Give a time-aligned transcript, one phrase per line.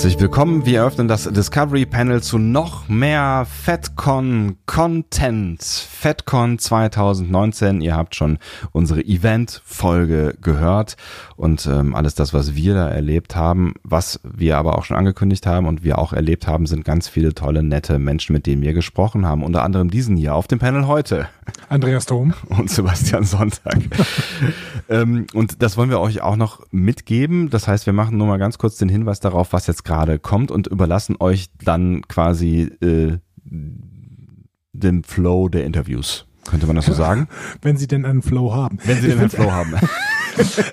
[0.00, 0.64] Herzlich willkommen.
[0.64, 5.62] Wir eröffnen das Discovery Panel zu noch mehr FedCon Content.
[5.62, 7.82] FedCon 2019.
[7.82, 8.38] Ihr habt schon
[8.72, 10.96] unsere Event-Folge gehört
[11.36, 15.44] und ähm, alles das, was wir da erlebt haben, was wir aber auch schon angekündigt
[15.44, 18.72] haben und wir auch erlebt haben, sind ganz viele tolle, nette Menschen, mit denen wir
[18.72, 19.42] gesprochen haben.
[19.42, 21.28] Unter anderem diesen hier auf dem Panel heute.
[21.68, 22.32] Andreas Dom.
[22.48, 23.76] Und Sebastian Sonntag.
[24.88, 27.50] ähm, und das wollen wir euch auch noch mitgeben.
[27.50, 30.52] Das heißt, wir machen nur mal ganz kurz den Hinweis darauf, was jetzt gerade kommt
[30.52, 33.18] und überlassen euch dann quasi äh,
[34.72, 36.26] den Flow der Interviews.
[36.48, 37.26] Könnte man das so sagen?
[37.60, 38.78] Wenn sie denn einen Flow haben.
[38.84, 39.74] Wenn sie denn einen Flow haben.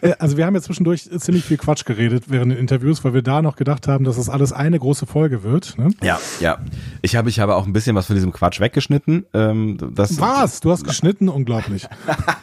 [0.02, 3.22] Äh, also wir haben ja zwischendurch ziemlich viel Quatsch geredet während den Interviews, weil wir
[3.22, 5.78] da noch gedacht haben, dass das alles eine große Folge wird.
[5.78, 5.90] Ne?
[6.04, 6.60] Ja, ja.
[7.02, 9.26] Ich habe ich habe auch ein bisschen was von diesem Quatsch weggeschnitten.
[9.34, 10.60] Ähm, das, was?
[10.60, 11.30] Du hast geschnitten?
[11.30, 11.88] Unglaublich.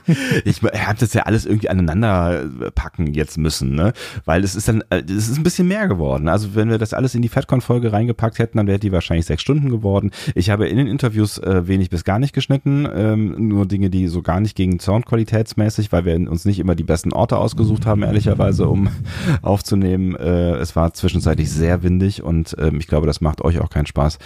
[0.45, 3.93] ich habe das ja alles irgendwie aneinander packen jetzt müssen, ne?
[4.25, 6.29] Weil es ist dann, äh, es ist ein bisschen mehr geworden.
[6.29, 9.43] Also wenn wir das alles in die FedCon-Folge reingepackt hätten, dann wäre die wahrscheinlich sechs
[9.43, 10.11] Stunden geworden.
[10.35, 14.09] Ich habe in den Interviews äh, wenig bis gar nicht geschnitten, ähm, nur Dinge, die
[14.09, 18.03] so gar nicht gegen Soundqualitätsmäßig, weil wir uns nicht immer die besten Orte ausgesucht haben,
[18.03, 18.89] ehrlicherweise, um
[19.43, 20.15] aufzunehmen.
[20.17, 23.87] Äh, es war zwischenzeitlich sehr windig und ähm, ich glaube, das macht euch auch keinen
[23.87, 24.19] Spaß,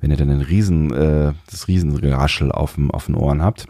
[0.00, 3.66] wenn ihr dann einen riesen, äh, das Riesengeraschel auf, dem, auf den Ohren habt.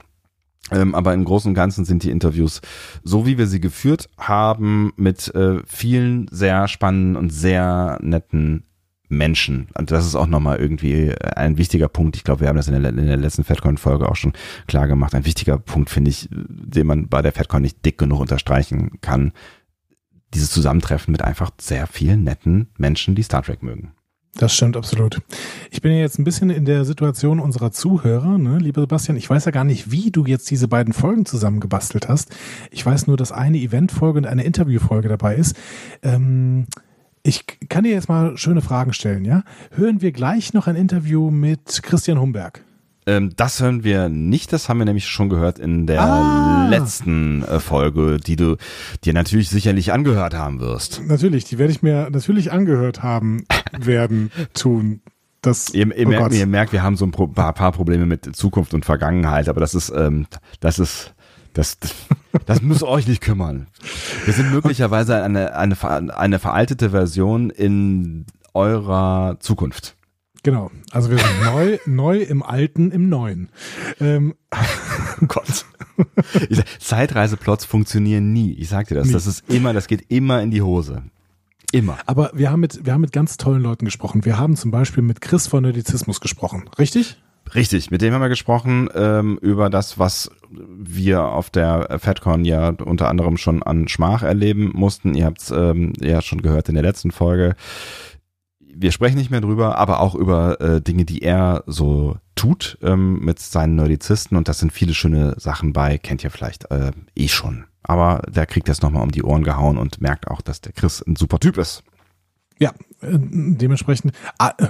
[0.73, 2.61] Ähm, aber im Großen und Ganzen sind die Interviews,
[3.05, 8.65] so wie wir sie geführt haben, mit äh, vielen sehr spannenden und sehr netten
[9.09, 9.69] Menschen.
[9.75, 12.17] Und das ist auch nochmal irgendwie ein wichtiger Punkt.
[12.17, 14.33] Ich glaube, wir haben das in der, in der letzten FedCon-Folge auch schon
[14.67, 15.15] klar gemacht.
[15.15, 19.33] Ein wichtiger Punkt, finde ich, den man bei der FedCon nicht dick genug unterstreichen kann.
[20.35, 23.93] Dieses Zusammentreffen mit einfach sehr vielen netten Menschen, die Star Trek mögen.
[24.37, 25.23] Das stimmt absolut.
[25.71, 29.17] Ich bin ja jetzt ein bisschen in der Situation unserer Zuhörer, ne, lieber Sebastian.
[29.17, 32.37] Ich weiß ja gar nicht, wie du jetzt diese beiden Folgen zusammengebastelt hast.
[32.71, 35.57] Ich weiß nur, dass eine Eventfolge und eine Interviewfolge dabei ist.
[36.03, 36.67] Ähm,
[37.27, 39.43] ich kann dir jetzt mal schöne Fragen stellen, ja?
[39.73, 42.63] Hören wir gleich noch ein Interview mit Christian Humberg?
[43.07, 46.69] Ähm, das hören wir nicht, das haben wir nämlich schon gehört in der ah.
[46.69, 48.57] letzten äh, Folge, die du
[49.05, 51.03] dir natürlich sicherlich angehört haben wirst.
[51.07, 53.45] Natürlich, die werde ich mir natürlich angehört haben
[53.79, 55.01] werden, tun.
[55.43, 58.35] Das, ihr, ihr, oh merkt, ihr, merkt, wir haben so ein paar, paar, Probleme mit
[58.35, 60.27] Zukunft und Vergangenheit, aber das ist, ähm,
[60.59, 61.15] das ist,
[61.57, 61.95] das, das,
[62.45, 63.67] das muss euch nicht kümmern.
[64.25, 65.77] Wir sind möglicherweise eine, eine,
[66.17, 69.97] eine veraltete Version in eurer Zukunft.
[70.43, 70.71] Genau.
[70.93, 73.49] Also wir sind neu, neu im Alten, im Neuen.
[74.01, 74.35] Ähm.
[75.19, 75.65] Oh Gott.
[76.79, 78.53] Zeitreiseplots funktionieren nie.
[78.53, 79.07] Ich sag dir das.
[79.07, 79.15] Nie.
[79.15, 81.05] Das ist immer, das geht immer in die Hose.
[81.73, 81.97] Immer.
[82.05, 84.27] Aber wir haben mit, wir haben mit ganz tollen Leuten gesprochen.
[84.27, 86.69] Wir haben zum Beispiel mit Chris von Nerdizismus gesprochen.
[86.79, 87.17] Richtig?
[87.55, 92.71] Richtig, mit dem haben wir gesprochen ähm, über das, was wir auf der FedCon ja
[92.71, 95.15] unter anderem schon an Schmach erleben mussten.
[95.15, 97.55] Ihr habt es ähm, ja schon gehört in der letzten Folge.
[98.61, 103.21] Wir sprechen nicht mehr drüber, aber auch über äh, Dinge, die er so tut ähm,
[103.21, 107.29] mit seinen Nerdizisten und das sind viele schöne Sachen bei, kennt ihr vielleicht äh, eh
[107.29, 107.65] schon.
[107.83, 111.01] Aber der kriegt das nochmal um die Ohren gehauen und merkt auch, dass der Chris
[111.07, 111.85] ein super Typ ist.
[112.59, 112.71] Ja,
[113.03, 114.13] äh, dementsprechend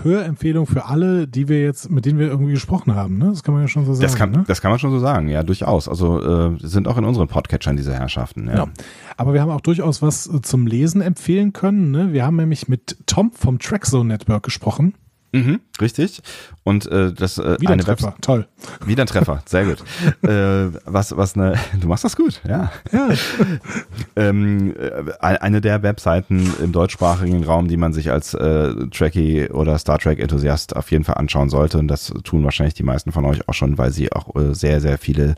[0.03, 3.29] Hörempfehlung für alle, die wir jetzt, mit denen wir irgendwie gesprochen haben, ne?
[3.31, 4.03] Das kann man ja schon so sagen.
[4.03, 4.45] Das kann, ne?
[4.47, 5.89] das kann man schon so sagen, ja, durchaus.
[5.89, 8.49] Also äh, sind auch in unseren Podcatchern diese Herrschaften.
[8.49, 8.57] Ja.
[8.57, 8.69] ja.
[9.17, 11.93] Aber wir haben auch durchaus was zum Lesen empfehlen können.
[11.93, 12.13] Ne?
[12.13, 14.95] Wir haben nämlich mit Tom vom Trackzone Network gesprochen.
[15.37, 16.23] Mhm, richtig.
[16.65, 18.47] Und äh, das äh, wieder ein Treffer, Webs toll.
[18.85, 19.85] Wieder ein Treffer, sehr gut.
[20.23, 22.73] äh, was was eine, du machst das gut, ja.
[22.91, 23.09] ja.
[24.17, 29.79] ähm, äh, eine der Webseiten im deutschsprachigen Raum, die man sich als äh, Trekkie oder
[29.79, 31.79] Star Trek Enthusiast auf jeden Fall anschauen sollte.
[31.79, 34.81] Und das tun wahrscheinlich die meisten von euch auch schon, weil sie auch äh, sehr
[34.81, 35.35] sehr viele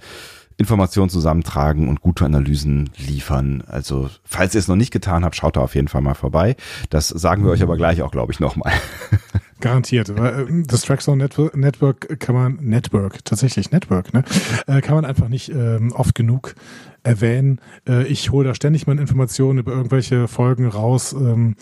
[0.58, 3.62] Informationen zusammentragen und gute Analysen liefern.
[3.68, 6.56] Also, falls ihr es noch nicht getan habt, schaut da auf jeden Fall mal vorbei.
[6.90, 8.72] Das sagen wir euch aber gleich auch, glaube ich, nochmal.
[9.60, 10.08] Garantiert.
[10.10, 14.24] Äh, das Trackzone Network kann man, Network, tatsächlich Network, ne?
[14.66, 16.54] Äh, kann man einfach nicht ähm, oft genug
[17.02, 17.60] erwähnen.
[17.88, 21.12] Äh, ich hole da ständig meine Informationen über irgendwelche Folgen raus.
[21.12, 21.56] Ähm,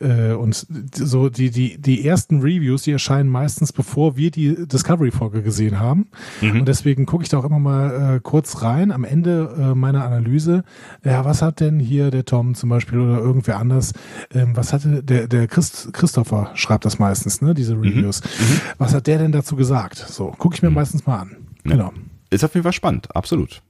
[0.00, 5.42] äh, und so die, die, die ersten Reviews, die erscheinen meistens, bevor wir die Discovery-Folge
[5.42, 6.08] gesehen haben.
[6.40, 6.60] Mhm.
[6.60, 10.04] Und deswegen gucke ich da auch immer mal äh, kurz rein am Ende äh, meiner
[10.04, 10.64] Analyse.
[11.04, 13.92] Ja, was hat denn hier der Tom zum Beispiel oder irgendwer anders,
[14.32, 17.82] ähm, was hatte der, der Christ, Christopher schreibt das meistens, ne, diese mhm.
[17.82, 18.22] Reviews.
[18.22, 18.60] Mhm.
[18.78, 19.98] Was hat der denn dazu gesagt?
[19.98, 20.76] So, gucke ich mir mhm.
[20.76, 21.36] meistens mal an.
[21.64, 21.72] Ja.
[21.72, 21.92] Genau.
[22.30, 23.62] Ist auf jeden Fall spannend, absolut.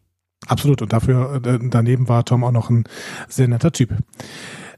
[0.47, 0.83] Absolut.
[0.83, 2.85] Und dafür, äh, daneben war Tom auch noch ein
[3.29, 3.91] sehr netter Typ.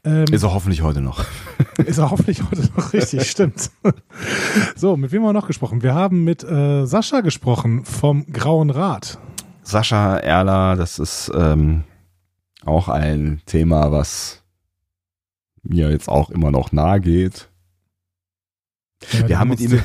[0.03, 1.25] Ähm, ist er hoffentlich heute noch.
[1.77, 3.69] ist er hoffentlich heute noch richtig, stimmt.
[4.75, 5.81] So, mit wem haben wir noch gesprochen?
[5.81, 9.19] Wir haben mit äh, Sascha gesprochen vom Grauen Rat.
[9.63, 11.83] Sascha Erler, das ist ähm,
[12.65, 14.43] auch ein Thema, was
[15.63, 17.49] mir jetzt auch immer noch nahe geht.
[19.11, 19.81] Ja, wir haben mit ihm.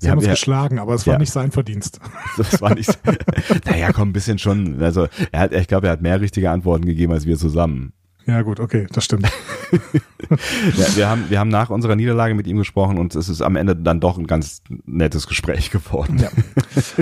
[0.00, 2.00] Sie haben uns geschlagen, aber es war nicht sein Verdienst.
[2.36, 2.98] Das war nicht.
[3.64, 4.82] naja, komm, ein bisschen schon.
[4.82, 7.92] Also, er hat, ich glaube, er hat mehr richtige Antworten gegeben als wir zusammen.
[8.26, 9.26] Ja, gut, okay, das stimmt.
[10.76, 13.56] ja, wir, haben, wir haben nach unserer Niederlage mit ihm gesprochen und es ist am
[13.56, 16.18] Ende dann doch ein ganz nettes Gespräch geworden.
[16.18, 16.30] Ja.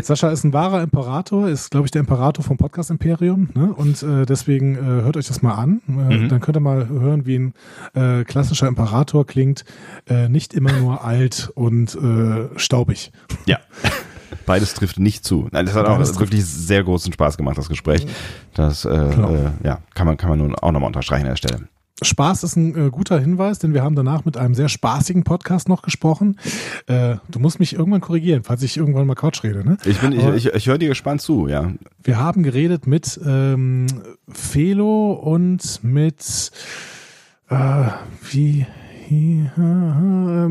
[0.03, 3.51] Sascha ist ein wahrer Imperator, ist, glaube ich, der Imperator vom Podcast Imperium.
[3.55, 3.73] Ne?
[3.73, 5.81] Und äh, deswegen äh, hört euch das mal an.
[5.89, 6.29] Äh, mhm.
[6.29, 7.55] Dann könnt ihr mal hören, wie ein
[7.95, 9.65] äh, klassischer Imperator klingt.
[10.09, 13.13] Äh, nicht immer nur alt und äh, staubig.
[13.47, 13.59] Ja.
[14.53, 15.49] Beides trifft nicht zu.
[15.51, 18.07] Nein, das hat Beides auch wirklich sehr großen Spaß gemacht, das Gespräch.
[18.53, 19.35] Das äh, genau.
[19.35, 21.69] äh, ja, kann man, kann man nun auch nochmal unterstreichen an der Stelle.
[22.03, 25.71] Spaß ist ein äh, guter Hinweis, denn wir haben danach mit einem sehr spaßigen Podcast
[25.71, 26.39] noch gesprochen.
[26.87, 29.67] Äh, du musst mich irgendwann korrigieren, falls ich irgendwann mal Couch rede.
[29.67, 29.79] Ne?
[29.87, 31.73] Ich, bin, ich, ich, ich höre dir gespannt zu, ja.
[32.03, 33.87] Wir haben geredet mit ähm,
[34.29, 36.51] Felo und mit
[37.49, 37.85] äh,
[38.31, 38.67] wie,
[39.09, 39.51] wie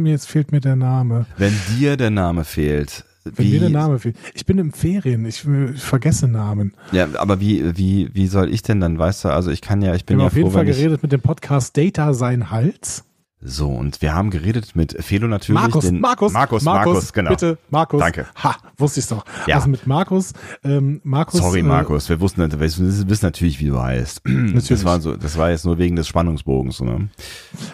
[0.09, 1.27] jetzt fehlt mir der Name.
[1.37, 4.15] Wenn dir der Name fehlt, wenn mir der Name fehlt.
[4.33, 6.73] Ich bin im Ferien, ich, ich, vergesse Namen.
[6.91, 9.93] Ja, aber wie, wie, wie soll ich denn dann, weißt du, also ich kann ja,
[9.95, 13.03] ich bin Wir ja haben auf jeden Fall geredet mit dem Podcast Data sein Hals.
[13.43, 15.59] So, und wir haben geredet mit Felo natürlich.
[15.59, 17.31] Markus, Markus, Markus, Markus, Markus, genau.
[17.31, 17.99] Bitte, Markus.
[17.99, 18.27] Danke.
[18.43, 19.25] Ha, wusste ich's doch.
[19.47, 19.55] Ja.
[19.55, 20.33] Also mit Markus,
[20.63, 21.39] ähm, Markus.
[21.39, 24.21] Sorry, äh, Markus, wir wussten, wir wissen natürlich, wie du heißt.
[24.25, 24.67] Natürlich.
[24.67, 27.09] Das war so, das war jetzt nur wegen des Spannungsbogens, ne?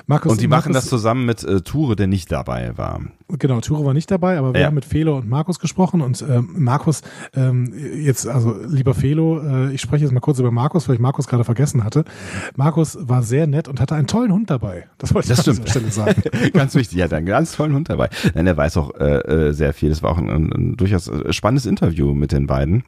[0.05, 0.31] Markus.
[0.31, 3.01] Und die machen Markus, das zusammen mit äh, Ture, der nicht dabei war.
[3.29, 4.67] Genau, Ture war nicht dabei, aber wir ja.
[4.67, 7.01] haben mit Felo und Markus gesprochen und ähm, Markus,
[7.35, 11.01] ähm, jetzt, also lieber Felo, äh, ich spreche jetzt mal kurz über Markus, weil ich
[11.01, 12.05] Markus gerade vergessen hatte.
[12.55, 14.87] Markus war sehr nett und hatte einen tollen Hund dabei.
[14.97, 16.23] Das wollte ich das an dieser Stelle sagen.
[16.53, 18.09] ganz wichtig, er hat einen ganz tollen Hund dabei.
[18.33, 19.89] Nein, er weiß auch äh, äh, sehr viel.
[19.89, 22.83] Das war auch ein, ein, ein durchaus äh, spannendes Interview mit den beiden.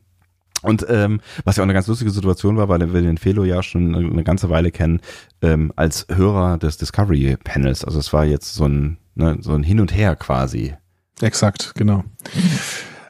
[0.62, 3.64] Und ähm, was ja auch eine ganz lustige Situation war, weil wir den Felo ja
[3.64, 5.00] schon eine ganze Weile kennen,
[5.42, 7.86] ähm, als Hörer des Discovery Panels.
[7.86, 10.76] Also es war jetzt so ein Ne, so ein Hin und Her quasi.
[11.20, 12.06] Exakt, genau.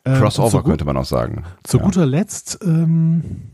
[0.03, 1.43] Crossover äh, könnte man auch sagen.
[1.63, 1.83] Zu ja.
[1.83, 3.51] guter Letzt, ähm,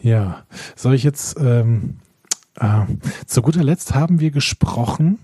[0.00, 0.44] ja,
[0.76, 1.96] soll ich jetzt, ähm,
[2.54, 2.82] äh,
[3.26, 5.18] zu guter Letzt haben wir gesprochen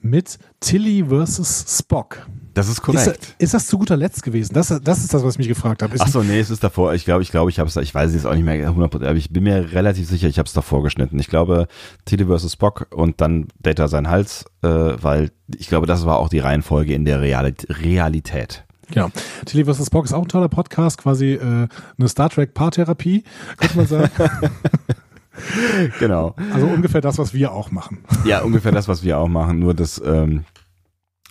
[0.00, 2.24] mit Tilly versus Spock.
[2.54, 3.06] Das ist korrekt.
[3.06, 4.52] Ist, ist, das zu guter Letzt gewesen?
[4.52, 5.94] Das, das ist das, was ich mich gefragt habe.
[5.94, 6.92] Ist Ach so, nee, es ist davor.
[6.94, 8.94] Ich glaube, ich glaube, ich habe es, ich weiß es jetzt auch nicht mehr 100%,
[8.96, 11.18] aber ich bin mir relativ sicher, ich habe es davor geschnitten.
[11.18, 11.66] Ich glaube,
[12.04, 12.52] Tilly vs.
[12.52, 16.94] Spock und dann Data sein Hals, äh, weil ich glaube, das war auch die Reihenfolge
[16.94, 18.64] in der Realität.
[18.90, 19.10] Genau.
[19.46, 19.86] Tilly vs.
[19.86, 23.24] Spock ist auch ein toller Podcast, quasi äh, eine Star Trek Paartherapie,
[23.56, 24.10] könnte man sagen.
[25.98, 26.34] genau.
[26.52, 28.04] Also ungefähr das, was wir auch machen.
[28.26, 30.44] Ja, ungefähr das, was wir auch machen, nur dass ähm,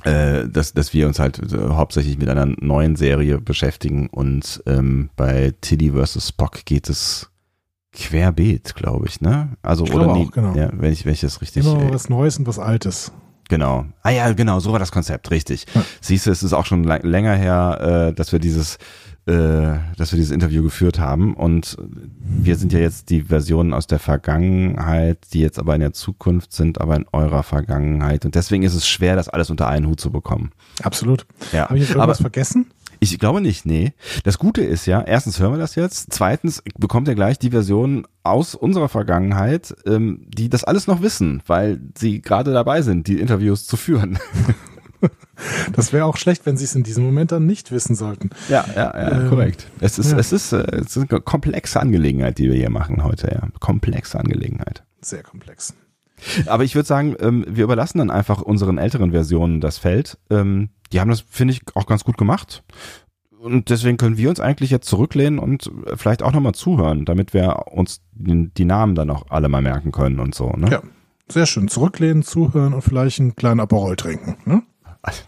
[0.03, 5.09] äh, dass, dass wir uns halt äh, hauptsächlich mit einer neuen Serie beschäftigen und ähm,
[5.15, 6.29] bei Tilly vs.
[6.29, 7.29] Spock geht es
[7.93, 9.57] querbeet, glaube ich, ne?
[9.61, 10.55] Also ich oder nie, auch, genau.
[10.55, 13.11] ja, wenn ich wenn ich das richtig immer was Neues und was Altes.
[13.49, 13.85] Genau.
[14.01, 15.65] Ah ja, genau, so war das Konzept, richtig.
[15.75, 15.83] Ja.
[15.99, 18.77] Siehst du, es ist auch schon länger her, äh, dass wir dieses
[19.25, 21.35] dass wir dieses Interview geführt haben.
[21.35, 21.77] Und
[22.23, 26.53] wir sind ja jetzt die Versionen aus der Vergangenheit, die jetzt aber in der Zukunft
[26.53, 28.25] sind, aber in eurer Vergangenheit.
[28.25, 30.51] Und deswegen ist es schwer, das alles unter einen Hut zu bekommen.
[30.81, 31.25] Absolut.
[31.51, 31.65] Ja.
[31.65, 32.71] Habe ich jetzt irgendwas aber, vergessen?
[33.03, 33.93] Ich glaube nicht, nee.
[34.23, 38.05] Das Gute ist ja, erstens hören wir das jetzt, zweitens bekommt ihr gleich die Version
[38.23, 43.19] aus unserer Vergangenheit, ähm, die das alles noch wissen, weil sie gerade dabei sind, die
[43.19, 44.19] Interviews zu führen.
[45.73, 48.29] Das wäre auch schlecht, wenn sie es in diesem Moment dann nicht wissen sollten.
[48.47, 49.67] Ja, ja, ja ähm, korrekt.
[49.79, 50.17] Es ist, ja.
[50.19, 53.47] es, ist, äh, es ist eine komplexe Angelegenheit, die wir hier machen heute, ja.
[53.59, 54.83] Komplexe Angelegenheit.
[55.01, 55.73] Sehr komplex.
[56.45, 60.17] Aber ich würde sagen, ähm, wir überlassen dann einfach unseren älteren Versionen das Feld.
[60.29, 62.63] Ähm, die haben das, finde ich, auch ganz gut gemacht.
[63.39, 67.67] Und deswegen können wir uns eigentlich jetzt zurücklehnen und vielleicht auch nochmal zuhören, damit wir
[67.71, 70.51] uns die Namen dann auch alle mal merken können und so.
[70.51, 70.69] Ne?
[70.69, 70.83] Ja,
[71.27, 71.67] sehr schön.
[71.67, 74.37] Zurücklehnen, zuhören und vielleicht einen kleinen Aperol trinken.
[74.45, 74.61] Ne?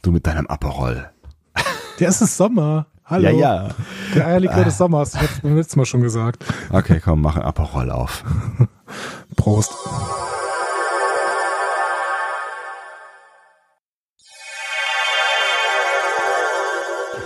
[0.01, 1.10] Du mit deinem Aperol.
[2.00, 2.86] Der ist es Sommer.
[3.06, 3.30] Hallo.
[3.30, 3.70] Ja, ja.
[4.15, 5.15] Der Eierlikör des Sommers.
[5.15, 6.44] Ich hab's beim letzten Mal schon gesagt.
[6.72, 8.24] Okay, komm, mach ein Aperol auf.
[9.36, 9.74] Prost.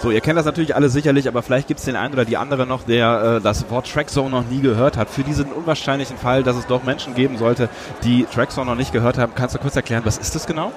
[0.02, 2.38] So, ihr kennt das natürlich alle sicherlich, aber vielleicht gibt es den einen oder die
[2.38, 5.10] andere noch, der äh, das Wort Trackzone noch nie gehört hat.
[5.10, 7.68] Für diesen unwahrscheinlichen Fall, dass es doch Menschen geben sollte,
[8.04, 10.72] die Trackzone noch nicht gehört haben, kannst du kurz erklären, was ist das genau?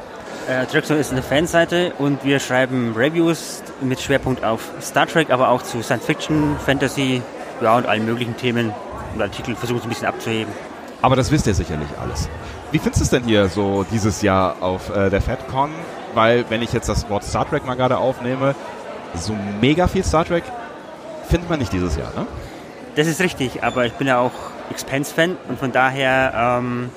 [0.50, 5.49] Äh, Trackzone ist eine Fanseite und wir schreiben Reviews mit Schwerpunkt auf Star Trek, aber
[5.49, 7.23] auch zu Science Fiction, Fantasy,
[7.61, 8.73] ja und allen möglichen Themen
[9.14, 10.52] und Artikel versuchen es ein bisschen abzuheben.
[11.02, 12.28] Aber das wisst ihr sicherlich alles.
[12.73, 15.71] Wie findest du es denn hier so dieses Jahr auf äh, der FedCon?
[16.14, 18.57] Weil, wenn ich jetzt das Wort Star Trek mal gerade aufnehme,
[19.14, 20.42] so mega viel Star Trek
[21.28, 22.26] findet man nicht dieses Jahr, ne?
[22.97, 24.33] Das ist richtig, aber ich bin ja auch
[24.71, 26.90] Expense-Fan und von daher ähm,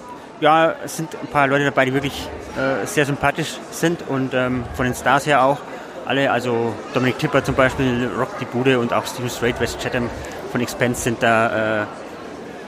[0.44, 4.66] ja, es sind ein paar Leute dabei, die wirklich äh, sehr sympathisch sind und ähm,
[4.74, 5.60] von den Stars her auch
[6.06, 10.10] alle, also Dominik Tipper zum Beispiel, Rock die Bude und auch Steve Strait, West Chatham
[10.52, 11.86] von Expense sind da äh,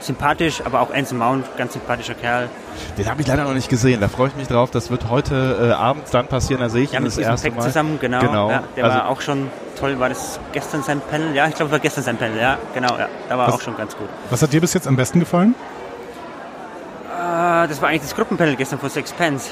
[0.00, 2.48] sympathisch, aber auch Anson Mount, ganz sympathischer Kerl.
[2.96, 4.00] Den habe ich leider noch nicht gesehen.
[4.00, 4.70] Da freue ich mich drauf.
[4.70, 6.62] Das wird heute äh, abends dann passieren.
[6.62, 7.64] Da sehe ich ja, ihn das erste Pack Mal.
[7.64, 8.20] zusammen, genau.
[8.20, 8.50] genau.
[8.50, 9.98] Ja, der also war auch schon toll.
[9.98, 11.34] War das gestern sein Panel?
[11.34, 12.38] Ja, ich glaube, war gestern sein Panel.
[12.40, 12.96] Ja, genau.
[12.98, 14.08] Ja, da war was, auch schon ganz gut.
[14.30, 15.54] Was hat dir bis jetzt am besten gefallen?
[17.26, 19.50] Äh, das war eigentlich das Gruppenpanel gestern von Six Pence,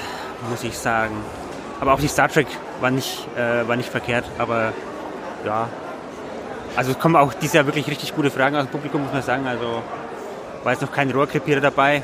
[0.48, 1.14] muss ich sagen.
[1.80, 2.46] Aber auch die Star Trek
[2.80, 4.24] war nicht, äh, war nicht verkehrt.
[4.38, 4.72] Aber
[5.44, 5.68] ja,
[6.76, 9.22] also es kommen auch dieses Jahr wirklich richtig gute Fragen aus dem Publikum, muss man
[9.22, 9.46] sagen.
[9.46, 9.82] Also
[10.62, 12.02] war jetzt noch kein Rohrkrepierer dabei.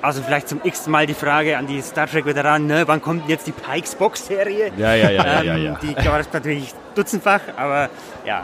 [0.00, 3.46] Also vielleicht zum x Mal die Frage an die Star Trek-Veteranen, ne, wann kommt jetzt
[3.46, 4.72] die Pikes Box-Serie?
[4.76, 5.78] Ja, ja, ja, ähm, ja, ja.
[5.80, 7.88] Die gab es natürlich dutzendfach, aber
[8.26, 8.42] ja.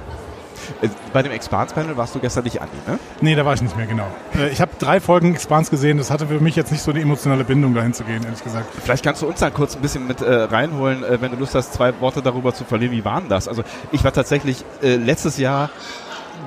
[0.83, 2.99] Äh, bei dem Expans-Panel warst du gestern nicht Andi, ne?
[3.21, 4.07] Nee, da war ich nicht mehr, genau.
[4.37, 7.03] Äh, ich habe drei Folgen Expans gesehen, das hatte für mich jetzt nicht so die
[7.03, 8.67] emotionale Bindung dahin zu gehen, ehrlich gesagt.
[8.83, 11.55] Vielleicht kannst du uns dann kurz ein bisschen mit äh, reinholen, äh, wenn du Lust
[11.55, 12.93] hast, zwei Worte darüber zu verlieren.
[12.93, 13.49] Wie waren das?
[13.49, 13.63] Also
[13.93, 15.71] ich war tatsächlich äh, letztes Jahr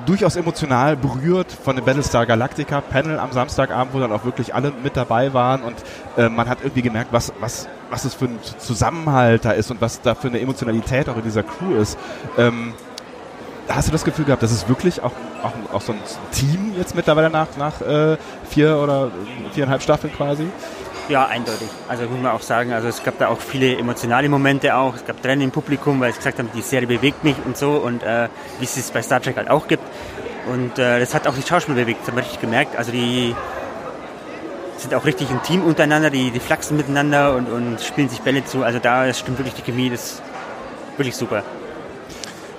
[0.06, 4.72] durchaus emotional berührt von dem Battlestar Galactica Panel am Samstagabend, wo dann auch wirklich alle
[4.82, 5.76] mit dabei waren und
[6.16, 9.80] äh, man hat irgendwie gemerkt, was, was, was es für ein Zusammenhalt da ist und
[9.80, 11.98] was da für eine Emotionalität auch in dieser Crew ist.
[12.38, 12.74] Ähm,
[13.68, 15.98] hast du das Gefühl gehabt, dass es wirklich auch, auch, auch so ein
[16.32, 18.16] Team jetzt mittlerweile nach, nach äh,
[18.48, 19.10] vier oder
[19.52, 20.46] viereinhalb Staffeln quasi?
[21.08, 21.68] Ja, eindeutig.
[21.86, 24.94] Also muss man auch sagen, also es gab da auch viele emotionale Momente auch.
[24.94, 27.72] Es gab Tränen im Publikum, weil sie gesagt haben, die Serie bewegt mich und so
[27.72, 28.28] und äh,
[28.58, 29.82] wie es es bei Star Trek halt auch gibt.
[30.50, 32.76] Und äh, das hat auch die Schauspieler bewegt, das haben wir richtig gemerkt.
[32.76, 33.34] Also die
[34.78, 38.44] sind auch richtig im Team untereinander, die, die flachsen miteinander und, und spielen sich Bälle
[38.44, 38.62] zu.
[38.62, 40.22] Also da stimmt wirklich die Chemie, das ist
[40.96, 41.42] wirklich super.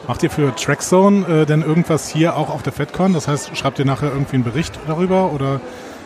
[0.07, 3.13] Macht ihr für Trackzone äh, denn irgendwas hier auch auf der FedCon?
[3.13, 5.61] Das heißt, schreibt ihr nachher irgendwie einen Bericht darüber oder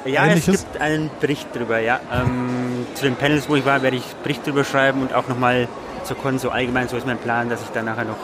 [0.05, 0.55] ja, Ähnliches?
[0.55, 1.99] es gibt einen Bericht darüber, ja.
[2.11, 5.67] Ähm, zu den Panels, wo ich war, werde ich Bericht darüber schreiben und auch nochmal
[6.03, 8.17] zur Con so allgemein, so ist mein Plan, dass ich dann nachher noch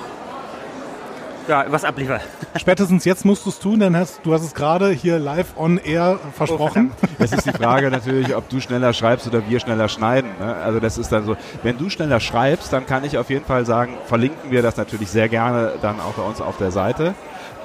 [1.48, 2.22] ja, was abliefere.
[2.56, 5.78] Spätestens jetzt musst du es tun, denn hast, du hast es gerade hier live on
[5.78, 6.92] air versprochen.
[7.02, 10.32] Oh, das ist die Frage natürlich, ob du schneller schreibst oder wir schneller schneiden.
[10.40, 10.56] Ne?
[10.56, 13.66] Also das ist dann so, wenn du schneller schreibst, dann kann ich auf jeden Fall
[13.66, 17.16] sagen, verlinken wir das natürlich sehr gerne dann auch bei uns auf der Seite.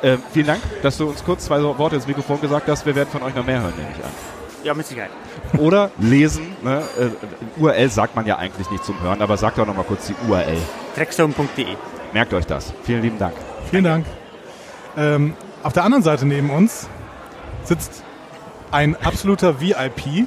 [0.03, 2.87] Äh, vielen Dank, dass du uns kurz zwei Worte ins Mikrofon gesagt hast.
[2.87, 4.11] Wir werden von euch noch mehr hören, nehme ich an.
[4.63, 5.11] Ja, mit Sicherheit.
[5.59, 6.55] Oder lesen.
[6.63, 6.83] Ne?
[6.99, 10.15] Äh, URL sagt man ja eigentlich nicht zum Hören, aber sagt doch nochmal kurz die
[10.29, 10.59] URL.
[10.95, 11.67] Trackstone.de.
[12.13, 12.73] Merkt euch das.
[12.85, 13.35] Vielen lieben Dank.
[13.71, 14.07] Vielen Dank.
[14.97, 16.89] Ähm, auf der anderen Seite neben uns
[17.65, 18.03] sitzt
[18.71, 20.27] ein absoluter VIP.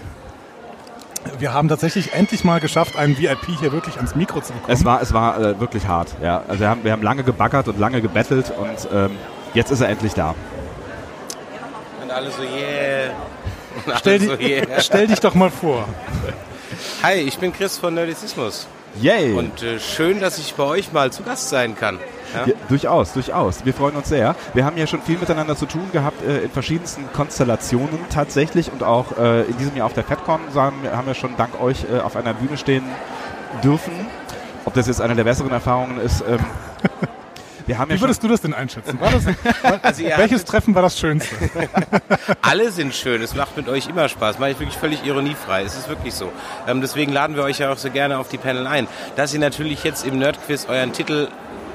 [1.39, 4.73] Wir haben tatsächlich endlich mal geschafft, einen VIP hier wirklich ans Mikro zu bekommen.
[4.73, 6.15] Es war, es war äh, wirklich hart.
[6.21, 6.43] Ja.
[6.47, 9.12] Also wir haben, wir haben lange gebaggert und lange gebettelt und ähm,
[9.53, 10.33] Jetzt ist er endlich da.
[12.01, 13.12] Und alle so, yeah.
[13.85, 14.81] Alle stell, so, yeah.
[14.81, 15.88] stell dich doch mal vor.
[17.03, 18.67] Hi, ich bin Chris von Nerdizismus.
[19.01, 19.33] Yay!
[19.33, 22.00] Und äh, schön, dass ich bei euch mal zu Gast sein kann.
[22.33, 22.47] Ja?
[22.47, 23.65] Ja, durchaus, durchaus.
[23.65, 24.35] Wir freuen uns sehr.
[24.53, 28.83] Wir haben ja schon viel miteinander zu tun gehabt äh, in verschiedensten Konstellationen tatsächlich und
[28.83, 32.15] auch äh, in diesem Jahr auf der FedCon haben wir schon dank euch äh, auf
[32.15, 32.83] einer Bühne stehen
[33.63, 33.93] dürfen.
[34.65, 36.39] Ob das jetzt eine der besseren Erfahrungen ist, ähm,
[37.65, 39.00] Wir haben Wie ja würdest du das denn einschätzen?
[39.00, 39.24] Das,
[39.84, 41.36] also welches Treffen war das Schönste?
[42.41, 43.22] Alle sind schön.
[43.22, 44.39] Es macht mit euch immer Spaß.
[44.39, 45.63] Mache ich wirklich völlig ironiefrei.
[45.63, 46.32] Es ist wirklich so.
[46.67, 48.88] Ähm, deswegen laden wir euch ja auch so gerne auf die Panel ein.
[49.15, 51.29] Dass ihr natürlich jetzt im Nerdquiz euren Titel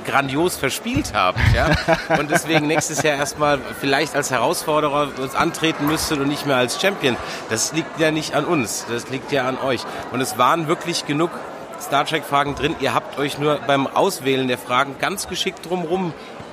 [0.08, 1.76] grandios verspielt habt, ja,
[2.18, 6.80] und deswegen nächstes Jahr erstmal vielleicht als Herausforderer uns antreten müsstet und nicht mehr als
[6.80, 7.16] Champion.
[7.50, 9.82] Das liegt ja nicht an uns, das liegt ja an euch.
[10.10, 11.30] Und es waren wirklich genug
[11.80, 12.76] Star Trek-Fragen drin.
[12.80, 16.12] Ihr habt euch nur beim Auswählen der Fragen ganz geschickt drumherum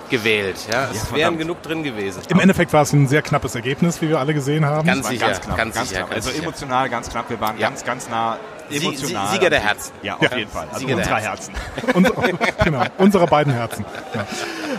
[0.09, 0.57] gewählt.
[0.71, 2.21] Ja, es ja, wären genug drin gewesen.
[2.29, 4.87] Im Endeffekt war es ein sehr knappes Ergebnis, wie wir alle gesehen haben.
[4.87, 6.15] Ganz sicher, ganz knapp, ganz ganz sicher, knapp.
[6.15, 6.43] also sicher.
[6.43, 7.29] emotional ganz knapp.
[7.29, 7.69] Wir waren ja.
[7.69, 8.37] ganz, ganz nah
[8.69, 9.33] emotional.
[9.33, 9.93] Sieger der Herzen.
[10.01, 10.37] Ja, auf ja.
[10.37, 10.67] jeden Fall.
[10.67, 11.53] Also Sieger unserer Herzen.
[11.93, 12.11] Und,
[12.63, 13.85] genau, unsere beiden Herzen.
[14.13, 14.25] Ja.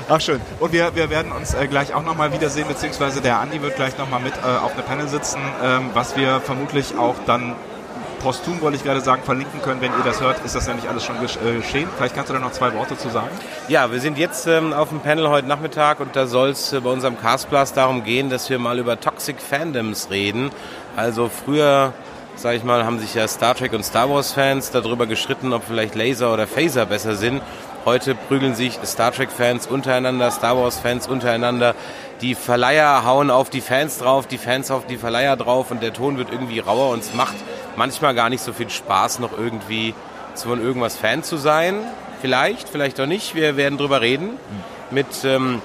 [0.09, 0.41] Ach schön.
[0.61, 3.99] Und wir, wir werden uns äh, gleich auch nochmal wiedersehen, beziehungsweise der Andi wird gleich
[3.99, 7.57] nochmal mit äh, auf eine Panel sitzen, ähm, was wir vermutlich auch dann
[8.19, 9.81] posthum, wollte ich gerade sagen, verlinken können.
[9.81, 11.89] Wenn ihr das hört, ist das nicht alles schon äh, geschehen.
[11.97, 13.31] Vielleicht kannst du da noch zwei Worte zu sagen.
[13.69, 16.81] Ja, wir sind jetzt ähm, auf dem Panel heute Nachmittag und da soll es äh,
[16.81, 20.51] bei unserem Castblast darum gehen, dass wir mal über Toxic Fandoms reden.
[20.97, 21.93] Also früher
[22.39, 25.65] sag ich mal, haben sich ja Star Trek und Star Wars Fans darüber gestritten, ob
[25.65, 27.41] vielleicht Laser oder Phaser besser sind.
[27.87, 31.75] Heute prügeln sich Star Trek Fans untereinander, Star Wars Fans untereinander
[32.21, 35.93] die Verleiher hauen auf die Fans drauf, die Fans auf die Verleiher drauf und der
[35.93, 37.37] Ton wird irgendwie rauer und es macht
[37.77, 39.95] manchmal gar nicht so viel Spaß, noch irgendwie
[40.35, 41.81] von irgendwas Fan zu sein.
[42.21, 43.35] Vielleicht, vielleicht auch nicht.
[43.35, 44.31] Wir werden drüber reden
[44.91, 45.61] mit ähm,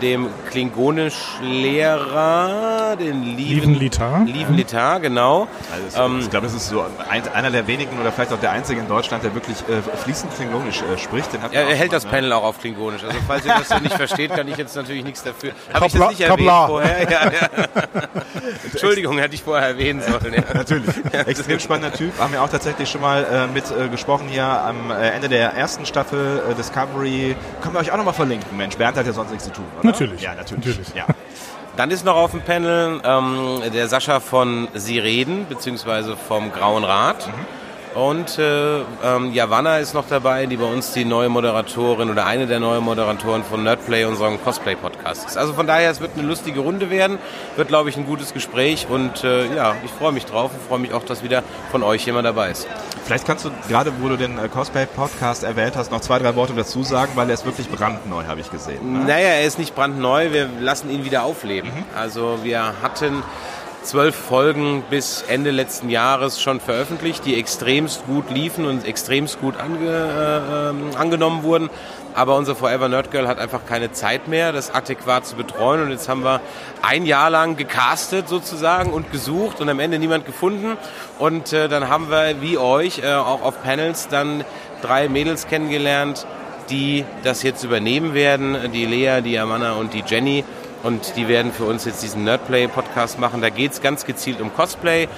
[0.00, 4.24] dem Klingonisch-Lehrer, den Lieven Litar.
[4.24, 5.48] Lieven Litar, genau.
[5.72, 8.52] Also ähm, ich glaube, es ist so ein, einer der wenigen oder vielleicht auch der
[8.52, 11.32] einzige in Deutschland, der wirklich äh, fließend Klingonisch äh, spricht.
[11.32, 12.10] Den hat er, er hält das ne?
[12.10, 13.04] Panel auch auf Klingonisch.
[13.04, 15.52] Also falls ihr das so nicht versteht, kann ich jetzt natürlich nichts dafür.
[15.72, 17.10] Habe ich das nicht erwähnt vorher?
[17.10, 17.48] Ja, ja.
[18.72, 20.34] Entschuldigung, hätte ich vorher erwähnen sollen.
[20.34, 20.42] Ja.
[20.54, 20.94] Natürlich.
[21.12, 22.18] Extrem spannender Typ.
[22.18, 25.54] Haben wir auch tatsächlich schon mal äh, mit äh, gesprochen hier am äh, Ende der
[25.54, 27.36] ersten Staffel äh, Discovery.
[27.62, 28.76] Können wir euch auch nochmal verlinken, Mensch.
[28.76, 29.86] Bernd hat ja sonst nichts zu tun, oder?
[29.86, 30.22] Natürlich.
[30.22, 30.66] Ja, natürlich.
[30.66, 30.94] natürlich.
[30.94, 31.06] Ja.
[31.76, 36.84] Dann ist noch auf dem Panel ähm, der Sascha von Sie reden, beziehungsweise vom Grauen
[36.84, 37.26] Rat.
[37.26, 37.63] Mhm.
[37.94, 42.48] Und äh, ähm, Javanna ist noch dabei, die bei uns die neue Moderatorin oder eine
[42.48, 45.38] der neuen Moderatoren von Nerdplay, unserem Cosplay-Podcast ist.
[45.38, 47.18] Also von daher, es wird eine lustige Runde werden,
[47.54, 50.80] wird, glaube ich, ein gutes Gespräch und äh, ja, ich freue mich drauf und freue
[50.80, 52.66] mich auch, dass wieder von euch jemand dabei ist.
[53.04, 56.54] Vielleicht kannst du gerade, wo du den äh, Cosplay-Podcast erwähnt hast, noch zwei, drei Worte
[56.54, 58.92] dazu sagen, weil er ist wirklich brandneu, habe ich gesehen.
[58.92, 59.04] Ne?
[59.04, 61.70] Naja, er ist nicht brandneu, wir lassen ihn wieder aufleben.
[61.70, 61.84] Mhm.
[61.96, 63.22] Also wir hatten
[63.84, 69.54] zwölf Folgen bis Ende letzten Jahres schon veröffentlicht, die extremst gut liefen und extremst gut
[69.58, 71.70] ange, äh, angenommen wurden.
[72.14, 75.82] Aber unser Forever Nerd Girl hat einfach keine Zeit mehr, das adäquat zu betreuen.
[75.82, 76.40] Und jetzt haben wir
[76.80, 80.76] ein Jahr lang gecastet sozusagen und gesucht und am Ende niemand gefunden.
[81.18, 84.44] Und äh, dann haben wir, wie euch, äh, auch auf Panels dann
[84.80, 86.26] drei Mädels kennengelernt,
[86.70, 88.70] die das jetzt übernehmen werden.
[88.72, 90.44] Die Lea, die Amanda und die Jenny
[90.84, 93.40] und die werden für uns jetzt diesen Nerdplay-Podcast machen.
[93.40, 95.08] Da geht es ganz gezielt um Cosplay.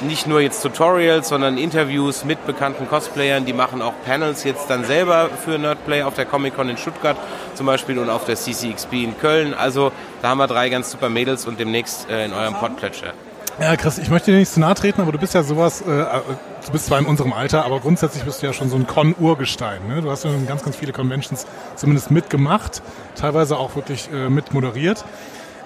[0.00, 3.44] Nicht nur jetzt Tutorials, sondern Interviews mit bekannten Cosplayern.
[3.44, 7.16] Die machen auch Panels jetzt dann selber für Nerdplay auf der Comic-Con in Stuttgart
[7.54, 9.54] zum Beispiel und auf der CCXP in Köln.
[9.54, 9.90] Also
[10.22, 13.12] da haben wir drei ganz super Mädels und demnächst äh, in eurem Podplätscher.
[13.60, 15.90] Ja, Chris, ich möchte dir nicht zu nahe treten, aber du bist ja sowas, äh,
[15.90, 16.20] äh,
[16.64, 19.88] du bist zwar in unserem Alter, aber grundsätzlich bist du ja schon so ein Con-Urgestein.
[19.88, 20.00] Ne?
[20.00, 22.82] Du hast ja ganz, ganz viele Conventions zumindest mitgemacht,
[23.16, 25.04] teilweise auch wirklich äh, mit moderiert.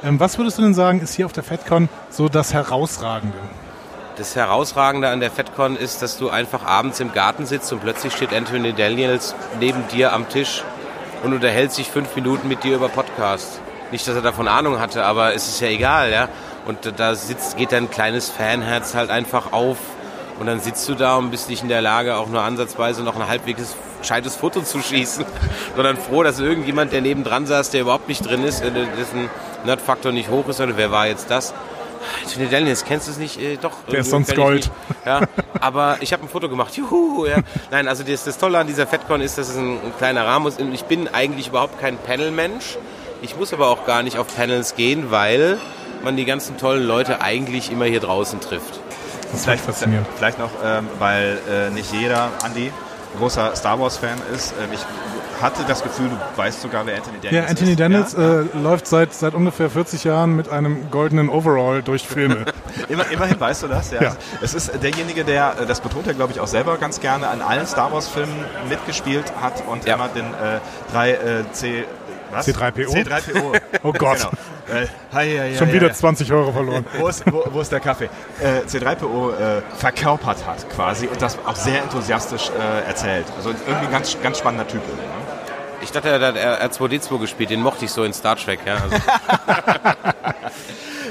[0.02, 3.36] Ähm, was würdest du denn sagen, ist hier auf der FedCon so das Herausragende?
[4.16, 8.14] Das Herausragende an der FedCon ist, dass du einfach abends im Garten sitzt und plötzlich
[8.14, 10.64] steht Anthony Daniels neben dir am Tisch
[11.24, 13.60] und unterhält sich fünf Minuten mit dir über Podcast.
[13.90, 16.28] Nicht, dass er davon Ahnung hatte, aber es ist ja egal, ja.
[16.66, 19.78] Und da sitzt, geht dein kleines Fanherz halt einfach auf.
[20.38, 23.16] Und dann sitzt du da und bist nicht in der Lage, auch nur ansatzweise noch
[23.16, 25.24] ein halbwegs gescheites Foto zu schießen,
[25.76, 29.30] sondern froh, dass irgendjemand, der nebendran saß, der überhaupt nicht drin ist, äh, dessen
[29.64, 31.54] Nerdfaktor nicht hoch ist, oder wer war jetzt das?
[32.24, 33.40] Anthony Daniels, kennst du es nicht?
[33.40, 33.72] Äh, doch.
[33.90, 34.70] Der ist sonst Gold.
[35.06, 35.20] Ja,
[35.60, 36.76] aber ich habe ein Foto gemacht.
[36.76, 37.38] Juhu, ja.
[37.70, 40.46] Nein, also das, das Tolle an dieser FedCon ist, dass es ein, ein kleiner Rahmen
[40.46, 40.60] ist.
[40.60, 42.78] Ich bin eigentlich überhaupt kein Panel-Mensch.
[43.22, 45.58] Ich muss aber auch gar nicht auf Panels gehen, weil
[46.04, 48.80] man die ganzen tollen Leute eigentlich immer hier draußen trifft.
[49.22, 50.06] Das ist vielleicht faszinierend.
[50.16, 52.70] Vielleicht noch, ähm, weil äh, nicht jeder, Andy,
[53.18, 54.52] großer Star Wars-Fan ist.
[54.60, 54.80] Ähm, ich
[55.42, 57.44] hatte das Gefühl, du weißt sogar, wer Anthony Daniels ist.
[57.44, 58.40] Ja, Anthony Daniels ja?
[58.40, 62.44] Äh, läuft seit, seit ungefähr 40 Jahren mit einem goldenen Overall durch Filme.
[62.88, 64.02] Immer, immerhin weißt du das, ja.
[64.02, 64.16] ja.
[64.40, 67.40] Es ist derjenige, der, äh, das betont er glaube ich auch selber ganz gerne, an
[67.40, 68.34] allen Star Wars-Filmen
[68.68, 69.94] mitgespielt hat und ja.
[69.94, 71.84] immer den äh, 3C
[72.32, 72.48] was?
[72.48, 72.88] C3PO?
[72.88, 73.60] C3PO.
[73.82, 74.18] oh Gott.
[74.18, 74.80] Genau.
[74.80, 76.84] Äh, hi, hi, hi, Schon wieder 20 Euro verloren.
[76.98, 78.08] wo, ist, wo, wo, ist, der Kaffee?
[78.40, 83.26] Äh, C3PO äh, verkörpert hat quasi und das auch sehr enthusiastisch äh, erzählt.
[83.36, 84.80] Also irgendwie ein ganz, ganz spannender Typ.
[84.86, 84.94] Ne?
[85.82, 86.36] Ich dachte, er hat
[86.72, 88.60] R2D2 gespielt, den mochte ich so in Star Trek.
[88.64, 88.96] Ja, also.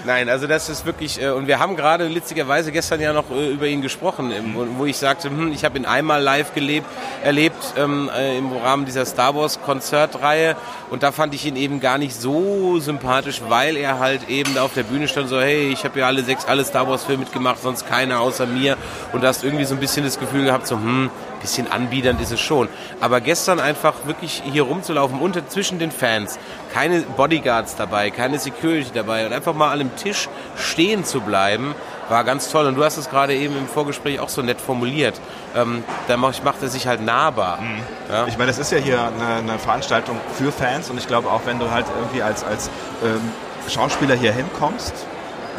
[0.03, 3.49] Nein, also das ist wirklich, äh, und wir haben gerade witzigerweise gestern ja noch äh,
[3.49, 4.31] über ihn gesprochen,
[4.77, 6.87] wo ich sagte, hm, ich habe ihn einmal live gelebt,
[7.23, 10.55] erlebt ähm, äh, im Rahmen dieser Star Wars Konzertreihe.
[10.89, 14.63] Und da fand ich ihn eben gar nicht so sympathisch, weil er halt eben da
[14.63, 17.23] auf der Bühne stand so, hey, ich habe ja alle sechs, alle Star Wars Filme
[17.23, 18.77] mitgemacht, sonst keiner außer mir.
[19.13, 21.11] Und da hast irgendwie so ein bisschen das Gefühl gehabt, so, hm,
[21.41, 22.69] bisschen anbiedernd ist es schon.
[22.99, 26.39] Aber gestern einfach wirklich hier rumzulaufen, unter zwischen den Fans,
[26.73, 31.75] keine Bodyguards dabei, keine Security dabei und einfach mal an einem Tisch stehen zu bleiben,
[32.10, 32.65] war ganz toll.
[32.65, 35.19] Und du hast es gerade eben im Vorgespräch auch so nett formuliert.
[35.56, 37.60] Ähm, da macht, macht er sich halt nahbar.
[37.62, 37.80] Mhm.
[38.10, 38.27] Ja?
[38.27, 41.41] Ich meine, das ist ja hier eine, eine, Veranstaltung für Fans und ich glaube auch,
[41.45, 42.69] wenn du halt irgendwie als, als
[43.04, 43.21] ähm,
[43.69, 44.93] Schauspieler hier hinkommst,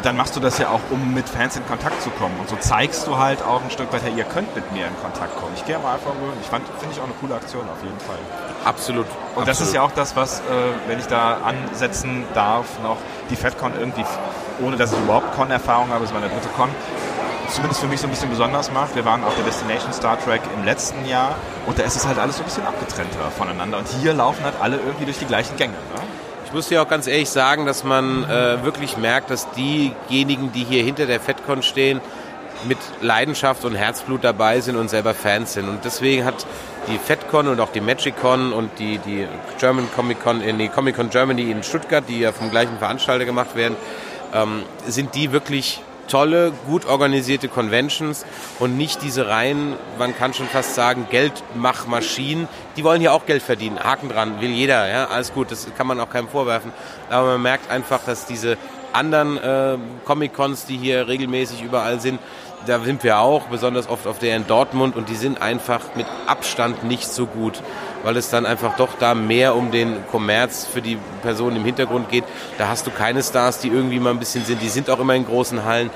[0.03, 2.35] dann machst du das ja auch, um mit Fans in Kontakt zu kommen.
[2.39, 5.01] Und so zeigst du halt auch ein Stück weit, hey, ihr könnt mit mir in
[5.01, 5.53] Kontakt kommen.
[5.55, 6.37] Ich gehe mal einfach rühren.
[6.41, 8.17] Ich fand, finde ich auch eine coole Aktion auf jeden Fall.
[8.65, 9.05] Absolut.
[9.05, 9.47] Und absolut.
[9.47, 10.43] das ist ja auch das, was, äh,
[10.87, 12.97] wenn ich da ansetzen darf, noch
[13.29, 14.05] die FedCon irgendwie,
[14.61, 16.69] ohne dass ich überhaupt Con-Erfahrung habe, ist meine dritte Con,
[17.49, 18.95] zumindest für mich so ein bisschen besonders macht.
[18.95, 21.35] Wir waren auf der Destination Star Trek im letzten Jahr
[21.65, 23.77] und da ist es halt alles so ein bisschen abgetrennter voneinander.
[23.77, 25.73] Und hier laufen halt alle irgendwie durch die gleichen Gänge.
[25.73, 26.01] Ne?
[26.53, 30.63] Ich muss dir auch ganz ehrlich sagen, dass man äh, wirklich merkt, dass diejenigen, die
[30.63, 31.99] hier hinter der FedCon stehen,
[32.65, 35.67] mit Leidenschaft und Herzblut dabei sind und selber Fans sind.
[35.67, 36.45] Und deswegen hat
[36.87, 40.95] die FedCon und auch die MagicCon und die, die German Comic Con, in die Comic
[40.95, 43.75] Con Germany in Stuttgart, die ja vom gleichen Veranstalter gemacht werden,
[44.31, 48.25] ähm, sind die wirklich tolle, gut organisierte Conventions
[48.59, 52.47] und nicht diese reinen, man kann schon fast sagen, Geldmachmaschinen.
[52.77, 53.79] Die wollen hier auch Geld verdienen.
[53.79, 56.71] Haken dran, will jeder, ja, alles gut, das kann man auch keinem vorwerfen.
[57.09, 58.57] Aber man merkt einfach, dass diese
[58.93, 62.19] anderen äh, Comic-Cons, die hier regelmäßig überall sind,
[62.65, 66.05] da sind wir auch, besonders oft auf der in Dortmund und die sind einfach mit
[66.27, 67.61] Abstand nicht so gut,
[68.03, 72.09] weil es dann einfach doch da mehr um den Kommerz für die Personen im Hintergrund
[72.09, 72.25] geht.
[72.57, 75.15] Da hast du keine Stars, die irgendwie mal ein bisschen sind, die sind auch immer
[75.15, 75.89] in großen Hallen.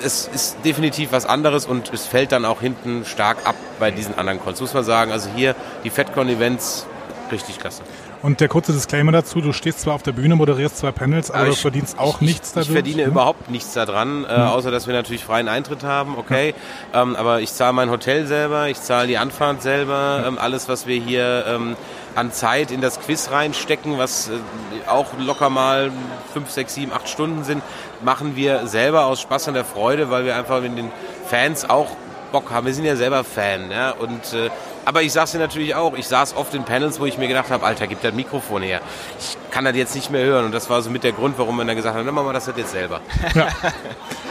[0.00, 4.16] Es ist definitiv was anderes und es fällt dann auch hinten stark ab bei diesen
[4.16, 5.10] anderen Cons, muss man sagen.
[5.10, 6.86] Also hier die FedCon-Events,
[7.32, 7.82] richtig klasse.
[8.22, 11.40] Und der kurze Disclaimer dazu, du stehst zwar auf der Bühne, moderierst zwei Panels, aber,
[11.40, 12.68] aber ich, du verdienst auch ich, nichts dadurch.
[12.68, 13.08] Ich verdiene ne?
[13.08, 14.50] überhaupt nichts daran, äh, ja.
[14.50, 16.54] außer dass wir natürlich freien Eintritt haben, okay.
[16.92, 17.02] Ja.
[17.02, 20.86] Ähm, aber ich zahle mein Hotel selber, ich zahle die Anfahrt selber, ähm, alles, was
[20.86, 21.76] wir hier ähm,
[22.16, 25.92] an Zeit in das Quiz reinstecken, was äh, auch locker mal
[26.32, 27.62] fünf, sechs, sieben, acht Stunden sind,
[28.02, 30.90] machen wir selber aus Spaß und der Freude, weil wir einfach mit den
[31.28, 31.88] Fans auch
[32.32, 32.66] Bock haben.
[32.66, 33.70] Wir sind ja selber Fan.
[33.70, 33.92] Ja?
[33.92, 34.50] Und äh,
[34.88, 37.50] aber ich sag's dir natürlich auch, ich saß oft in Panels, wo ich mir gedacht
[37.50, 38.80] habe, Alter, gib das Mikrofon her.
[39.18, 40.46] Ich kann das jetzt nicht mehr hören.
[40.46, 42.32] Und das war so mit der Grund, warum man dann gesagt hat, dann machen wir
[42.32, 43.00] das jetzt selber.
[43.34, 43.48] Ja.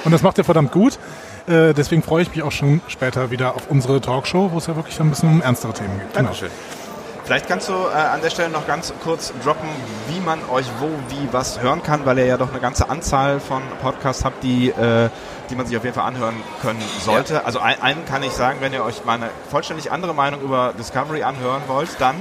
[0.04, 0.98] Und das macht ihr verdammt gut.
[1.46, 4.76] Äh, deswegen freue ich mich auch schon später wieder auf unsere Talkshow, wo es ja
[4.76, 6.13] wirklich ein bisschen um ernstere Themen geht.
[6.13, 6.24] Genau.
[6.24, 6.50] Dankeschön.
[7.24, 9.70] Vielleicht kannst du äh, an der Stelle noch ganz kurz droppen,
[10.08, 13.39] wie man euch wo, wie, was hören kann, weil ihr ja doch eine ganze Anzahl
[13.39, 15.10] von Podcasts habt, die, äh,
[15.49, 17.36] die man sich auf jeden Fall anhören können sollte.
[17.36, 17.43] Ja.
[17.43, 21.23] Also ein, einen kann ich sagen, wenn ihr euch meine vollständig andere Meinung über Discovery
[21.23, 22.15] anhören wollt, dann...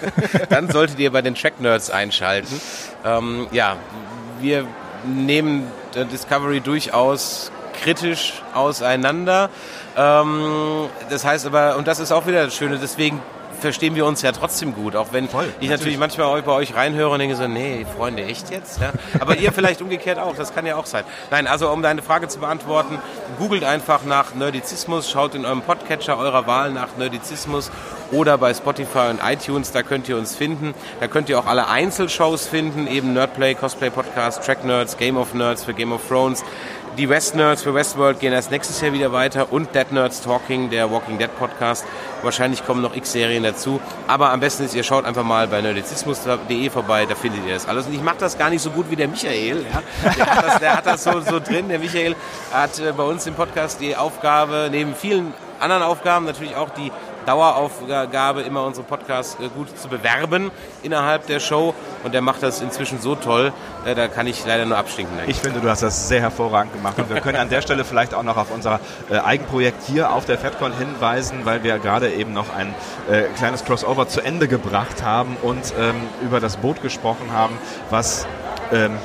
[0.48, 2.60] dann solltet ihr bei den Track Nerds einschalten.
[3.04, 3.76] Ähm, ja,
[4.40, 4.66] wir
[5.04, 7.50] nehmen Discovery durchaus
[7.82, 9.50] kritisch auseinander.
[9.96, 13.20] Ähm, das heißt aber, und das ist auch wieder das Schöne, deswegen
[13.64, 16.74] verstehen wir uns ja trotzdem gut, auch wenn Voll, ich natürlich, natürlich manchmal bei euch
[16.74, 18.78] reinhöre und denke so, nee, Freunde, echt jetzt?
[18.78, 18.92] Ja?
[19.20, 21.04] Aber ihr vielleicht umgekehrt auch, das kann ja auch sein.
[21.30, 22.98] Nein, also um deine Frage zu beantworten,
[23.38, 27.70] googelt einfach nach Nerdizismus, schaut in eurem Podcatcher eurer Wahl nach Nerdizismus
[28.12, 30.74] oder bei Spotify und iTunes, da könnt ihr uns finden.
[31.00, 35.32] Da könnt ihr auch alle Einzelshows finden, eben Nerdplay, Cosplay Podcast, Track Nerds, Game of
[35.32, 36.44] Nerds für Game of Thrones,
[36.96, 40.70] die West Nerds für Westworld gehen erst nächstes Jahr wieder weiter und Dead Nerds Talking,
[40.70, 41.84] der Walking Dead Podcast.
[42.22, 43.80] Wahrscheinlich kommen noch x Serien dazu.
[44.06, 47.66] Aber am besten ist, ihr schaut einfach mal bei nerdizismus.de vorbei, da findet ihr das
[47.66, 47.86] alles.
[47.86, 49.64] Und ich mache das gar nicht so gut wie der Michael.
[49.72, 50.12] Ja?
[50.16, 51.68] Der, hat das, der hat das so, so drin.
[51.68, 52.14] Der Michael
[52.52, 56.92] hat äh, bei uns im Podcast die Aufgabe, neben vielen anderen Aufgaben natürlich auch die
[57.26, 60.50] Daueraufgabe, immer unsere Podcasts äh, gut zu bewerben
[60.82, 61.74] innerhalb der Show.
[62.02, 63.52] Und der macht das inzwischen so toll,
[63.84, 65.18] äh, da kann ich leider nur abstinken.
[65.26, 66.98] Ich finde, du hast das sehr hervorragend gemacht.
[66.98, 70.24] Und wir können an der Stelle vielleicht auch noch auf unser äh, Eigenprojekt hier auf
[70.24, 72.74] der FedCon hinweisen, weil wir gerade eben noch ein
[73.36, 77.58] kleines Crossover zu Ende gebracht haben und ähm, über das Boot gesprochen haben,
[77.90, 78.26] was
[78.72, 78.98] ähm,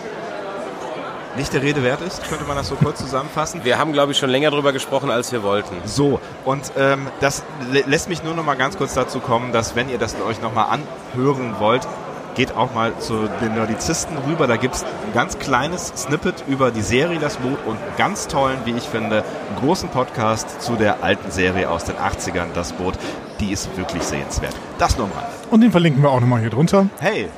[1.38, 3.64] nicht der Rede wert ist, könnte man das so kurz zusammenfassen.
[3.64, 5.76] Wir haben, glaube ich, schon länger darüber gesprochen, als wir wollten.
[5.86, 7.44] So, und ähm, das
[7.86, 10.54] lässt mich nur noch mal ganz kurz dazu kommen, dass wenn ihr das euch noch
[10.54, 11.88] mal anhören wollt,
[12.36, 14.48] geht auch mal zu den Nerdizisten rüber.
[14.48, 18.28] Da gibt es ein ganz kleines Snippet über die Serie Das Boot und einen ganz
[18.28, 19.24] tollen, wie ich finde,
[19.60, 22.96] großen Podcast zu der alten Serie aus den 80ern, Das Boot.
[23.40, 24.56] Die ist wirklich sehenswert.
[24.78, 25.28] Das nur Rande.
[25.50, 26.88] Und den verlinken wir auch nochmal hier drunter.
[27.00, 27.30] Hey,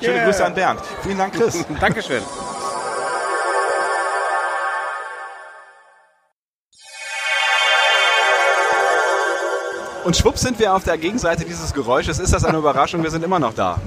[0.00, 0.24] schöne yeah.
[0.24, 0.80] Grüße an Bernd.
[1.02, 1.64] Vielen Dank, Chris.
[1.80, 2.22] Dankeschön.
[10.10, 12.18] Und schwupps sind wir auf der Gegenseite dieses Geräusches.
[12.18, 13.00] Ist das eine Überraschung?
[13.04, 13.80] Wir sind immer noch da.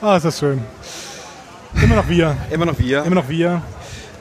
[0.00, 0.62] Ah, ist das schön.
[1.82, 2.36] Immer noch wir.
[2.48, 3.02] Immer noch wir.
[3.02, 3.60] Immer noch wir.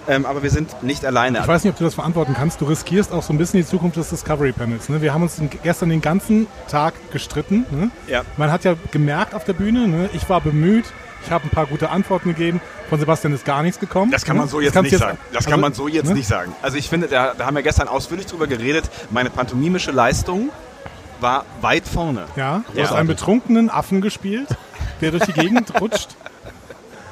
[0.07, 1.37] Ähm, aber wir sind nicht alleine.
[1.37, 2.59] Ich weiß nicht, ob du das verantworten kannst.
[2.59, 4.89] Du riskierst auch so ein bisschen die Zukunft des Discovery Panels.
[4.89, 4.99] Ne?
[5.03, 7.67] Wir haben uns gestern den ganzen Tag gestritten.
[7.69, 7.91] Ne?
[8.07, 8.23] Ja.
[8.37, 10.09] Man hat ja gemerkt auf der Bühne, ne?
[10.13, 10.85] ich war bemüht,
[11.23, 12.61] ich habe ein paar gute Antworten gegeben.
[12.89, 14.11] Von Sebastian ist gar nichts gekommen.
[14.11, 15.19] Das kann man so jetzt nicht jetzt, sagen.
[15.33, 16.15] Das also, kann man so jetzt ne?
[16.15, 16.55] nicht sagen.
[16.63, 18.89] Also ich finde, da, da haben wir gestern ausführlich drüber geredet.
[19.11, 20.49] Meine pantomimische Leistung
[21.19, 22.25] war weit vorne.
[22.35, 24.47] Ja, du hast einen betrunkenen Affen gespielt,
[25.01, 26.09] der durch die Gegend rutscht.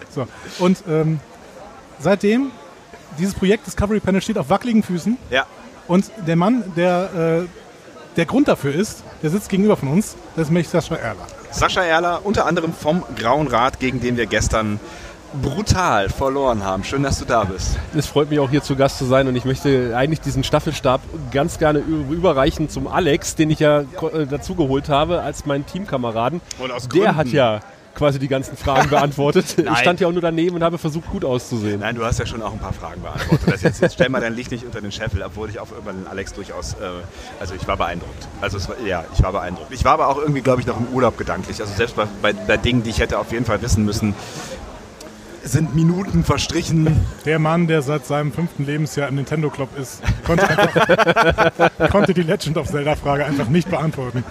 [0.09, 0.27] So.
[0.59, 1.19] Und ähm,
[1.99, 2.51] seitdem,
[3.17, 5.17] dieses Projekt Discovery Panel steht auf wackeligen Füßen.
[5.29, 5.45] Ja.
[5.87, 7.47] Und der Mann, der äh,
[8.15, 11.27] der Grund dafür ist, der sitzt gegenüber von uns, das ist nämlich Sascha Erler.
[11.51, 14.79] Sascha Erler, unter anderem vom Grauen Rat, gegen den wir gestern
[15.41, 16.83] brutal verloren haben.
[16.83, 17.77] Schön, dass du da bist.
[17.95, 21.01] Es freut mich auch hier zu Gast zu sein und ich möchte eigentlich diesen Staffelstab
[21.31, 26.41] ganz gerne überreichen zum Alex, den ich ja äh, dazu geholt habe als meinen Teamkameraden.
[26.59, 27.61] Und aus Der hat ja
[27.95, 29.57] quasi die ganzen Fragen beantwortet.
[29.57, 31.79] Ich stand ja auch nur daneben und habe versucht, gut auszusehen.
[31.79, 33.47] Nein, du hast ja schon auch ein paar Fragen beantwortet.
[33.51, 35.91] Das jetzt, jetzt stell mal dein Licht nicht unter den Scheffel, obwohl ich auch über
[35.91, 36.89] den Alex durchaus, äh,
[37.39, 38.27] also ich war beeindruckt.
[38.41, 39.71] Also es war, ja, ich war beeindruckt.
[39.71, 41.59] Ich war aber auch irgendwie, glaube ich, noch im Urlaub gedanklich.
[41.59, 44.13] Also selbst bei, bei, bei Dingen, die ich hätte auf jeden Fall wissen müssen,
[45.45, 47.05] sind Minuten verstrichen.
[47.25, 52.23] Der Mann, der seit seinem fünften Lebensjahr im Nintendo Club ist, konnte, einfach, konnte die
[52.23, 54.23] Legend of Zelda-Frage einfach nicht beantworten.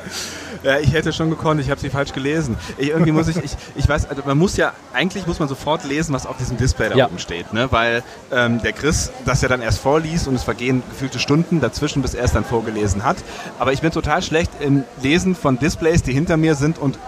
[0.62, 2.56] Ja, ich hätte schon gekonnt, ich habe sie falsch gelesen.
[2.78, 5.84] Ich, irgendwie muss ich, ich, ich weiß, also man muss ja, eigentlich muss man sofort
[5.84, 7.06] lesen, was auf diesem Display da Ja.
[7.06, 7.68] oben steht, ne?
[7.70, 12.02] weil ähm, der Chris das ja dann erst vorliest und es vergehen gefühlte Stunden dazwischen,
[12.02, 13.18] bis er es dann vorgelesen hat.
[13.58, 16.98] Aber ich bin total schlecht im Lesen von Displays, die hinter mir sind und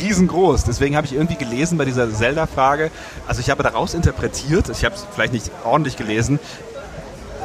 [0.00, 0.64] riesengroß.
[0.64, 2.90] Deswegen habe ich irgendwie gelesen bei dieser Zelda-Frage,
[3.26, 6.38] also ich habe daraus interpretiert, ich habe es vielleicht nicht ordentlich gelesen,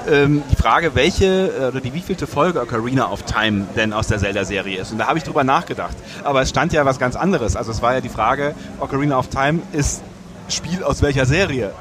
[0.10, 4.18] ähm, die Frage, welche äh, oder die wievielte Folge Ocarina of Time denn aus der
[4.18, 4.92] Zelda-Serie ist.
[4.92, 5.96] Und da habe ich drüber nachgedacht.
[6.24, 7.56] Aber es stand ja was ganz anderes.
[7.56, 10.02] Also es war ja die Frage, Ocarina of Time ist
[10.50, 11.72] Spiel aus welcher Serie?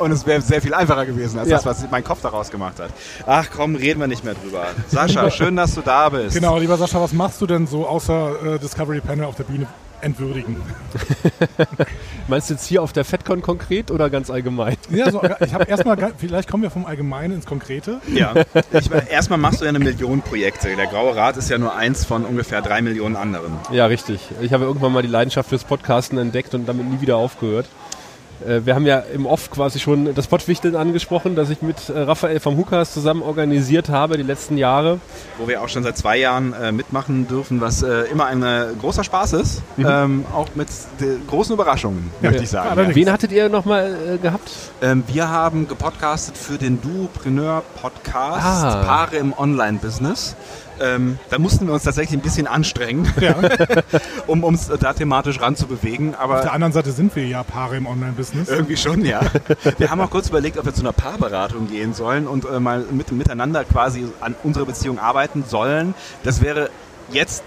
[0.00, 1.56] Und es wäre sehr viel einfacher gewesen, als Ja.
[1.56, 2.90] das, was mein Kopf daraus gemacht hat.
[3.26, 4.66] Ach komm, reden wir nicht mehr drüber.
[4.88, 6.34] Sascha, schön, dass du da bist.
[6.34, 9.66] Genau, lieber Sascha, was machst du denn so außer äh, Discovery Panel auf der Bühne
[10.00, 10.56] entwürdigen?
[12.28, 14.76] Meinst du jetzt hier auf der FedCon konkret oder ganz allgemein?
[14.90, 18.00] Ja, so, ich habe erstmal, vielleicht kommen wir vom Allgemeinen ins Konkrete.
[18.12, 18.34] Ja.
[18.72, 20.74] Ich, erstmal machst du ja eine Million Projekte.
[20.76, 23.52] Der Graue Rat ist ja nur eins von ungefähr drei Millionen anderen.
[23.70, 24.20] Ja, richtig.
[24.40, 27.66] Ich habe irgendwann mal die Leidenschaft fürs Podcasten entdeckt und damit nie wieder aufgehört.
[28.46, 31.98] Äh, Wir haben ja im Off quasi schon das Pottwichteln angesprochen, das ich mit äh,
[32.00, 34.98] Raphael vom Hukas zusammen organisiert habe die letzten Jahre.
[35.38, 38.66] wo wir auch schon seit zwei Jahren äh, mitmachen dürfen, was äh, immer ein äh,
[38.80, 39.62] großer Spaß ist.
[39.78, 40.68] Ähm, auch mit
[41.28, 42.70] großen Überraschungen, möchte ich sagen.
[42.70, 42.96] allerdings.
[42.96, 44.50] Wen hattet ihr nochmal äh, gehabt?
[44.80, 48.82] Ähm, wir haben gepodcastet für den Duopreneur Podcast Ah.
[48.84, 50.36] Paare im Online-Business.
[50.82, 53.12] Ähm, da mussten wir uns tatsächlich ein bisschen anstrengen,
[54.26, 56.14] um uns da thematisch ranzubewegen.
[56.14, 58.48] Auf Aber der anderen Seite sind wir ja Paare im Online-Business.
[58.48, 59.20] irgendwie schon, ja.
[59.78, 62.84] Wir haben auch kurz überlegt, ob wir zu einer Paarberatung gehen sollen und äh, mal
[62.90, 65.94] mit, miteinander quasi an unserer Beziehung arbeiten sollen.
[66.24, 66.70] Das wäre
[67.10, 67.44] jetzt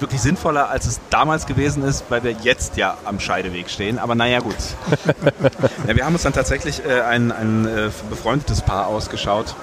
[0.00, 3.98] wirklich sinnvoller, als es damals gewesen ist, weil wir jetzt ja am Scheideweg stehen.
[3.98, 4.56] Aber naja, gut.
[5.86, 9.54] ja, wir haben uns dann tatsächlich äh, ein, ein äh, befreundetes Paar ausgeschaut.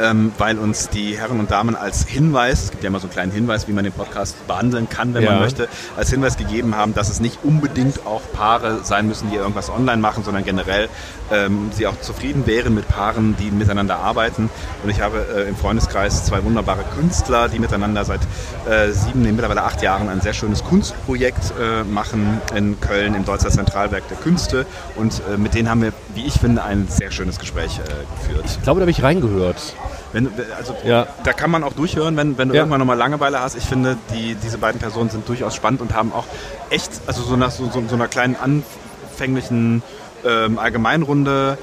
[0.00, 3.12] Ähm, weil uns die Herren und Damen als Hinweis, es gibt ja immer so einen
[3.12, 5.32] kleinen Hinweis, wie man den Podcast behandeln kann, wenn Ja.
[5.32, 9.36] man möchte, als Hinweis gegeben haben, dass es nicht unbedingt auch Paare sein müssen, die
[9.36, 10.88] irgendwas online machen, sondern generell
[11.30, 14.50] ähm, sie auch zufrieden wären mit Paaren, die miteinander arbeiten.
[14.82, 18.20] Und ich habe äh, im Freundeskreis zwei wunderbare Künstler, die miteinander seit
[18.68, 23.24] äh, sieben, nee, mittlerweile acht Jahren ein sehr schönes Kunstprojekt äh, machen in Köln im
[23.24, 24.66] Deutscher Zentralwerk der Künste.
[24.96, 27.82] Und äh, mit denen haben wir, wie ich finde, ein sehr schönes Gespräch äh,
[28.22, 28.44] geführt.
[28.46, 29.74] Ich glaube, da habe ich reingehört.
[30.12, 31.06] Wenn, also, Ja.
[31.22, 32.62] Da kann man auch durchhören, wenn, wenn du Ja.
[32.62, 33.56] irgendwann nochmal Langeweile hast.
[33.56, 36.24] Ich finde, die, diese beiden Personen sind durchaus spannend und haben auch
[36.70, 39.82] echt, also so nach so, so, so einer kleinen anfänglichen
[40.24, 41.58] ähm, Allgemeinrunde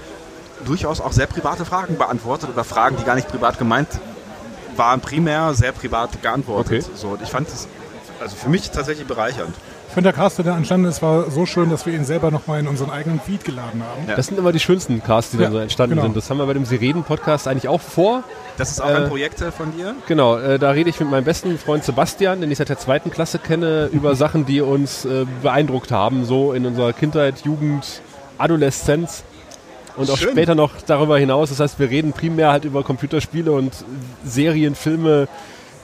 [0.65, 3.88] durchaus auch sehr private Fragen beantwortet oder Fragen, die gar nicht privat gemeint
[4.76, 6.84] waren, primär sehr privat geantwortet.
[6.84, 6.91] Okay.
[6.96, 7.67] So, und ich fand das
[8.20, 9.54] also für mich tatsächlich bereichernd.
[9.88, 12.30] Ich finde, der Cast, der da entstanden ist, war so schön, dass wir ihn selber
[12.30, 14.08] nochmal in unseren eigenen Feed geladen haben.
[14.08, 14.15] Ja.
[14.15, 16.04] Das sind immer die schönsten Casts, die dann Ja, so entstanden genau.
[16.08, 16.17] sind.
[16.17, 18.24] Das haben wir bei dem Sie reden Podcast eigentlich auch vor.
[18.58, 19.96] Das ist auch Äh, ein Projekt äh, von dir?
[20.08, 23.12] Genau, äh, da rede ich mit meinem besten Freund Sebastian, den ich seit der zweiten
[23.12, 28.02] Klasse kenne, über Sachen, die uns äh, beeindruckt haben, so in unserer Kindheit, Jugend,
[28.38, 29.23] Adoleszenz
[29.95, 30.32] und auch Schön.
[30.32, 31.50] später noch darüber hinaus.
[31.50, 33.73] Das heißt, wir reden primär halt über Computerspiele und
[34.23, 35.28] Serien, Filme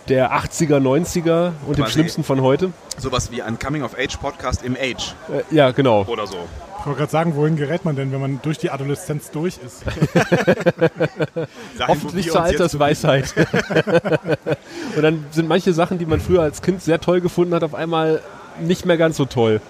[0.10, 2.72] der 80er, 90er und dem Schlimmsten von heute.
[2.98, 6.04] Sowas wie ein Coming-of-Age-Podcast im Age Äh, ja, genau.
[6.08, 6.36] oder so.
[6.80, 9.84] Ich wollte gerade sagen, wohin gerät man denn, wenn man durch die Adoleszenz durch ist?
[11.88, 13.34] Hoffentlich zur Altersweisheit.
[14.96, 17.74] und dann sind manche Sachen, die man früher als Kind sehr toll gefunden hat, auf
[17.74, 18.20] einmal
[18.60, 19.62] nicht mehr ganz so toll.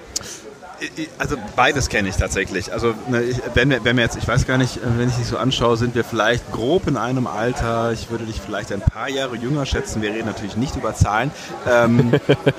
[1.18, 2.74] Also beides kenne ich tatsächlich.
[2.74, 5.38] Also ne, wenn, wir, wenn wir jetzt, ich weiß gar nicht, wenn ich dich so
[5.38, 7.92] anschaue, sind wir vielleicht grob in einem Alter.
[7.92, 10.02] Ich würde dich vielleicht ein paar Jahre jünger schätzen.
[10.02, 11.32] Wir reden natürlich nicht über Zahlen.
[11.70, 12.14] Ähm,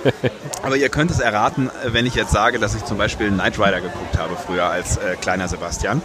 [0.62, 3.81] aber ihr könnt es erraten, wenn ich jetzt sage, dass ich zum Beispiel Knight Rider
[3.81, 6.00] geguckt habe früher als äh, kleiner Sebastian.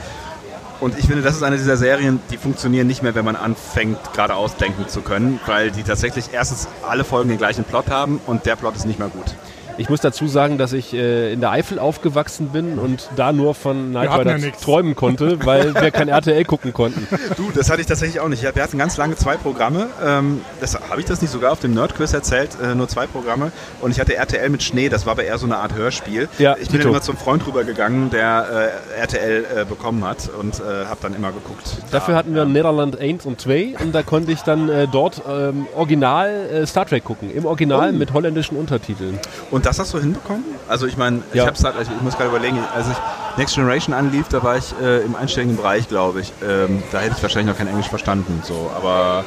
[0.80, 3.98] Und ich finde, das ist eine dieser Serien, die funktionieren nicht mehr, wenn man anfängt,
[4.14, 8.46] geradeaus denken zu können, weil die tatsächlich erstens alle Folgen den gleichen Plot haben und
[8.46, 9.36] der Plot ist nicht mehr gut.
[9.80, 13.56] Ich muss dazu sagen, dass ich äh, in der Eifel aufgewachsen bin und da nur
[13.56, 17.08] von Night Rider ja träumen konnte, weil wir kein RTL gucken konnten.
[17.38, 18.44] Du, das hatte ich tatsächlich auch nicht.
[18.44, 19.88] Wir hatten ganz lange zwei Programme.
[20.06, 22.58] Ähm, das, Habe ich das nicht sogar auf dem Nerdquiz erzählt?
[22.62, 23.54] Äh, nur zwei Programme.
[23.80, 24.90] Und ich hatte RTL mit Schnee.
[24.90, 26.28] Das war aber eher so eine Art Hörspiel.
[26.40, 30.88] Ja, ich bin immer zum Freund rübergegangen, der äh, RTL äh, bekommen hat und äh,
[30.88, 31.78] habe dann immer geguckt.
[31.92, 35.68] Dafür hatten wir Nederland 1 und 2 und da konnte ich dann äh, dort ähm,
[35.74, 37.32] original äh, Star Trek gucken.
[37.34, 39.18] Im Original mit holländischen Untertiteln.
[39.52, 40.44] Und das hast du hinbekommen?
[40.68, 41.44] Also ich meine, Ja.
[41.44, 42.98] ich hab's halt, ich muss gerade überlegen, als ich
[43.38, 46.34] Next Generation anlief, da war ich äh, im einstelligen Bereich, glaube ich.
[46.48, 48.70] Ähm, da hätte ich wahrscheinlich noch kein Englisch verstanden, so.
[48.76, 49.24] Aber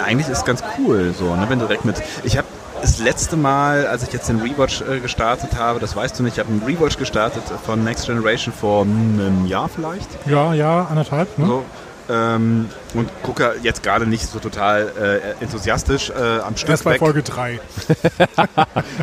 [0.00, 1.96] äh, eigentlich ist es ganz cool, so, ne, wenn du direkt mit.
[2.24, 2.46] Ich habe
[2.80, 6.34] das letzte Mal, als ich jetzt den Rewatch äh, gestartet habe, das weißt du nicht,
[6.34, 10.08] ich habe einen Rewatch gestartet von Next Generation vor einem Jahr vielleicht.
[10.26, 11.36] Ja, ja, anderthalb.
[11.38, 11.46] Ne?
[11.46, 11.64] So.
[12.10, 16.92] Ähm, und gucke jetzt gerade nicht so total äh, enthusiastisch äh, am Stück Erst bei
[16.92, 16.98] weg.
[16.98, 17.60] Folge 3.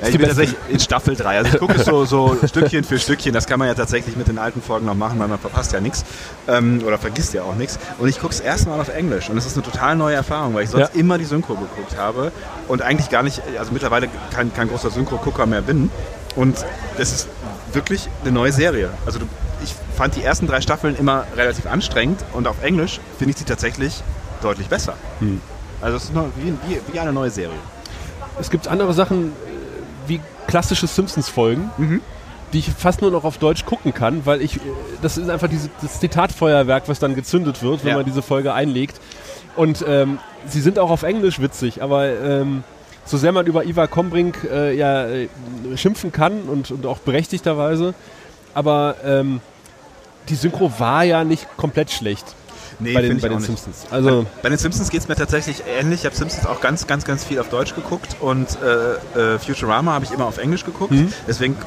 [0.02, 1.38] Ja, ich bin tatsächlich in Staffel 3.
[1.38, 3.34] Also ich gucke es so, so Stückchen für Stückchen.
[3.34, 5.80] Das kann man ja tatsächlich mit den alten Folgen noch machen, weil man verpasst ja
[5.80, 6.04] nichts.
[6.48, 7.80] Ähm, oder vergisst ja auch nichts.
[7.98, 9.30] Und ich gucke es erstmal auf Englisch.
[9.30, 11.00] Und es ist eine total neue Erfahrung, weil ich sonst Ja.
[11.00, 12.32] immer die Synchro geguckt habe.
[12.68, 15.90] Und eigentlich gar nicht, also mittlerweile kein, kein großer Synchro-Gucker mehr bin.
[16.36, 16.58] Und
[16.98, 17.28] das ist
[17.74, 18.90] wirklich eine neue Serie.
[19.06, 19.26] Also du,
[20.00, 22.24] fand die ersten drei Staffeln immer relativ anstrengend.
[22.32, 24.02] Und auf Englisch finde ich sie tatsächlich
[24.42, 24.94] deutlich besser.
[25.82, 27.58] Also es ist wie, wie, eine neue Serie.
[28.40, 29.32] Es gibt andere Sachen äh,
[30.08, 32.00] wie klassische Simpsons-Folgen, Mhm.
[32.54, 34.60] die ich fast nur noch auf Deutsch gucken kann, weil ich, äh,
[35.02, 37.98] das ist einfach diese, das Zitatfeuerwerk, was dann gezündet wird, wenn Ja.
[37.98, 39.02] man diese Folge einlegt.
[39.58, 42.64] Und ähm, sie sind auch auf Englisch witzig, aber ähm,
[43.04, 45.28] so sehr man über Ivar Kombrink äh, ja, äh,
[45.76, 47.94] schimpfen kann und, und auch berechtigterweise,
[48.54, 49.42] aber ähm,
[50.30, 52.36] die Synchro war ja nicht komplett schlecht
[52.80, 53.48] Nee, bei den, bei den nicht.
[53.48, 53.86] Simpsons.
[53.92, 56.02] Also Bei den Simpsons geht es mir tatsächlich ähnlich.
[56.02, 59.94] Ich habe Simpsons auch ganz, ganz, ganz viel auf Deutsch geguckt und äh, äh, Futurama
[59.94, 60.92] habe ich immer auf Englisch geguckt.
[60.92, 61.12] Mhm.
[61.28, 61.58] Deswegen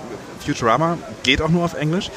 [0.44, 2.10] Futurama geht auch nur auf Englisch.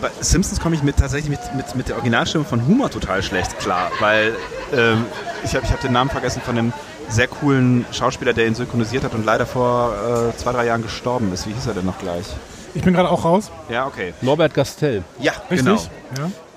[0.00, 3.58] Bei Simpsons komme ich mit, tatsächlich mit, mit, mit der Originalstimme von Humor total schlecht
[3.58, 4.34] klar, weil
[4.72, 5.04] ähm,
[5.44, 6.72] ich habe ich hab den Namen vergessen von dem
[7.08, 11.32] sehr coolen Schauspieler, der ihn synchronisiert hat und leider vor äh, zwei, drei Jahren gestorben
[11.32, 11.46] ist.
[11.46, 12.24] Wie hieß er denn noch gleich?
[12.74, 13.50] Ich bin gerade auch raus.
[13.68, 14.12] Ja, okay.
[14.20, 15.04] Norbert Gastel.
[15.20, 15.66] Ja, Richtig?
[15.66, 15.80] genau.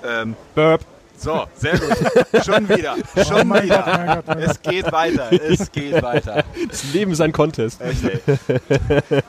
[0.02, 0.22] Ja.
[0.22, 0.80] Ähm, Burp.
[1.16, 1.96] so, sehr gut.
[2.44, 2.96] Schon wieder.
[3.26, 4.22] Schon Oh wieder.
[4.24, 4.36] Gott, Gott.
[4.38, 5.32] Es geht weiter.
[5.32, 6.44] Es geht weiter.
[6.68, 7.80] Das Leben ist ein Contest.
[7.80, 8.20] Echt, ey.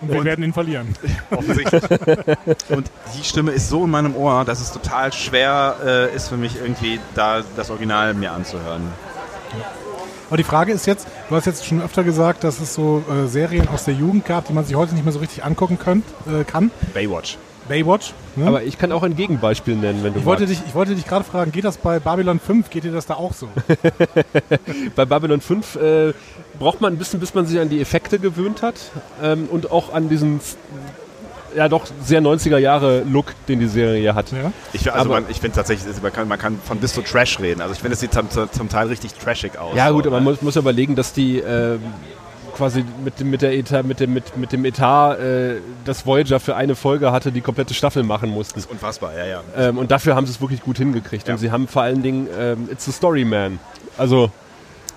[0.02, 0.96] Und wir werden ihn verlieren.
[1.32, 1.84] Offensichtlich.
[2.70, 6.38] Und die Stimme ist so in meinem Ohr, dass es total schwer äh, ist für
[6.38, 8.82] mich irgendwie da das Original mir anzuhören.
[10.30, 13.28] Aber die Frage ist jetzt, du hast jetzt schon öfter gesagt, dass es so äh,
[13.28, 16.06] Serien aus der Jugend gab, die man sich heute nicht mehr so richtig angucken könnt,
[16.28, 16.72] äh, kann.
[16.94, 17.38] Baywatch.
[17.68, 18.14] Baywatch.
[18.36, 18.48] Ne?
[18.48, 21.08] Aber ich kann auch ein Gegenbeispiel nennen, wenn du ich wollte, dich, ich wollte dich
[21.08, 23.48] gerade fragen, geht das bei Babylon 5, geht dir das da auch so?
[24.96, 26.14] Bei Babylon 5 äh,
[26.58, 28.76] braucht man ein bisschen, bis man sich an die Effekte gewöhnt hat
[29.22, 30.42] ähm, und auch an diesen
[31.56, 34.32] ja doch sehr 90er Jahre Look, den die Serie hat.
[34.32, 34.52] Ja?
[34.74, 37.40] Ich, also Aber- man, ich finde tatsächlich, man kann, man kann von bis zu Trash
[37.40, 37.62] reden.
[37.62, 39.76] Also ich finde, es sieht zum, zum Teil richtig trashig aus.
[39.76, 40.30] Ja gut, so, aber man ne?
[40.32, 41.82] muss, muss ja überlegen, dass die ähm,
[42.56, 46.40] quasi mit dem, mit der Etat, mit dem, mit, mit dem Etat äh, das Voyager
[46.40, 48.62] für eine Folge hatte, die komplette Staffel machen mussten.
[48.70, 49.42] Unfassbar, ja, ja.
[49.56, 51.28] Ähm, und dafür haben sie es wirklich gut hingekriegt.
[51.28, 51.34] Ja.
[51.34, 53.60] Und sie haben vor allen Dingen ähm, It's the Story Man.
[53.98, 54.32] Also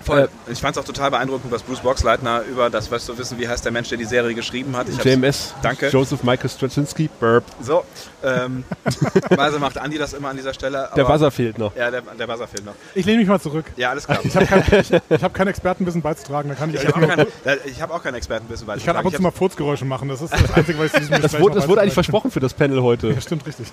[0.03, 0.29] Voll.
[0.47, 3.47] Ich fand es auch total beeindruckend, was Bruce Boxleitner über das, weißt du wissen, wie
[3.47, 4.87] heißt der Mensch, der die Serie geschrieben hat?
[4.89, 5.89] Ich JMS, Danke.
[5.89, 7.43] Joseph Michael Straczynski, Burp.
[7.61, 7.83] So,
[8.23, 8.63] ähm,
[9.29, 10.89] weise macht Andi das immer an dieser Stelle.
[10.95, 11.75] Der Buzzer fehlt noch.
[11.75, 12.73] Ja, der, der Buzzer fehlt noch.
[12.95, 13.65] Ich lehne mich mal zurück.
[13.75, 14.19] Ja, alles klar.
[14.23, 17.05] Ich habe kein, ich, ich hab kein Expertenwissen beizutragen, da kann ich, Ich eigentlich habe
[17.05, 19.31] auch, kein, äh, ich hab auch kein Expertenwissen, weil ich kann ab und zu mal
[19.31, 20.09] Furzgeräusche machen.
[20.09, 22.39] Das ist das Einzige, was ich diesem Das wurde, das wurde eigentlich beizutragen versprochen für
[22.39, 23.09] das Panel heute.
[23.09, 23.67] Ja, stimmt, richtig.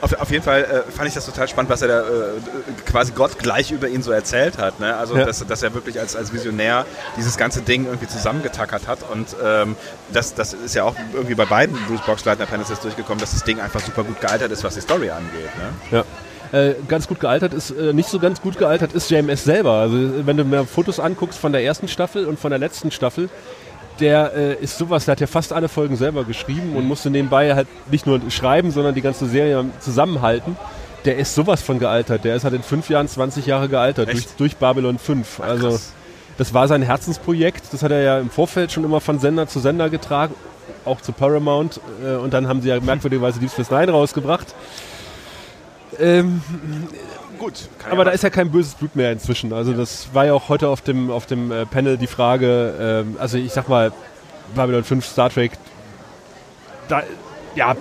[0.00, 2.04] Auf, auf jeden Fall äh, fand ich das total spannend, was er da äh,
[2.84, 4.78] quasi Gott gleich über ihn so erzählt hat.
[4.78, 4.94] Ne?
[4.96, 5.24] Also, Ja.
[5.24, 6.84] dass, dass er wirklich als, als Visionär
[7.16, 8.98] dieses ganze Ding irgendwie zusammengetackert hat.
[9.10, 9.74] Und ähm,
[10.12, 13.44] das, das ist ja auch irgendwie bei beiden Bruce Boxleitner Panels jetzt durchgekommen, dass das
[13.44, 15.50] Ding einfach super gut gealtert ist, was die Story angeht.
[15.90, 15.94] Ne?
[15.98, 16.04] Ja.
[16.52, 19.72] Äh, ganz gut gealtert ist, äh, nicht so ganz gut gealtert ist JMS selber.
[19.72, 23.28] Also wenn du mir Fotos anguckst von der ersten Staffel und von der letzten Staffel,
[24.00, 27.54] der äh, ist sowas, der hat ja fast alle Folgen selber geschrieben und musste nebenbei
[27.54, 30.56] halt nicht nur schreiben, sondern die ganze Serie zusammenhalten.
[31.04, 32.24] Der ist sowas von gealtert.
[32.24, 35.40] Der ist halt in fünf Jahren 20 Jahre gealtert, durch, durch Babylon 5.
[35.40, 35.92] also krass.
[36.36, 37.72] das war sein Herzensprojekt.
[37.72, 40.34] Das hat er ja im Vorfeld schon immer von Sender zu Sender getragen,
[40.84, 41.80] auch zu Paramount.
[42.04, 44.54] Äh, und dann haben sie ja merkwürdigerweise Deep Space Nine rausgebracht.
[45.98, 46.42] Ähm,
[47.38, 47.68] Gut.
[47.78, 49.52] Kann aber da ist ja kein böses Blut mehr inzwischen.
[49.52, 53.16] Also das war ja auch heute auf dem, auf dem äh, Panel die Frage, ähm,
[53.18, 53.92] also ich sag mal,
[54.54, 55.52] Babylon 5, Star Trek,
[56.88, 57.02] da,
[57.54, 57.74] ja,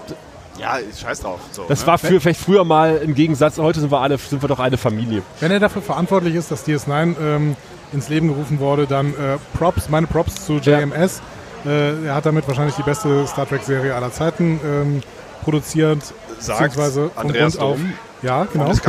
[0.57, 1.39] ja, scheiß drauf.
[1.51, 1.87] So, das ne?
[1.87, 4.77] war für, vielleicht früher mal im Gegensatz, heute sind wir alle, sind wir doch eine
[4.77, 5.21] Familie.
[5.39, 7.55] Wenn er dafür verantwortlich ist, dass DS9 ähm,
[7.91, 11.21] ins Leben gerufen wurde, dann äh, Props, meine Props zu JMS.
[11.65, 15.01] Äh, er hat damit wahrscheinlich die beste Star Trek-Serie aller Zeiten ähm,
[15.43, 15.99] produziert.
[16.39, 16.77] Sagt
[17.15, 17.57] Andreas.
[17.57, 17.93] Dom.
[18.21, 18.71] Ja, genau.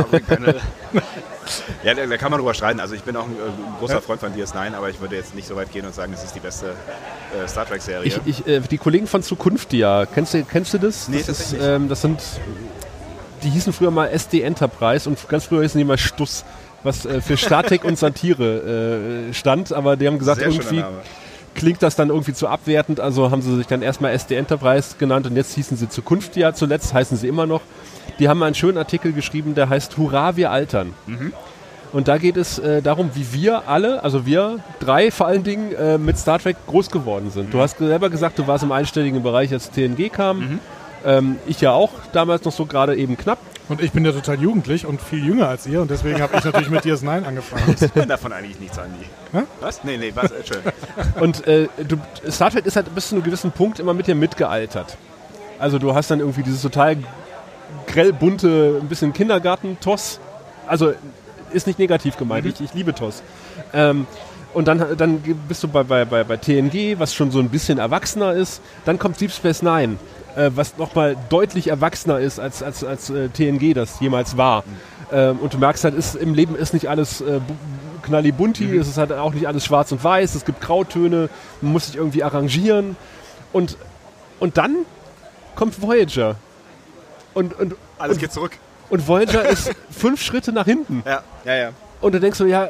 [1.83, 2.79] Ja, da, da kann man drüber streiten.
[2.79, 5.47] Also ich bin auch ein äh, großer Freund von DS9, aber ich würde jetzt nicht
[5.47, 6.67] so weit gehen und sagen, es ist die beste
[7.33, 8.05] äh, Star Trek-Serie.
[8.25, 11.07] Ich, ich, äh, die Kollegen von Zukunftia, kennst du, kennst du das?
[11.07, 12.19] Nee, das, ist, ähm, das sind,
[13.43, 16.43] die hießen früher mal SD Enterprise und ganz früher hießen die mal Stuss,
[16.83, 20.97] was äh, für Statik und Satire äh, stand, aber die haben gesagt, Sehr irgendwie Name.
[21.57, 25.25] Klingt das dann irgendwie zu abwertend, also haben sie sich dann erstmal SD Enterprise genannt
[25.25, 27.61] und jetzt hießen sie Zukunft ja zuletzt, heißen sie immer noch.
[28.19, 30.93] Die haben einen schönen Artikel geschrieben, der heißt Hurra, wir altern.
[31.93, 35.73] Und da geht es äh, darum, wie wir alle, also wir drei vor allen Dingen,
[35.73, 37.53] äh, mit Star Trek groß geworden sind.
[37.53, 40.59] Du hast selber gesagt, du warst im einstelligen Bereich, als TNG kam.
[41.05, 43.39] Ähm, ich ja auch, damals noch so gerade eben knapp.
[43.69, 46.43] Und ich bin ja total jugendlich und viel jünger als ihr und deswegen habe ich
[46.43, 47.75] natürlich mit DS9 angefangen.
[47.93, 49.05] kann davon eigentlich nichts, Andi.
[49.33, 49.43] Hä?
[49.59, 49.83] Was?
[49.83, 50.31] Nee, nee, was?
[50.45, 50.61] Schön.
[51.19, 51.97] Und äh, du,
[52.29, 54.97] Star Trek ist halt bis zu einem gewissen Punkt immer mit dir mitgealtert.
[55.59, 56.97] Also du hast dann irgendwie dieses total
[57.87, 60.19] grell bunte, ein bisschen Kindergarten-Toss.
[60.65, 60.93] Also
[61.51, 63.21] ist nicht negativ gemeint, ich, ich liebe Toss.
[63.73, 64.07] Ähm,
[64.53, 67.79] und dann, dann bist du bei, bei, bei, bei TNG, was schon so ein bisschen
[67.79, 68.61] erwachsener ist.
[68.85, 69.97] Dann kommt Deep Space Nine,
[70.37, 74.63] äh, was nochmal deutlich erwachsener ist, als, als, als äh, TNG das jemals war.
[75.11, 77.53] Ähm, und du merkst halt, ist, im Leben ist nicht alles äh, bu-
[78.03, 81.29] knallibunti, es ist halt auch nicht alles schwarz und weiß, es gibt Grautöne,
[81.61, 82.95] man muss sich irgendwie arrangieren.
[83.53, 83.77] Und,
[84.39, 84.75] und dann
[85.55, 86.35] kommt Voyager.
[87.33, 88.51] Und, und, Alles und, geht zurück.
[88.89, 91.03] und Voyager ist fünf Schritte nach hinten.
[91.05, 91.69] Ja, ja, ja.
[92.01, 92.69] Und du denkst so, ja,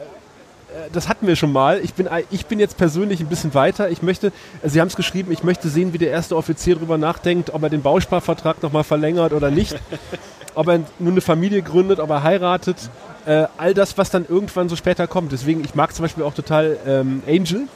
[0.91, 1.79] das hatten wir schon mal.
[1.83, 3.89] Ich bin, ich bin jetzt persönlich ein bisschen weiter.
[3.89, 4.27] Ich möchte,
[4.61, 7.63] äh, Sie haben es geschrieben, ich möchte sehen, wie der erste Offizier darüber nachdenkt, ob
[7.63, 9.75] er den Bausparvertrag nochmal verlängert oder nicht.
[10.55, 12.89] ob er nur eine Familie gründet, ob er heiratet.
[13.25, 15.31] Äh, all das, was dann irgendwann so später kommt.
[15.31, 17.67] Deswegen, ich mag zum Beispiel auch total ähm, Angel,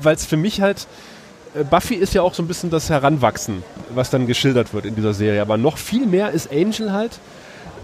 [0.00, 0.86] weil es für mich halt,
[1.54, 4.96] äh, Buffy ist ja auch so ein bisschen das Heranwachsen, was dann geschildert wird in
[4.96, 5.40] dieser Serie.
[5.40, 7.20] Aber noch viel mehr ist Angel halt.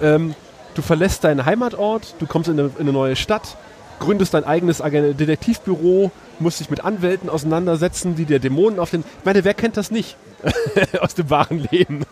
[0.02, 0.34] Ähm,
[0.74, 3.56] du verlässt deinen Heimatort, du kommst in eine, in eine neue Stadt,
[3.98, 9.00] gründest dein eigenes Detektivbüro, musst dich mit Anwälten auseinandersetzen, die dir Dämonen auf den.
[9.00, 10.16] Ich meine, wer kennt das nicht?
[11.00, 12.06] Aus dem wahren Leben.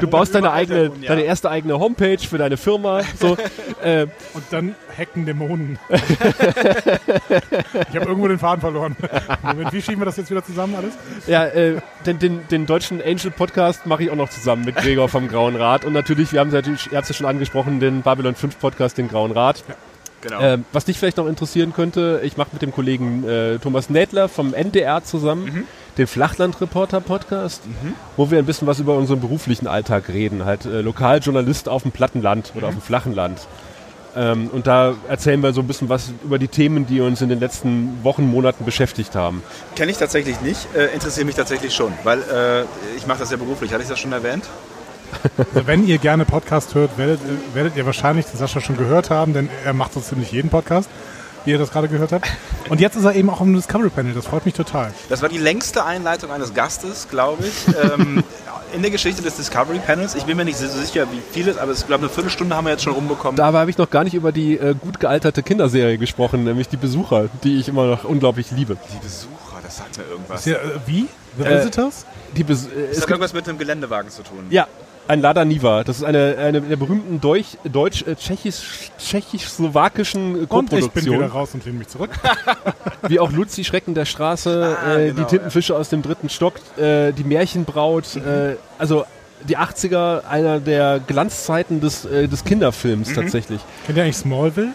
[0.00, 1.08] Du baust deine eigene, Dämonen, ja.
[1.10, 3.02] deine erste eigene Homepage für deine Firma.
[3.20, 3.36] So,
[3.82, 5.78] äh, Und dann hacken Dämonen.
[5.88, 6.00] ich
[7.94, 8.96] habe irgendwo den Faden verloren.
[9.42, 10.94] Moment, wie schieben wir das jetzt wieder zusammen alles?
[11.28, 15.08] Ja, äh, den, den, den deutschen Angel Podcast mache ich auch noch zusammen mit Gregor
[15.08, 15.84] vom Grauen Rat.
[15.84, 18.58] Und natürlich, wir haben es natürlich, ihr habt es ja schon angesprochen, den Babylon 5
[18.58, 19.62] Podcast, den Grauen Rat.
[20.20, 20.40] Genau.
[20.40, 24.28] Ähm, was dich vielleicht noch interessieren könnte, ich mache mit dem Kollegen äh, Thomas Nädler
[24.28, 25.64] vom NDR zusammen Mhm.
[25.96, 27.62] den Flachlandreporter-Podcast,
[28.16, 30.44] wo wir ein bisschen was über unseren beruflichen Alltag reden.
[30.44, 32.58] Halt äh, Lokaljournalist auf dem Plattenland Mhm.
[32.58, 33.46] oder auf dem flachen Land.
[34.16, 37.28] Ähm, und da erzählen wir so ein bisschen was über die Themen, die uns in
[37.28, 39.42] den letzten Wochen, Monaten beschäftigt haben.
[39.76, 42.62] Kenne ich tatsächlich nicht, äh, interessiert mich tatsächlich schon, weil äh,
[42.96, 43.72] ich mache das ja beruflich.
[43.72, 44.44] Hatte ich das schon erwähnt?
[45.38, 49.10] Also wenn ihr gerne Podcast hört, werdet, äh, werdet ihr wahrscheinlich den Sascha schon gehört
[49.10, 50.88] haben, denn er macht so ziemlich jeden Podcast,
[51.44, 52.26] wie ihr das gerade gehört habt.
[52.68, 54.92] Und jetzt ist er eben auch im Discovery Panel, das freut mich total.
[55.08, 58.22] Das war die längste Einleitung eines Gastes, glaube ich, ähm,
[58.74, 60.14] in der Geschichte des Discovery Panels.
[60.14, 62.72] Ich bin mir nicht so sicher, wie vieles, aber ich glaube, eine Viertelstunde haben wir
[62.72, 63.36] jetzt schon rumbekommen.
[63.36, 66.76] Dabei habe ich noch gar nicht über die äh, gut gealterte Kinderserie gesprochen, nämlich die
[66.76, 68.76] Besucher, die ich immer noch unglaublich liebe.
[68.92, 70.40] die Besucher, das sagt mir irgendwas.
[70.40, 71.08] Ist ja, äh, wie?
[71.38, 72.04] The Äh, Visitors?
[72.36, 74.46] Die Bes äh, das es hat irgendwas mit einem Geländewagen zu tun.
[74.50, 74.66] ja,
[75.08, 75.82] ein Lada Niva.
[75.84, 81.26] Das ist eine, eine der berühmten Deutsch, Deutsch äh, tschechisch-slowakischen äh, Und ich bin wieder
[81.28, 82.10] raus und lehne mich zurück.
[83.08, 86.54] Wie auch Luzi Schrecken der Straße, Ah, äh, genau, die Tintenfische aus dem dritten Stock,
[86.76, 89.04] äh, die Märchenbraut, äh, also
[89.48, 93.60] die 80er, einer der Glanzzeiten des, äh, des Kinderfilms tatsächlich.
[93.86, 94.72] Kennt ihr eigentlich Smallville?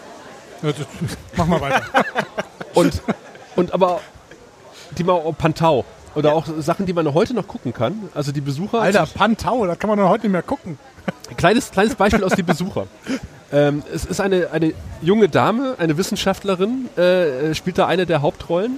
[0.62, 0.76] Das-
[1.36, 1.82] Mach mal weiter.
[2.74, 3.02] Und,
[3.56, 4.00] und aber
[4.98, 5.86] die mal auch Pantau.
[6.16, 8.10] Oder auch Sachen, die man heute noch gucken kann.
[8.14, 8.82] Also die Besucher.
[8.82, 10.78] Alter, Pantau, das kann man doch heute nicht mehr gucken.
[11.38, 12.86] Kleines, kleines Beispiel aus die Besucher.
[13.52, 18.78] Ähm, es ist eine, eine junge Dame, eine Wissenschaftlerin, äh, spielt da eine der Hauptrollen.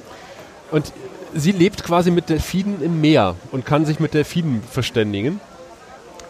[0.72, 0.94] Und
[1.34, 5.40] sie lebt quasi mit Delfinen im Meer und kann sich mit Delfinen verständigen.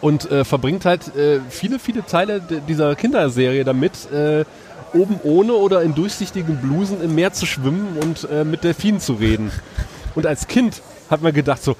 [0.00, 4.44] Und äh, verbringt halt äh, viele, viele Teile dieser Kinderserie damit, äh,
[4.92, 9.14] oben ohne oder in durchsichtigen Blusen im Meer zu schwimmen und äh, mit Delfinen zu
[9.14, 9.50] reden.
[10.14, 11.76] Und als Kind hat man gedacht so,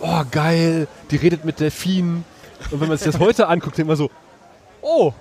[0.00, 2.24] oh geil, die redet mit Delfinen.
[2.70, 4.10] Und wenn man sich das heute anguckt, denkt man so,
[4.82, 5.12] oh,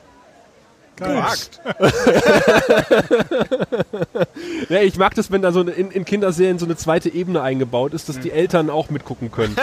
[0.95, 1.59] Gewagt.
[4.69, 7.93] ja, ich mag das, wenn da so in, in Kinderserien so eine zweite Ebene eingebaut
[7.93, 9.57] ist, dass die Eltern auch mitgucken können.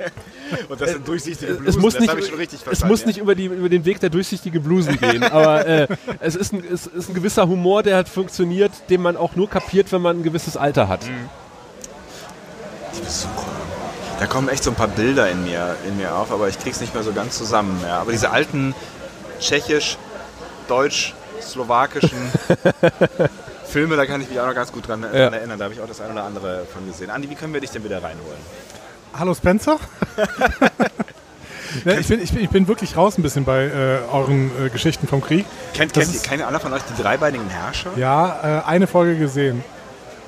[0.68, 2.92] Und das sind durchsichtige Blusen, es muss das nicht, habe ich schon richtig es verstanden.
[2.92, 5.86] muss nicht über, die, über den Weg der durchsichtigen Blusen gehen, aber äh,
[6.20, 9.48] es, ist ein, es ist ein gewisser Humor, der halt funktioniert, den man auch nur
[9.48, 11.00] kapiert, wenn man ein gewisses Alter hat.
[11.00, 11.43] Besucher.
[14.18, 16.80] Da kommen echt so ein paar Bilder in mir, in mir auf, aber ich krieg's
[16.80, 17.78] nicht mehr so ganz zusammen.
[17.82, 18.00] Ja.
[18.00, 18.74] Aber diese alten
[19.40, 19.98] tschechisch,
[20.68, 22.18] deutsch, slowakischen
[23.66, 25.58] Filme, da kann ich mich auch noch ganz gut dran, dran erinnern.
[25.58, 27.10] Da habe ich auch das eine oder andere von gesehen.
[27.10, 28.38] Andi, wie können wir dich denn wieder reinholen?
[29.18, 29.78] Hallo Spencer?
[31.84, 34.70] ne, ich, bin, ich, bin, ich bin wirklich raus ein bisschen bei äh, euren äh,
[34.70, 35.44] Geschichten vom Krieg.
[35.72, 37.90] Kennt, kennt ihr, keine einer von euch die dreibeinigen Herrscher?
[37.96, 39.62] Ja, äh, eine Folge gesehen.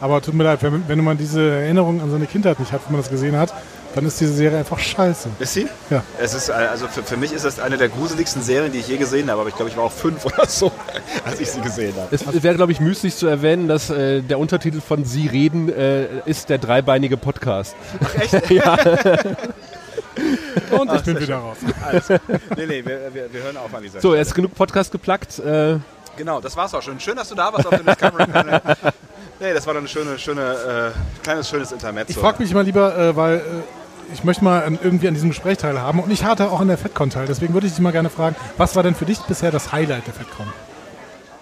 [0.00, 2.92] Aber tut mir leid, wenn, wenn man diese Erinnerung an seine Kindheit nicht hat, wenn
[2.92, 3.52] man das gesehen hat,
[3.94, 5.30] dann ist diese Serie einfach scheiße.
[5.38, 5.68] Ist sie?
[5.88, 6.02] Ja.
[6.20, 8.88] Es ist, äh, also für, für mich ist das eine der gruseligsten Serien, die ich
[8.88, 9.40] je gesehen habe.
[9.40, 10.70] Aber ich glaube, ich war auch fünf oder so,
[11.24, 12.14] als ich sie gesehen habe.
[12.14, 16.06] Es wäre, glaube ich, müßig zu erwähnen, dass äh, der Untertitel von Sie reden äh,
[16.26, 17.74] ist der dreibeinige Podcast.
[18.20, 18.50] Echt?
[18.50, 18.76] ja.
[20.78, 21.56] Und ich bin wieder raus.
[21.82, 22.08] Alles.
[22.08, 25.38] Nee, nee, wir, wir, wir hören auf an dieser So, jetzt genug Podcast geplagt.
[25.38, 25.78] Äh,
[26.16, 26.98] Genau, das war's auch schon.
[26.98, 28.60] Schön, dass du da warst auf dem Discovery Panel.
[29.38, 32.10] Nee, das war doch ein schöne, schöne, äh, kleines, schönes Intermezzo.
[32.10, 33.42] Ich frage mich mal lieber, äh, weil äh,
[34.12, 36.78] ich möchte mal an, irgendwie an diesem Gespräch teilhaben und ich hatte auch an der
[36.78, 37.26] FedCon teil.
[37.26, 40.06] Deswegen würde ich dich mal gerne fragen, was war denn für dich bisher das Highlight
[40.06, 40.46] der FedCon?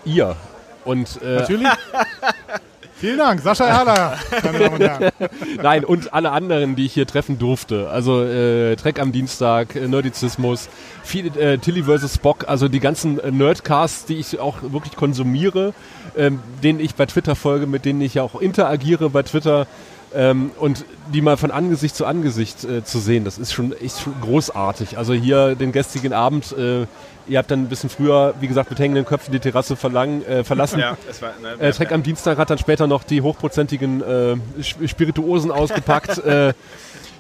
[0.05, 0.37] ihr.
[0.85, 1.69] Und äh, Natürlich.
[2.97, 5.13] Vielen Dank, Sascha Erler, meine Damen und Herren.
[5.63, 7.91] Nein, und alle anderen, die ich hier treffen durfte.
[7.91, 10.69] Also äh, Trek am Dienstag, äh, Nerdizismus,
[11.03, 12.15] viel, äh, Tilly vs.
[12.15, 15.75] Spock, also die ganzen äh, Nerdcasts, die ich auch wirklich konsumiere,
[16.17, 19.67] ähm, denen ich bei Twitter folge, mit denen ich ja auch interagiere bei Twitter.
[20.15, 24.07] Ähm, und die mal von Angesicht zu Angesicht äh, zu sehen, das ist schon echt
[24.21, 24.97] großartig.
[24.97, 26.87] Also hier den gestrigen Abend, äh,
[27.27, 30.45] ihr habt dann ein bisschen früher, wie gesagt, mit hängenden Köpfen die Terrasse verlang, äh,
[30.45, 30.79] verlassen.
[30.85, 34.37] Ja, es war, ne, Äh, Trek am Dienstag hat dann später noch die hochprozentigen äh,
[34.61, 36.19] Sp- Spirituosen ausgepackt.
[36.25, 36.53] äh,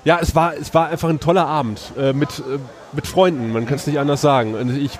[0.04, 2.58] ja, es war, es war einfach ein toller Abend äh, mit, äh,
[2.92, 4.54] mit Freunden, man kann es nicht anders sagen.
[4.54, 4.98] Und ich,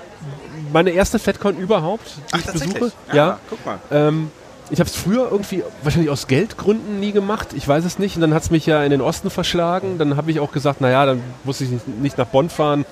[0.72, 2.92] meine erste FedCon überhaupt, die Ach, ich besuche.
[3.09, 3.78] Ja, Ja, guck mal.
[3.90, 4.30] ähm,
[4.70, 8.14] ich habe es früher irgendwie, wahrscheinlich aus Geldgründen nie gemacht, ich weiß es nicht.
[8.16, 9.98] Und dann hat es mich ja in den Osten verschlagen.
[9.98, 12.86] Dann habe ich auch gesagt, naja, dann muss ich nicht, nicht nach Bonn fahren.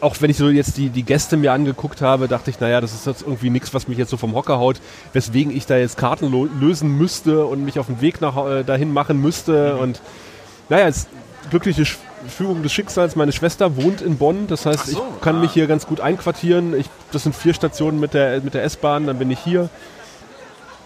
[0.00, 2.92] Auch wenn ich so jetzt die, die Gäste mir angeguckt habe, dachte ich, naja, das
[2.92, 4.80] ist jetzt irgendwie nichts, was mich jetzt so vom Hocker haut,
[5.14, 6.30] weswegen ich da jetzt Karten
[6.60, 9.74] lösen müsste und mich auf den Weg nach, äh, dahin machen müsste.
[9.74, 9.80] Mhm.
[9.80, 10.00] Und
[10.68, 11.08] naja, jetzt
[11.50, 11.96] glückliche Sch-
[12.28, 13.16] Fügung des Schicksals.
[13.16, 15.40] Meine Schwester wohnt in Bonn, das heißt, so, ich kann ah.
[15.40, 16.78] mich hier ganz gut einquartieren.
[16.78, 19.70] Ich, das sind vier Stationen mit der, mit der S-Bahn, dann bin ich hier.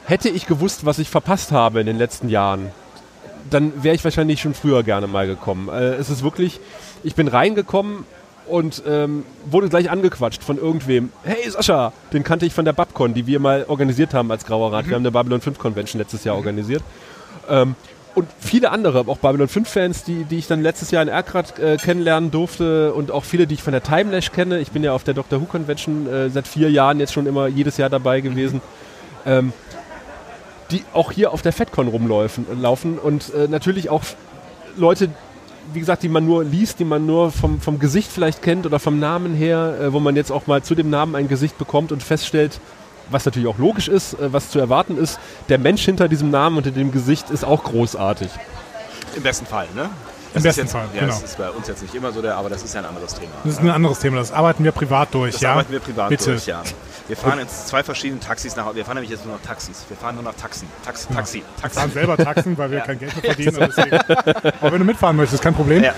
[0.04, 2.70] Hätte ich gewusst, was ich verpasst habe in den letzten Jahren,
[3.48, 5.68] dann wäre ich wahrscheinlich schon früher gerne mal gekommen.
[5.68, 6.60] Äh, es ist wirklich,
[7.02, 8.04] ich bin reingekommen
[8.50, 11.10] und ähm, wurde gleich angequatscht von irgendwem.
[11.22, 14.72] Hey Sascha, den kannte ich von der Babcon, die wir mal organisiert haben als Grauer
[14.72, 14.86] Rat.
[14.86, 16.82] Wir haben eine Babylon 5 Convention letztes Jahr organisiert.
[17.48, 17.74] Ähm,
[18.14, 21.76] und viele andere, auch Babylon 5-Fans, die, die ich dann letztes Jahr in Erkrad äh,
[21.76, 24.58] kennenlernen durfte und auch viele, die ich von der Timelash kenne.
[24.58, 27.46] Ich bin ja auf der Doctor Who Convention äh, seit vier Jahren jetzt schon immer
[27.46, 28.60] jedes Jahr dabei gewesen.
[29.24, 29.52] Ähm,
[30.70, 34.02] die auch hier auf der FedCon rumlaufen laufen und äh, natürlich auch
[34.76, 35.08] Leute,
[35.72, 38.78] wie gesagt, die man nur liest, die man nur vom, vom Gesicht vielleicht kennt oder
[38.78, 41.92] vom Namen her, äh, wo man jetzt auch mal zu dem Namen ein Gesicht bekommt
[41.92, 42.60] und feststellt,
[43.10, 45.18] was natürlich auch logisch ist, äh, was zu erwarten ist,
[45.48, 48.30] der Mensch hinter diesem Namen und hinter dem Gesicht ist auch großartig.
[49.16, 49.90] Im besten Fall, ne?
[50.32, 51.12] Im Das besten ist jetzt, Fall, ja, genau.
[51.14, 53.14] Das ist bei uns jetzt nicht immer so, der, aber das ist ja ein anderes
[53.14, 53.32] Thema.
[53.44, 55.52] Das ist ein anderes Thema, das arbeiten wir privat durch, Das ja?
[55.52, 56.24] arbeiten wir privat Bitte.
[56.30, 56.62] durch, ja.
[57.08, 59.84] Wir fahren jetzt zwei verschiedene Taxis nach Wir fahren nämlich jetzt nur noch Taxis.
[59.88, 60.68] Wir fahren nur noch Taxen.
[60.84, 61.38] Tax, Taxi.
[61.38, 61.76] Wir Taxi.
[61.80, 63.56] fahren selber Taxen, weil wir kein Geld mehr verdienen.
[64.60, 65.82] Aber wenn du mitfahren möchtest, kein Problem.
[65.82, 65.92] Ja.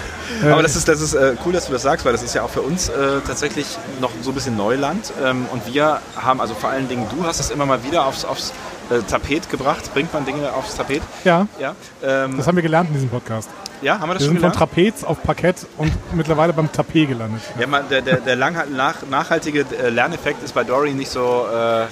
[0.51, 2.43] Aber das ist, das ist äh, cool, dass du das sagst, weil das ist ja
[2.43, 3.67] auch für uns äh, tatsächlich
[4.01, 5.13] noch so ein bisschen Neuland.
[5.23, 8.25] Ähm, und wir haben, also vor allen Dingen, du hast es immer mal wieder aufs,
[8.25, 8.55] aufs
[8.99, 9.93] äh, Tapet gebracht.
[9.95, 11.03] Bringt man Dinge aufs Tapet?
[11.25, 11.75] Ja, Ja.
[12.03, 13.49] Ähm, das haben wir gelernt in diesem Podcast.
[13.83, 14.75] ja, haben wir das Wir schon sind von gelernt?
[14.75, 17.41] Trapez auf Parkett und mittlerweile beim Tapet gelandet.
[17.59, 21.47] Ja, man, der, der, der lang, nach, nachhaltige äh, Lerneffekt ist bei Dory nicht so,
[21.53, 21.85] äh,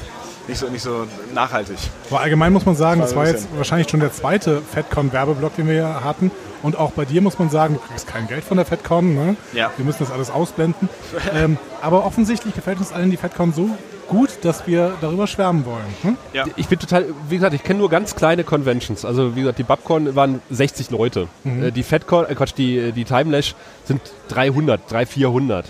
[0.48, 1.76] nicht so, nicht so nachhaltig.
[2.10, 4.60] Aber allgemein muss man sagen, das Das war war ein jetzt wahrscheinlich schon der zweite
[4.72, 6.30] FedCon-Werbeblock, den wir hier hatten.
[6.62, 9.14] Und auch bei dir muss man sagen, du kriegst kein Geld von der FedCon.
[9.14, 9.36] Ne?
[9.52, 9.70] Ja.
[9.76, 10.88] Wir müssen das alles ausblenden.
[11.34, 13.70] ähm, aber offensichtlich gefällt uns allen die FedCon so
[14.10, 15.86] gut, dass wir darüber schwärmen wollen.
[16.02, 16.16] Hm?
[16.34, 16.44] Ja.
[16.56, 19.06] Ich bin total, wie gesagt, ich kenne nur ganz kleine Conventions.
[19.06, 21.28] Also wie gesagt, die Babcon waren 60 Leute.
[21.44, 23.54] Äh, Die FedCon, äh Quatsch, die, die Timelash
[23.84, 25.66] sind 300, 300, 400.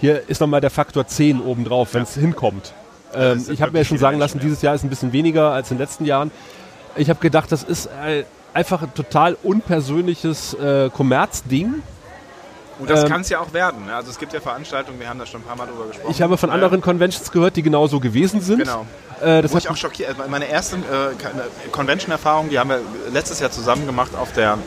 [0.00, 2.72] Hier ist nochmal der Faktor 10 obendrauf, wenn es hinkommt.
[3.14, 5.76] Ähm, ich habe mir schon sagen lassen, dieses Jahr ist ein bisschen weniger als in
[5.78, 6.30] den letzten Jahren.
[6.96, 8.24] Ich habe gedacht, das ist äh,
[8.54, 11.82] einfach ein total unpersönliches äh, Kommerzding.
[12.78, 13.86] Und das Ähm, kann es ja auch werden.
[13.86, 13.94] ne?
[13.94, 16.10] Also es gibt ja Veranstaltungen, wir haben da schon ein paar Mal drüber gesprochen.
[16.10, 16.54] Ich habe von Ja.
[16.54, 18.58] anderen Conventions gehört, die genauso gewesen sind.
[18.60, 18.86] Genau.
[19.20, 20.80] Äh, das Wo hat ich auch schockiert, also meine erste äh,
[21.72, 22.80] Convention-Erfahrung, die haben wir
[23.12, 24.58] letztes Jahr zusammen gemacht auf der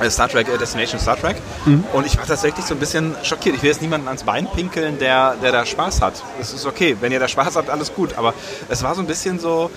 [0.00, 1.36] äh, Star Trek, äh, Destination Star Trek.
[1.66, 1.84] Mhm.
[1.92, 3.56] Und ich war tatsächlich so ein bisschen schockiert.
[3.56, 6.14] Ich will jetzt niemanden ans Bein pinkeln, der, der da Spaß hat.
[6.40, 8.16] Es ist okay, wenn ihr da Spaß habt, alles gut.
[8.16, 8.32] Aber
[8.70, 9.70] es war so ein bisschen so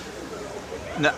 [0.98, 1.12] eine,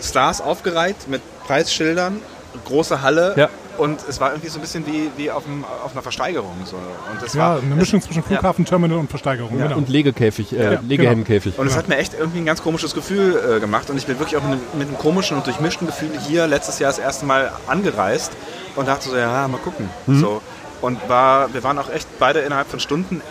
[0.00, 2.20] Stars aufgereiht mit Preisschildern,
[2.64, 3.34] große Halle.
[3.36, 3.48] Ja.
[3.78, 6.52] Und es war irgendwie so ein bisschen wie, wie auf, dem, auf einer Versteigerung.
[6.64, 6.76] So.
[6.76, 9.58] Und das Ja, war, eine Mischung zwischen Flughafen, Terminal und Versteigerung.
[9.58, 9.64] Ja.
[9.66, 9.78] Genau.
[9.78, 11.58] und Legekäfig, äh, Ja, Legehendenkäfig.
[11.58, 13.88] Und es hat mir echt irgendwie ein ganz komisches Gefühl äh, gemacht.
[13.88, 16.78] Und ich bin wirklich auch mit, einem- mit einem komischen und durchmischten Gefühl hier letztes
[16.78, 18.32] Jahr das erste Mal angereist
[18.76, 19.88] und dachte so, ja, mal gucken.
[20.06, 20.42] So.
[20.82, 23.22] Und war, wir waren auch echt beide innerhalb von Stunden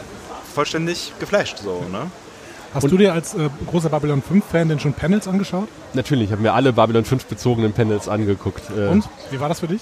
[0.53, 1.59] vollständig geflasht.
[1.59, 2.07] So, ne?
[2.73, 5.67] Hast du dir als äh, großer Babylon 5-Fan denn schon Panels angeschaut?
[5.93, 8.61] Natürlich, ich habe mir alle Babylon 5 bezogenen Panels angeguckt.
[8.75, 9.03] Äh, Und?
[9.29, 9.81] Wie war das für dich?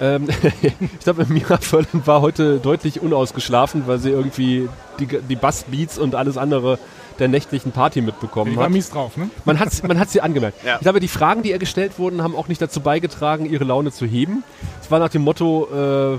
[0.00, 0.28] Ähm,
[0.62, 4.68] ich glaube, Mira Furlan war heute deutlich unausgeschlafen, weil sie irgendwie
[4.98, 6.78] die, die Bassbeats und alles andere
[7.18, 8.70] der nächtlichen Party mitbekommen Die war hat.
[8.72, 9.28] mies drauf, ne?
[9.44, 10.64] Man hat man hat sie angemerkt.
[10.64, 10.76] Ja.
[10.76, 13.90] Ich glaube, die Fragen, die ihr gestellt wurden, haben auch nicht dazu beigetragen, ihre Laune
[13.90, 14.44] zu heben.
[14.80, 15.66] Es war nach dem Motto,
[16.16, 16.18] äh,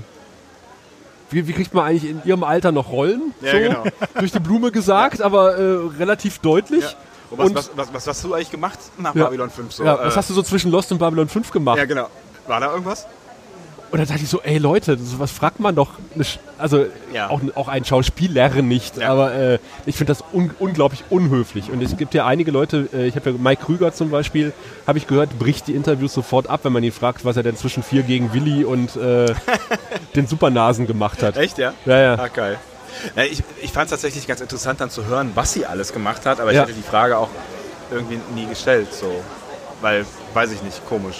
[1.30, 3.32] wie, wie kriegt man eigentlich in ihrem Alter noch Rollen?
[3.40, 3.84] Ja, so, genau.
[4.18, 6.82] Durch die Blume gesagt, aber äh, relativ deutlich.
[6.82, 6.90] Ja.
[7.30, 9.24] Was, Und- was, was, was hast du eigentlich gemacht nach Ja.
[9.24, 9.72] Babylon 5?
[9.72, 11.78] So, Ja, was äh, hast du so zwischen Lost und Babylon 5 gemacht?
[11.78, 12.08] Ja, genau.
[12.48, 13.06] War da irgendwas?
[13.90, 15.90] Und dann dachte ich so, ey Leute, sowas fragt man doch.
[16.58, 17.28] Also Ja.
[17.28, 19.10] auch, auch ein Schauspieler nicht, Ja.
[19.10, 21.70] aber äh, ich finde das un unglaublich unhöflich.
[21.72, 24.52] Und es gibt ja einige Leute, äh, ich habe ja Mike Krüger zum Beispiel,
[24.86, 27.56] habe ich gehört, bricht die Interviews sofort ab, wenn man ihn fragt, was er denn
[27.56, 29.34] zwischen vier gegen Willi und äh,
[30.14, 31.36] den Supernasen gemacht hat.
[31.36, 31.74] Echt, ja?
[31.84, 32.14] Ja, ja.
[32.14, 32.58] Ah, geil.
[33.16, 36.26] Ja, ich ich fand es tatsächlich ganz interessant, dann zu hören, was sie alles gemacht
[36.26, 36.62] hat, aber ich Ja.
[36.62, 37.28] hätte die Frage auch
[37.90, 39.10] irgendwie nie gestellt, so.
[39.80, 41.16] Weil, weiß ich nicht, komisch.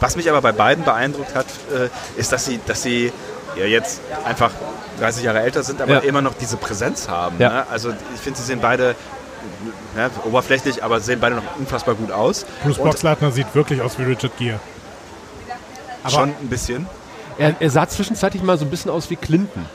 [0.00, 1.88] Was mich aber bei beiden beeindruckt hat, äh,
[2.20, 3.12] ist, dass sie, dass sie
[3.56, 4.50] ja jetzt einfach
[5.00, 5.98] 30 Jahre älter sind, aber Ja.
[6.00, 7.36] immer noch diese Präsenz haben.
[7.38, 7.48] Ja.
[7.48, 7.66] Ne?
[7.70, 8.94] Also ich finde, sie sehen beide
[9.96, 12.44] ja, oberflächlich, aber sehen beide noch unfassbar gut aus.
[12.62, 14.60] Bruce Boxleitner sieht wirklich aus wie Richard Gere.
[16.02, 16.86] Aber schon ein bisschen.
[17.38, 19.66] Er, er sah zwischenzeitlich mal so ein bisschen aus wie Clinton.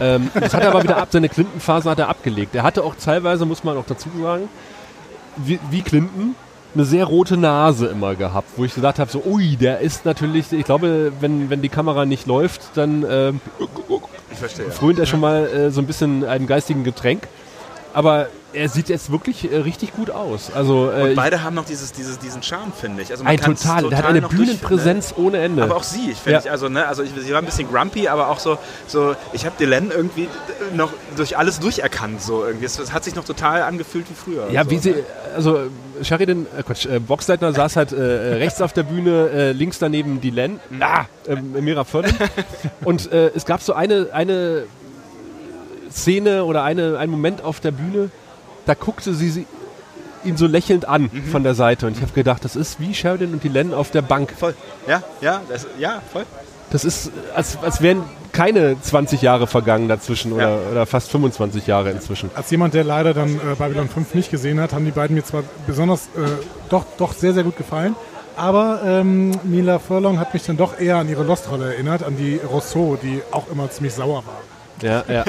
[0.00, 2.54] Ähm, das hat er aber wieder ab, seine Clinton-Phase hat er abgelegt.
[2.54, 4.48] Er hatte auch teilweise, muss man auch dazu sagen,
[5.36, 6.34] wie, wie Clinton,
[6.74, 10.52] eine sehr rote Nase immer gehabt, wo ich gesagt habe, so, ui, der ist natürlich,
[10.52, 13.40] ich glaube, wenn, wenn die Kamera nicht läuft, dann ähm,
[14.70, 17.28] frönt er schon mal äh, so ein bisschen einem geistigen Getränk.
[17.92, 20.50] Aber er sieht jetzt wirklich äh, richtig gut aus.
[20.52, 23.12] Also äh, ich- Beide haben noch dieses, dieses, diesen Charme, finde ich.
[23.12, 25.62] Also man ein kann's total, der hat eine noch Bühnenpräsenz ohne Ende.
[25.62, 26.40] Aber auch sie, ich finde Ja.
[26.40, 28.58] ich, also, ne, also ich, sie war ein bisschen grumpy, aber auch so,
[28.88, 30.28] so ich habe Dylan irgendwie
[30.74, 32.66] noch durch alles durcherkannt, so irgendwie.
[32.66, 34.50] Es, es hat sich noch total angefühlt wie früher.
[34.50, 34.80] Ja, so, wie ne?
[34.80, 34.94] sie,
[35.36, 35.60] also
[36.02, 40.20] Sheridan, äh, Quatsch, äh, Boxleitner saß halt äh, rechts auf der Bühne, äh, links daneben
[40.20, 42.12] die Len, ah, äh, Mira Furlan.
[42.84, 44.64] Und äh, es gab so eine, eine
[45.90, 48.10] Szene oder eine, einen Moment auf der Bühne,
[48.66, 49.46] da guckte sie, sie
[50.24, 51.24] ihn so lächelnd an Mhm.
[51.26, 51.86] von der Seite.
[51.86, 54.32] Und ich habe gedacht, das ist wie Sheridan und die Len auf der Bank.
[54.36, 54.54] Voll.
[54.88, 56.24] Ja, ja, das, ja, voll.
[56.70, 58.02] Das ist, als, als wären
[58.32, 60.58] keine 20 Jahre vergangen dazwischen oder, Ja.
[60.72, 62.30] oder fast 25 Jahre inzwischen.
[62.34, 65.24] als jemand, der leider dann äh, Babylon 5 nicht gesehen hat, haben die beiden mir
[65.24, 66.26] zwar besonders äh,
[66.68, 67.94] doch, doch sehr, sehr gut gefallen.
[68.36, 72.40] Aber ähm, Mila Furlong hat mich dann doch eher an ihre Lost-Rolle erinnert, an die
[72.44, 74.40] Rousseau, die auch immer ziemlich sauer war.
[74.82, 75.24] Ja, ja.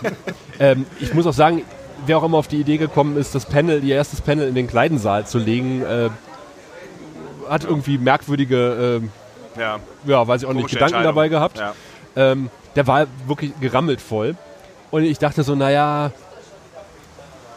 [0.58, 1.62] ähm, ich muss auch sagen,
[2.06, 4.66] wer auch immer auf die Idee gekommen ist, das Panel, ihr erstes Panel in den
[4.66, 6.08] Kleidensaal zu legen, äh,
[7.48, 9.00] hat irgendwie merkwürdige,
[9.58, 11.58] Ja, ja, weiß ich auch nicht, Gedanken dabei gehabt.
[11.58, 11.72] Ja.
[12.16, 14.36] Ähm, der war wirklich gerammelt voll.
[14.90, 16.10] Und ich dachte so, naja,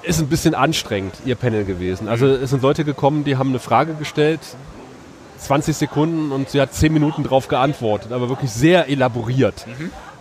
[0.04, 2.08] ist ein bisschen anstrengend, ihr Panel gewesen.
[2.08, 4.42] Also es sind Leute gekommen, die haben eine Frage gestellt,
[5.40, 9.66] 20 Sekunden und sie hat 10 Minuten drauf geantwortet, aber wirklich sehr elaboriert.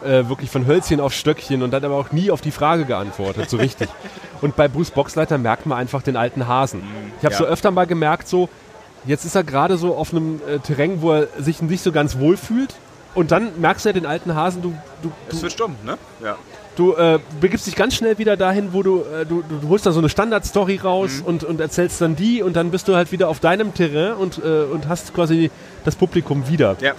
[0.05, 3.49] Äh, wirklich von Hölzchen auf Stöckchen und hat aber auch nie auf die Frage geantwortet,
[3.51, 3.89] so richtig.
[4.41, 6.83] und bei Bruce Boxleiter merkt man einfach den alten Hasen.
[7.19, 7.39] Ich habe Ja.
[7.39, 8.49] so öfter mal gemerkt, so,
[9.05, 12.19] jetzt ist er gerade so auf einem äh, Terrain, wo er sich nicht so ganz
[12.19, 12.75] wohl fühlt.
[13.15, 15.99] Und dann merkst du ja den alten Hasen, du, du, Es du, wird stumm, ne?
[16.25, 16.37] Ja.
[16.77, 19.93] du äh, begibst dich ganz schnell wieder dahin, wo du, äh, du, du holst da
[19.93, 21.27] so eine Standardstory raus Mhm.
[21.27, 24.39] und, und erzählst dann die und dann bist du halt wieder auf deinem Terrain und,
[24.43, 25.51] äh, und hast quasi
[25.85, 26.77] das Publikum wieder.
[26.81, 26.93] Ja.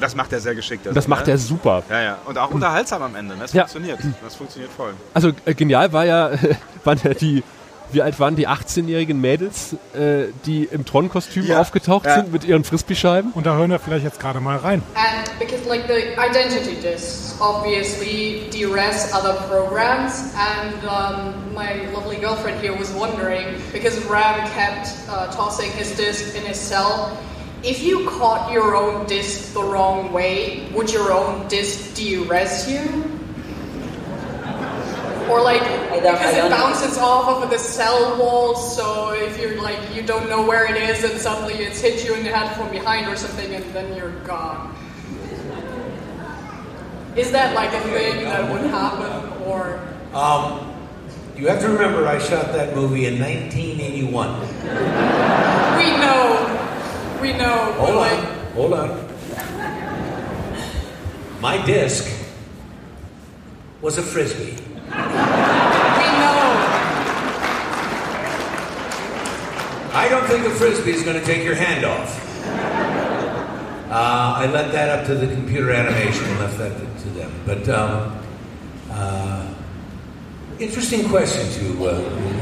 [0.00, 0.86] Das macht er sehr geschickt.
[0.88, 1.32] Und das macht ne?
[1.34, 1.84] er super.
[1.88, 2.18] Ja, ja.
[2.24, 3.34] Und auch unterhaltsam am Ende.
[3.36, 3.42] Ne?
[3.42, 3.66] Das Ja.
[3.66, 4.00] funktioniert.
[4.24, 4.94] Das funktioniert voll.
[5.14, 6.30] Also äh, genial war ja,
[6.84, 7.44] waren ja die,
[7.92, 11.60] wie alt waren die 18-jährigen Mädels, äh, die im Tron-Kostüm Ja.
[11.60, 12.16] aufgetaucht Ja.
[12.16, 13.32] sind mit ihren Frisbee-Scheiben?
[13.32, 14.82] Und da hören wir vielleicht jetzt gerade mal rein.
[14.94, 22.60] And because like the identity discs obviously de-res other programs and um, my lovely girlfriend
[22.60, 27.10] here was wondering because Ram kept uh, tossing his disc in his cell
[27.64, 32.80] if you caught your own disc the wrong way would your own disc de-res you
[35.30, 39.38] or like don't- because I it don't- bounces off of the cell walls so if
[39.40, 42.30] you're like you don't know where it is and suddenly it's hit you in the
[42.30, 44.74] head from behind or something and then you're gone
[47.16, 49.78] is that like a thing that would happen or
[50.14, 50.68] Um,
[51.36, 54.40] you have to remember, I shot that movie in 1981.
[55.76, 56.58] we know
[57.20, 59.08] we know but Hold like on, hold on.
[61.40, 62.08] My disc
[63.80, 64.56] was a frisbee.
[64.92, 66.38] We know
[69.94, 72.18] I don't think a frisbee is going to take your hand off.
[73.90, 77.32] Uh, I left that up to the computer animation and left that to, to them.
[77.44, 78.18] But um,
[78.90, 79.54] uh,
[80.58, 82.00] interesting questions you, uh,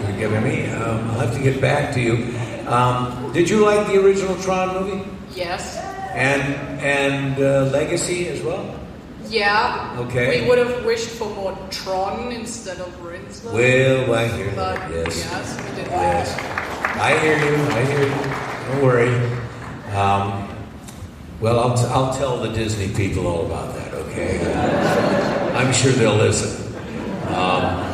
[0.08, 0.66] you're giving me.
[0.66, 2.38] Um, I'll have to get back to you.
[2.68, 5.08] Um, did you like the original Tron movie?
[5.34, 5.76] Yes.
[6.14, 6.42] And
[6.80, 8.78] and uh, Legacy as well?
[9.28, 9.96] Yeah.
[10.00, 10.42] Okay.
[10.42, 13.52] We would have wished for more Tron instead of Rinsler.
[13.52, 14.90] Well, I hear but that.
[14.90, 15.18] Yes.
[15.30, 16.38] yes, we did Yes.
[16.96, 17.56] I hear you.
[17.66, 18.72] I hear you.
[18.72, 19.14] Don't worry.
[19.96, 20.48] Um,
[21.40, 24.40] well, I'll, t- I'll tell the Disney people all about that, okay?
[25.54, 26.66] I'm sure they'll listen.
[27.34, 27.86] Um,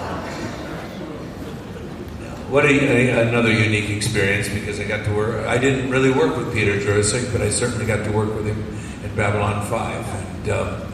[2.50, 5.46] what a, a- another unique experience because I got to work.
[5.46, 8.58] I didn't really work with Peter Jurasik, but I certainly got to work with him
[9.04, 10.06] in Babylon 5.
[10.06, 10.85] And um,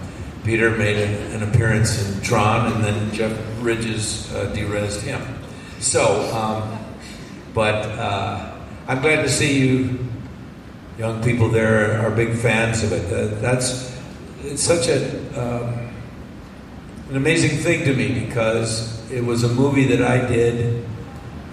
[0.44, 5.22] Peter made an, an appearance in Tron, and then Jeff Bridges uh, derezzed him.
[5.78, 6.78] So, um,
[7.54, 8.54] but uh,
[8.88, 9.98] I'm glad to see you,
[10.98, 13.12] young people there, are big fans of it.
[13.12, 13.92] Uh, that's
[14.42, 15.88] it's such a um,
[17.08, 20.84] an amazing thing to me because it was a movie that I did,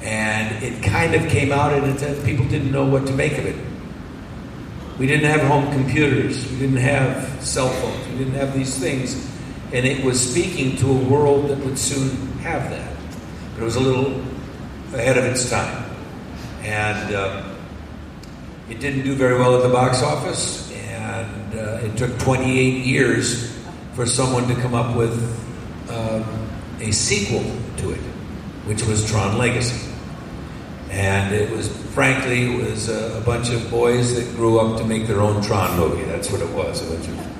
[0.01, 3.45] and it kind of came out, and it, people didn't know what to make of
[3.45, 3.55] it.
[4.97, 6.49] We didn't have home computers.
[6.51, 8.08] We didn't have cell phones.
[8.19, 9.15] Didn't have these things.
[9.71, 12.09] And it was speaking to a world that would soon
[12.39, 12.93] have that.
[13.53, 14.19] But it was a little
[14.93, 15.89] ahead of its time.
[16.61, 17.55] And uh,
[18.69, 20.69] it didn't do very well at the box office.
[20.73, 23.57] And uh, it took 28 years
[23.93, 25.17] for someone to come up with
[25.89, 26.25] um,
[26.81, 28.01] a sequel to it,
[28.65, 29.93] which was Tron Legacy.
[30.89, 34.83] And it was, frankly, it was a, a bunch of boys that grew up to
[34.83, 36.03] make their own Tron movie.
[36.03, 37.38] That's what it was, a bunch of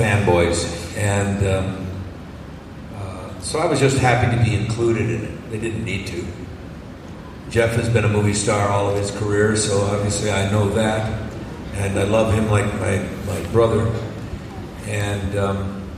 [0.00, 0.96] fanboys.
[0.96, 1.86] And um,
[2.96, 5.50] uh, so I was just happy to be included in it.
[5.50, 6.24] They didn't need to.
[7.50, 11.20] Jeff has been a movie star all of his career, so obviously I know that.
[11.74, 13.92] And I love him like my, my brother.
[14.86, 15.90] And um,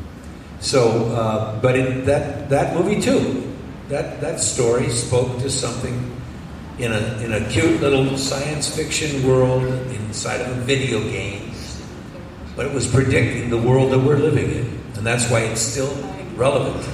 [0.61, 3.53] so, uh, but it, that, that movie too,
[3.88, 6.11] that, that story spoke to something
[6.78, 11.41] in a, in a cute little science fiction world inside of a video game.
[12.57, 14.80] But it was predicting the world that we're living in.
[14.96, 15.92] And that's why it's still
[16.36, 16.86] relevant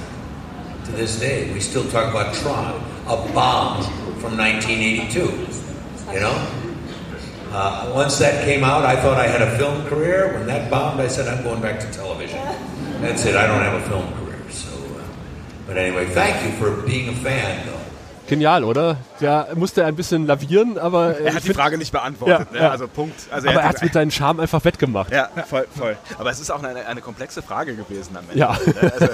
[0.85, 1.51] to this day.
[1.53, 3.83] We still talk about Tron, a bomb
[4.19, 5.49] from 1982.
[6.13, 6.59] You know?
[7.51, 10.33] Uh, once that came out, I thought I had a film career.
[10.33, 12.37] When that bombed, I said, I'm going back to television.
[13.01, 13.35] That's it.
[13.35, 14.39] I don't have a film career.
[14.51, 15.03] So, uh,
[15.65, 17.78] but anyway, thank you for being a fan, though.
[18.29, 18.97] Genial, oder?
[19.19, 21.19] Der musste ein bisschen lavieren, aber.
[21.19, 22.47] äh, Er hat die Frage nicht beantwortet.
[22.53, 22.63] Ja, ne?
[22.65, 22.71] ja.
[22.71, 23.15] Also Punkt.
[23.31, 25.11] Also aber er hat es mit seinem Charme einfach wettgemacht.
[25.11, 25.97] Ja, voll, voll.
[26.17, 28.37] Aber es ist auch eine, eine komplexe Frage gewesen am Ende.
[28.39, 28.57] Ja.
[28.81, 28.93] Ne?
[28.99, 29.07] Also,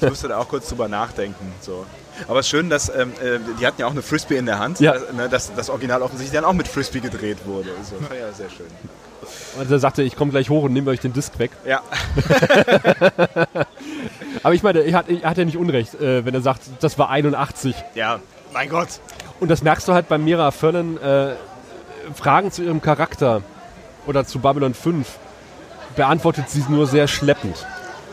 [0.00, 1.52] ich musste da auch kurz drüber nachdenken.
[1.60, 1.84] So.
[2.28, 4.58] Aber es ist schön, dass ähm, äh, die hatten ja auch eine Frisbee in der
[4.58, 4.94] Hand, Ja.
[4.94, 7.70] äh, ne, dass das Original offensichtlich dann auch mit Frisbee gedreht wurde.
[7.82, 8.66] So, ja sehr schön.
[9.58, 11.50] Und er sagte, ich komme gleich hoch und nehme euch den Disc weg.
[11.66, 11.82] Ja,
[14.42, 16.98] Aber ich meine, er hat, er hat ja nicht Unrecht, äh, wenn er sagt, das
[16.98, 17.74] war 81.
[17.94, 18.20] ja,
[18.52, 19.00] mein Gott.
[19.40, 20.96] Und das merkst du halt bei Mira Furlan.
[20.98, 21.34] Äh,
[22.14, 23.42] Fragen zu ihrem Charakter
[24.06, 25.06] oder zu Babylon 5
[25.96, 27.66] beantwortet sie nur sehr schleppend.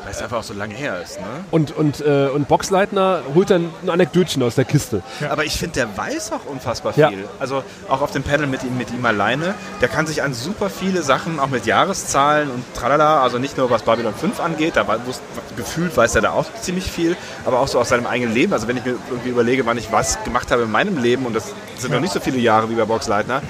[0.07, 1.19] Weil es einfach auch so lange her ist.
[1.19, 1.25] Ne?
[1.51, 5.03] Und, und, äh, und Boxleitner holt dann ein Anekdötchen aus der Kiste.
[5.29, 7.09] Aber ich finde, der weiß auch unfassbar Ja.
[7.09, 7.25] viel.
[7.41, 9.53] Also auch auf dem Panel mit ihm, mit ihm alleine.
[9.81, 13.69] Der kann sich an super viele Sachen, auch mit Jahreszahlen und tralala, also nicht nur
[13.69, 15.21] was Babylon 5 angeht, da war, wusst,
[15.57, 18.53] gefühlt weiß er da auch ziemlich viel, aber auch so aus seinem eigenen Leben.
[18.53, 21.35] Also wenn ich mir irgendwie überlege, wann ich was gemacht habe in meinem Leben, und
[21.35, 23.41] das sind noch nicht so viele Jahre wie bei Boxleitner,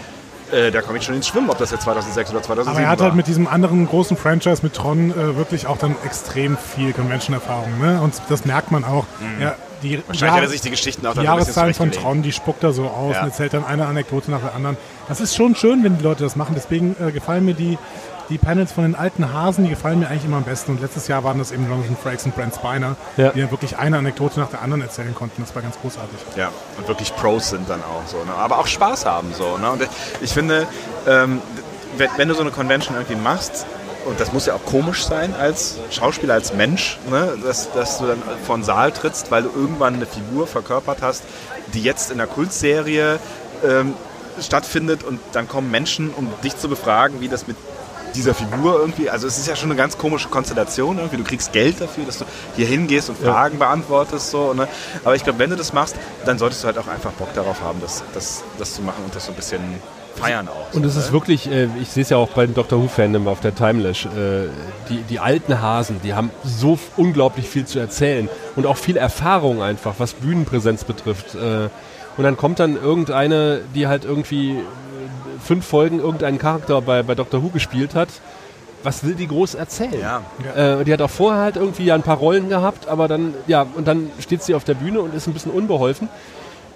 [0.51, 2.89] äh, da komme ich schon ins Schwimmen, ob das jetzt 2006 oder 2007 Aber er
[2.91, 3.05] hat war.
[3.07, 7.79] halt mit diesem anderen großen Franchise, mit Tron, äh, wirklich auch dann extrem viel Convention-Erfahrung.
[7.79, 8.01] Ne?
[8.01, 9.05] Und das merkt man auch.
[9.39, 10.03] Ja, die Mhm.
[10.07, 11.91] Wahrscheinlich hat Jahr- er sich die Geschichten auch die Jahreszahlen von.
[11.91, 13.21] Tron, die spuckt er so aus Ja.
[13.21, 14.75] und erzählt dann eine Anekdote nach der anderen.
[15.07, 16.53] Das ist schon schön, wenn die Leute das machen.
[16.55, 17.77] Deswegen äh, gefallen mir die,
[18.29, 20.71] die Panels von den alten Hasen, die gefallen mir eigentlich immer am besten.
[20.71, 23.29] Und letztes Jahr waren das eben Jonathan Frakes und Brent Spiner, Ja.
[23.31, 25.41] die ja wirklich eine Anekdote nach der anderen erzählen konnten.
[25.41, 26.17] Das war ganz großartig.
[26.35, 28.33] Ja, und wirklich Pros sind dann auch so, ne?
[28.37, 29.57] aber auch Spaß haben so.
[29.57, 29.71] Ne?
[29.71, 29.87] Und
[30.21, 30.67] ich finde,
[31.07, 31.41] ähm,
[31.97, 33.65] wenn, wenn du so eine Convention irgendwie machst,
[34.05, 37.37] und das muss ja auch komisch sein als Schauspieler, als Mensch, ne?
[37.43, 41.23] dass, dass du dann vor den Saal trittst, weil du irgendwann eine Figur verkörpert hast,
[41.73, 43.19] die jetzt in der Kultserie
[43.65, 43.95] ähm,
[44.41, 47.57] stattfindet und dann kommen Menschen, um dich zu befragen, wie das mit
[48.15, 51.53] dieser Figur irgendwie, also es ist ja schon eine ganz komische Konstellation irgendwie, du kriegst
[51.53, 54.67] Geld dafür, dass du hier hingehst und Fragen beantwortest so, ne?
[55.03, 55.95] aber ich glaube, wenn du das machst,
[56.25, 59.15] dann solltest du halt auch einfach Bock darauf haben, das, das, das zu machen und
[59.15, 59.61] das so ein bisschen
[60.17, 60.73] feiern auch.
[60.73, 61.13] Und es so, ist ne?
[61.13, 64.47] wirklich, äh, ich sehe es ja auch bei den Doctor Who-Fandom auf der Timelash, äh,
[64.89, 69.61] die, die alten Hasen, die haben so unglaublich viel zu erzählen und auch viel Erfahrung
[69.61, 71.35] einfach, was Bühnenpräsenz betrifft.
[71.35, 71.69] Äh,
[72.17, 74.57] und dann kommt dann irgendeine, die halt irgendwie
[75.47, 78.09] fünf Folgen irgendeinen Charakter bei, bei Doctor Who gespielt hat,
[78.83, 79.99] was will die groß erzählen?
[79.99, 80.21] Ja.
[80.55, 83.65] Äh, die hat auch vorher halt irgendwie ja ein paar Rollen gehabt, aber dann, ja,
[83.75, 86.09] und dann steht sie auf der Bühne und ist ein bisschen unbeholfen.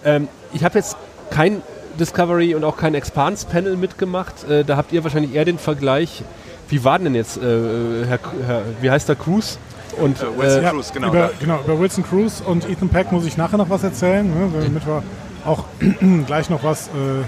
[0.04, 0.96] Ähm, ich habe jetzt
[1.30, 1.62] kein
[2.00, 4.50] Discovery und auch kein Expans-Panel mitgemacht.
[4.50, 6.24] Äh, da habt ihr wahrscheinlich eher den Vergleich.
[6.70, 9.60] Wie war denn jetzt, äh, Herr, Herr, wie heißt der Cruz?
[9.98, 11.10] Und, Äh, Wilson äh, Cruz, genau.
[11.10, 14.50] über, genau, über Wilson Cruz und Ethan Peck muss ich nachher noch was erzählen, ne,
[14.64, 15.04] damit wir
[15.46, 15.66] auch
[16.28, 17.24] gleich noch was äh,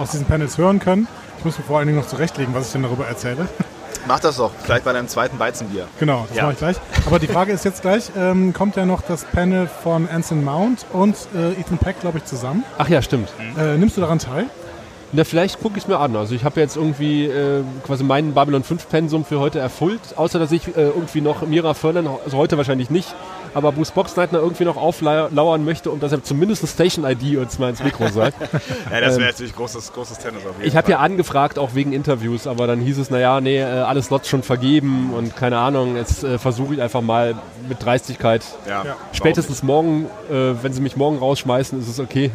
[0.00, 1.08] aus diesen Panels hören können.
[1.38, 3.48] Ich muss mir vor allen Dingen noch zurechtlegen, was ich denn darüber erzähle.
[4.08, 5.88] Mach das doch, vielleicht bei deinem zweiten Weizenbier.
[5.98, 6.44] Genau, das Ja.
[6.44, 6.76] mache ich gleich.
[7.06, 10.86] Aber die Frage ist jetzt gleich, ähm, kommt ja noch das Panel von Anson Mount
[10.92, 12.62] und äh, Ethan Peck, glaube ich, zusammen.
[12.78, 13.28] ach ja, stimmt.
[13.58, 14.46] Äh, nimmst du daran teil?
[15.16, 16.14] Na, vielleicht gucke ich es mir an.
[16.14, 20.38] Also ich habe jetzt irgendwie äh, quasi meinen Babylon 5 Pensum für heute erfüllt, außer
[20.38, 23.14] dass ich äh, irgendwie noch Mira Furlan, also heute wahrscheinlich nicht,
[23.54, 27.70] aber Bruce Boxleitner irgendwie noch auflauern möchte und dass er zumindest eine Station-ID uns mal
[27.70, 28.36] ins Mikro sagt.
[28.92, 31.74] Ja, das Ähm, wäre natürlich großes, großes Tennis auf jeden Ich habe ja angefragt, auch
[31.74, 35.58] wegen Interviews, aber dann hieß es, naja, nee, äh, alle Slots schon vergeben und keine
[35.58, 37.34] Ahnung, jetzt äh, versuche ich einfach mal
[37.68, 38.44] mit Dreistigkeit.
[38.68, 38.96] Ja, Ja.
[39.12, 42.30] Spätestens morgen, äh, wenn sie mich morgen rausschmeißen, ist es okay.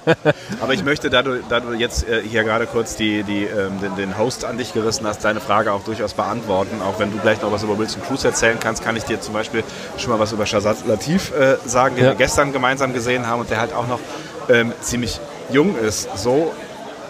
[0.62, 3.80] Aber ich möchte, da du, da du jetzt äh, hier gerade kurz die, die, ähm,
[3.80, 6.80] den, den Host an dich gerissen hast, deine Frage auch durchaus beantworten.
[6.82, 9.34] Auch wenn du gleich noch was über Wilson Cruz erzählen kannst, kann ich dir zum
[9.34, 9.62] Beispiel
[9.98, 12.10] schon mal was über Shazad Latif äh, sagen, den Ja.
[12.10, 14.00] wir gestern gemeinsam gesehen haben und der halt auch noch
[14.48, 16.08] ähm, ziemlich jung ist.
[16.16, 16.52] So.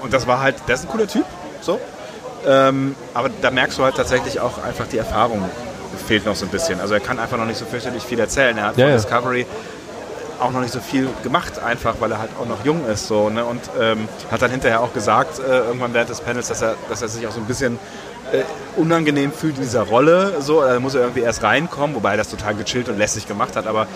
[0.02, 1.24] Und das war halt, der ist ein cooler Typ.
[1.60, 1.78] So.
[2.46, 5.44] Ähm, aber da merkst du halt tatsächlich auch einfach die Erfahrung
[6.06, 6.80] fehlt noch so ein bisschen.
[6.80, 8.56] Also er kann einfach noch nicht so fürchterlich viel erzählen.
[8.56, 8.96] Er hat Ja, von ja.
[8.96, 9.46] Discovery
[10.40, 13.06] auch noch nicht so viel gemacht, einfach weil er halt auch noch jung ist.
[13.06, 13.44] So, ne?
[13.44, 17.02] Und ähm, hat dann hinterher auch gesagt, äh, irgendwann während des Panels, dass er, dass
[17.02, 17.78] er sich auch so ein bisschen
[18.32, 18.42] äh,
[18.76, 20.40] unangenehm fühlt in dieser Rolle.
[20.40, 23.56] So, da muss er irgendwie erst reinkommen, wobei er das total gechillt und lässig gemacht
[23.56, 23.66] hat.
[23.66, 23.86] Aber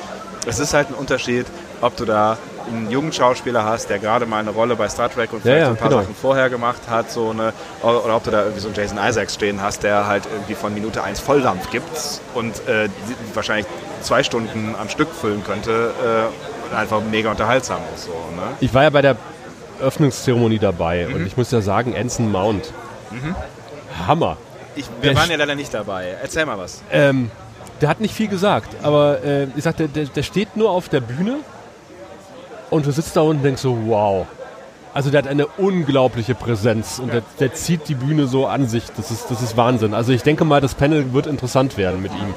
[0.47, 1.47] es ist halt ein Unterschied,
[1.80, 5.32] ob du da einen jungen Schauspieler hast, der gerade mal eine Rolle bei Star Trek
[5.32, 6.03] und vielleicht ja, so ein paar genau.
[6.03, 9.34] Sachen vorher gemacht hat, so eine, oder, ob du da irgendwie so einen Jason Isaacs
[9.34, 12.88] stehen hast, der halt irgendwie von Minute 1 Volldampf gibt und äh,
[13.34, 13.66] wahrscheinlich
[14.05, 18.05] zwei Stunden am Stück füllen könnte äh, und einfach mega unterhaltsam ist.
[18.05, 18.43] So, ne?
[18.61, 19.17] Ich war ja bei der
[19.81, 21.15] Öffnungszeremonie dabei Mhm.
[21.15, 22.73] und ich muss ja sagen, Anson Mount.
[24.07, 24.37] Hammer.
[24.77, 26.17] Ich, wir Der waren ja leider nicht dabei.
[26.21, 26.83] Erzähl mal was.
[26.91, 27.31] Ähm,
[27.81, 31.01] der hat nicht viel gesagt, aber äh, ich sagte, der, der steht nur auf der
[31.01, 31.37] Bühne
[32.71, 34.27] und du sitzt da unten und denkst so, wow.
[34.93, 38.85] Also der hat eine unglaubliche Präsenz und der, der zieht die Bühne so an sich.
[38.97, 39.93] Das ist, das ist Wahnsinn.
[39.93, 42.35] Also ich denke mal, das Panel wird interessant werden mit ihm.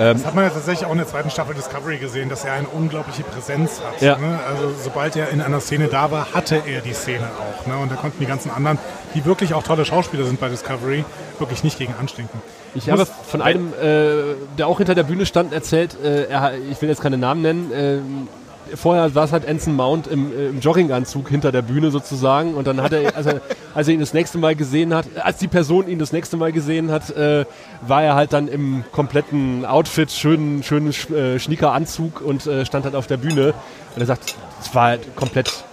[0.00, 2.68] Das hat man ja tatsächlich auch in der zweiten Staffel Discovery gesehen, dass er eine
[2.68, 4.00] unglaubliche Präsenz hat.
[4.00, 4.16] Ja.
[4.16, 4.40] Ne?
[4.48, 7.66] Also sobald er in einer Szene da war, hatte er die Szene auch.
[7.66, 7.76] Ne?
[7.76, 8.78] Und da konnten die ganzen anderen,
[9.14, 11.04] die wirklich auch tolle Schauspieler sind bei Discovery,
[11.38, 12.40] wirklich nicht gegen anstinken.
[12.74, 16.80] Ich habe von einem, äh, der auch hinter der Bühne stand, erzählt, äh, er, ich
[16.80, 18.28] will jetzt keine Namen nennen, ähm,
[18.74, 22.66] vorher war es halt Anson Mount im, äh, im Jogginganzug hinter der Bühne sozusagen und
[22.66, 23.40] dann hat er, als er,
[23.74, 26.52] als er ihn das nächste Mal gesehen hat, als die Person ihn das nächste Mal
[26.52, 27.44] gesehen hat, äh,
[27.82, 32.84] war er halt dann im kompletten Outfit, schönen, schönen Sch äh, Schniekeranzug und äh, stand
[32.84, 33.54] halt auf der Bühne
[33.94, 35.64] und er sagt, es war halt komplett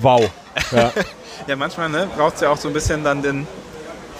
[0.00, 0.30] wow.
[0.70, 0.92] Ja.
[1.48, 3.48] Ja, manchmal ne, braucht es ja auch so ein bisschen dann den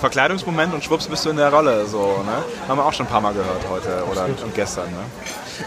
[0.01, 1.87] Verkleidungsmoment und schwupps bist du in der Rolle.
[1.87, 2.43] So, ne?
[2.67, 4.91] Haben wir auch schon ein paar Mal gehört heute oder und gestern.
[4.91, 4.97] Ne?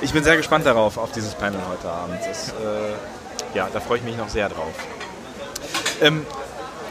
[0.01, 2.19] Ich bin sehr gespannt darauf, auf dieses Panel heute Abend.
[2.27, 4.73] Das, äh, ja, da freue ich mich noch sehr drauf.
[6.01, 6.25] Ähm,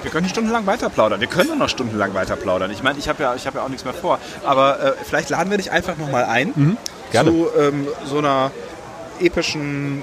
[0.03, 1.21] wir können stundenlang weiter plaudern.
[1.21, 2.71] Wir können noch stundenlang weiter plaudern.
[2.71, 4.19] Ich meine, ich habe ja, ich hab ja auch nichts mehr vor.
[4.45, 6.77] Aber äh, vielleicht laden wir dich einfach nochmal ein
[7.11, 7.31] gerne.
[7.31, 8.51] zu ähm, so einer
[9.21, 10.03] epischen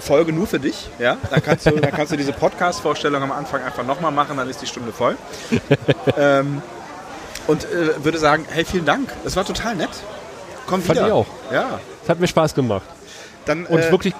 [0.00, 0.90] Folge nur für dich.
[0.98, 1.16] Ja?
[1.30, 4.60] Dann, kannst du, dann kannst du diese Podcast-Vorstellung am Anfang einfach nochmal machen, dann ist
[4.60, 5.16] die Stunde voll.
[6.16, 6.62] ähm,
[7.46, 9.12] und äh, würde sagen, hey, vielen Dank.
[9.24, 9.90] Das war total nett.
[10.70, 11.08] Komm Fand wieder.
[11.08, 11.26] ich auch.
[11.52, 11.80] Ja.
[12.02, 12.84] Es hat mir Spaß gemacht.
[13.44, 14.14] Dann, Und äh, wirklich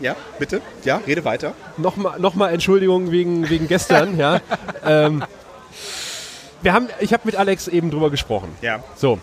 [0.00, 0.60] Ja, bitte.
[0.84, 1.52] Ja, rede weiter.
[1.76, 4.40] nochmal noch mal Entschuldigung wegen, wegen gestern, ja.
[4.84, 5.24] Ähm,
[6.62, 8.48] wir haben, ich habe mit Alex eben drüber gesprochen.
[8.62, 8.80] Ja.
[8.94, 9.18] So,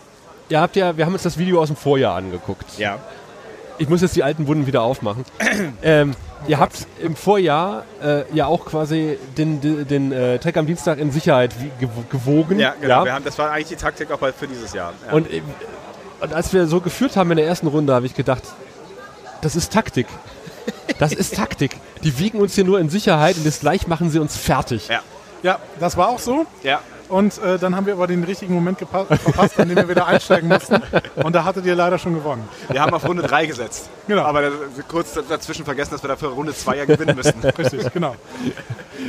[0.48, 2.78] ihr habt ja, wir haben uns das Video aus dem Vorjahr angeguckt.
[2.78, 2.98] Ja.
[3.78, 5.24] Ich muss jetzt die alten Wunden wieder aufmachen.
[5.82, 6.14] ähm,
[6.46, 10.98] ihr habt im Vorjahr äh, ja auch quasi den, den, den äh, Trek am Dienstag
[10.98, 11.70] in Sicherheit wie,
[12.10, 12.60] gewogen.
[12.60, 13.04] Ja, genau.
[13.04, 14.92] Wir haben, das war eigentlich die Taktik auch für dieses Jahr.
[15.06, 15.12] Ja.
[15.14, 15.42] Und, äh,
[16.24, 18.42] und als wir so geführt haben in der ersten Runde, habe ich gedacht,
[19.40, 20.06] das ist Taktik.
[20.98, 21.76] Das ist Taktik.
[22.02, 24.88] Die wiegen uns hier nur in Sicherheit und jetzt gleich machen sie uns fertig.
[24.88, 25.00] ja.
[25.42, 26.46] Ja, das war auch so.
[26.62, 26.80] Ja.
[27.08, 30.48] Und äh, dann haben wir aber den richtigen Moment verpasst, an dem wir wieder einsteigen
[30.48, 30.76] mussten.
[31.16, 32.48] Und da hattet ihr leider schon gewonnen.
[32.70, 33.90] Wir haben auf Runde 3 gesetzt.
[34.08, 34.22] Genau.
[34.22, 34.50] Aber da-
[34.88, 37.34] kurz dazwischen vergessen, dass wir dafür Runde 2 ja gewinnen müssen.
[37.58, 38.16] Richtig, genau.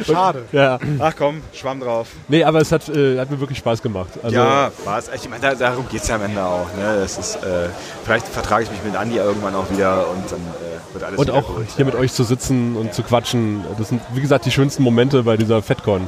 [0.06, 0.44] Schade.
[0.52, 0.78] Ja.
[1.00, 2.08] Ach komm, Schwamm drauf.
[2.28, 4.10] Nee, aber es hat, äh, hat mir wirklich Spaß gemacht.
[4.22, 5.10] Also, ja, was?
[5.14, 6.68] Ich meine, da, darum geht es ja am Ende auch.
[6.78, 6.98] Ne?
[7.00, 7.70] Das ist, äh,
[8.04, 11.32] vielleicht vertrage ich mich mit Andi irgendwann auch wieder und dann äh, wird alles Und
[11.32, 11.66] auch gut.
[11.76, 13.64] hier mit euch zu sitzen und zu quatschen.
[13.78, 16.08] Das sind, wie gesagt, die schönsten Momente bei dieser FedCon.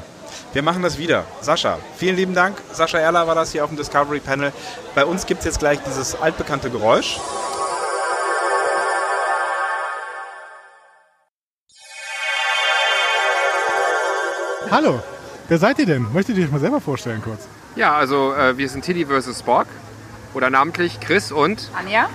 [0.54, 1.26] Wir machen das wieder.
[1.42, 2.58] Sascha, vielen lieben Dank.
[2.72, 4.54] Sascha Erler war das hier auf dem Discovery Panel.
[4.96, 7.20] Bei uns gibt es jetzt gleich dieses altbekannte Geräusch.
[14.72, 15.02] Hallo,
[15.48, 16.12] wer seid ihr denn?
[16.14, 17.48] Möchtet ihr euch mal selber vorstellen kurz?
[17.76, 19.40] Ja, also äh, wir sind Tilly vs.
[19.40, 19.68] Spock.
[20.34, 22.10] Oder namentlich Chris und Anja?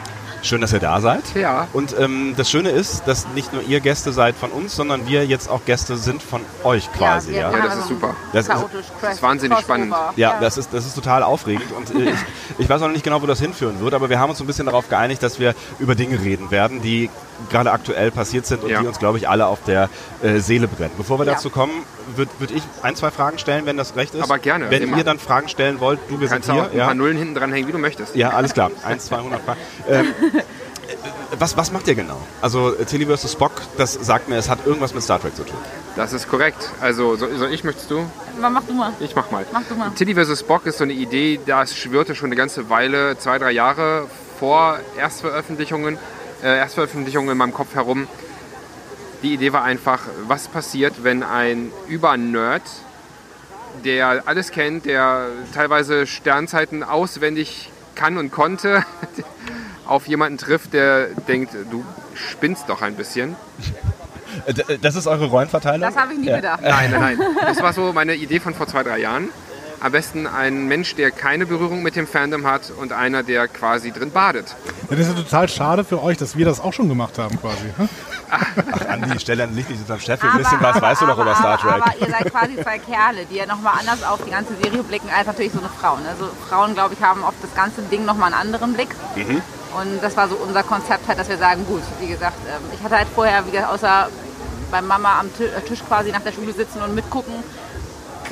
[0.45, 1.23] Schön, dass ihr da seid.
[1.37, 1.69] Ja.
[1.73, 5.25] Und ähm, das Schöne ist, dass nicht nur ihr Gäste seid von uns, sondern wir
[5.25, 7.31] jetzt auch Gäste sind von euch quasi.
[7.31, 8.17] wir Ja, machen das ist super.
[8.33, 8.55] Das ist-
[9.01, 9.95] das ist wahnsinnig spannend.
[10.17, 11.71] ja, das, ist, das ist total aufregend.
[11.71, 12.19] Und äh, ich,
[12.59, 14.47] ich weiß auch noch nicht genau, wo das hinführen wird, aber wir haben uns ein
[14.49, 17.09] bisschen darauf geeinigt, dass wir über Dinge reden werden, die
[17.49, 18.81] gerade aktuell passiert sind und Ja.
[18.81, 19.89] die uns, glaube ich, alle auf der
[20.23, 20.93] äh, Seele brennen.
[20.97, 21.35] Bevor wir Ja.
[21.35, 21.73] dazu kommen,
[22.17, 24.23] würde würd ich ein, zwei Fragen stellen, wenn das recht ist.
[24.23, 24.97] Aber gerne, Wenn immer.
[24.99, 26.69] ihr dann Fragen stellen wollt, du, wir Kannst sind du hier.
[26.69, 26.85] auch ein Ja.
[26.87, 28.15] paar Nullen hinten dran hängen, wie du möchtest.
[28.17, 28.71] Ja, alles klar.
[28.85, 29.61] 1, 200 Fragen.
[29.89, 30.43] Ähm, äh,
[31.39, 32.21] was, was macht ihr genau?
[32.41, 33.33] Also äh, Tilly vs.
[33.33, 35.57] Spock, das sagt mir, es hat irgendwas mit Star Trek zu tun.
[35.97, 36.71] Das ist korrekt.
[36.81, 38.05] Also, soll, soll ich, möchtest du?
[38.41, 38.93] Mach du mal.
[39.01, 39.45] Ich mach mal.
[39.53, 39.91] Mach du mal.
[39.95, 40.41] Tilly vs.
[40.41, 44.07] Spock ist so eine Idee, das schwirrte schon eine ganze Weile, zwei, drei Jahre
[44.39, 45.99] vor Erstveröffentlichungen,
[46.43, 48.09] äh, Erstveröffentlichungen in meinem Kopf herum.
[49.23, 52.63] Die Idee war einfach, was passiert, wenn ein Über-Nerd,
[53.85, 58.85] der alles kennt, der teilweise Sternzeiten auswendig kann und konnte,
[59.87, 63.37] auf jemanden trifft, der denkt, du spinnst doch ein bisschen.
[64.47, 65.83] Äh, Das ist eure Rollenverteilung?
[65.83, 66.61] Das habe ich nie gedacht.
[66.63, 67.19] Nein, nein, nein.
[67.43, 69.29] Das war so meine Idee von vor zwei, drei Jahren.
[69.83, 73.91] Am besten ein Mensch, der keine Berührung mit dem Fandom hat und einer, der quasi
[73.91, 74.55] drin badet.
[74.89, 77.41] Ja, das ist ja total schade für euch, dass wir das auch schon gemacht haben
[77.41, 77.65] quasi.
[78.31, 80.23] Ach, Andi, stell Licht nicht unserem Chef.
[80.23, 81.73] Ein bisschen was weißt du doch über Star Trek.
[81.73, 84.85] Aber, aber ihr seid quasi zwei Kerle, die ja nochmal anders auf die ganze Serie
[84.85, 85.97] blicken als natürlich so eine Frau.
[85.97, 86.11] Ne?
[86.11, 88.91] Also Frauen, glaube ich, haben auf das ganze Ding nochmal einen anderen Blick.
[89.17, 89.43] Mhm.
[89.81, 92.85] Und das war so unser Konzept halt, dass wir sagen, gut, wie gesagt, ähm, ich
[92.85, 94.09] hatte halt vorher, wie gesagt, außer
[94.71, 97.35] bei Mama am äh, Tisch quasi nach der Schule sitzen und mitgucken,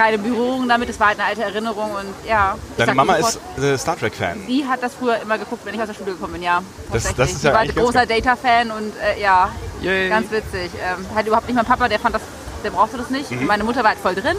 [0.00, 0.88] keine Berührung damit.
[0.88, 2.56] Es war halt eine alte Erinnerung und ja.
[2.78, 4.40] Deine Mama sofort, ist äh, Star Trek-Fan.
[4.46, 6.62] Sie hat das früher immer geguckt, wenn ich aus der Schule gekommen bin, ja.
[6.92, 9.50] Das- das ist ja Sie war ein großer Data-Fan und äh, ja,
[9.82, 10.08] Yay.
[10.08, 10.70] ganz witzig.
[10.82, 12.22] Ähm, halt überhaupt nicht mein Papa, der fand das,
[12.64, 13.30] der brauchte das nicht.
[13.30, 13.46] Mhm.
[13.46, 14.36] Meine Mutter war halt voll drin.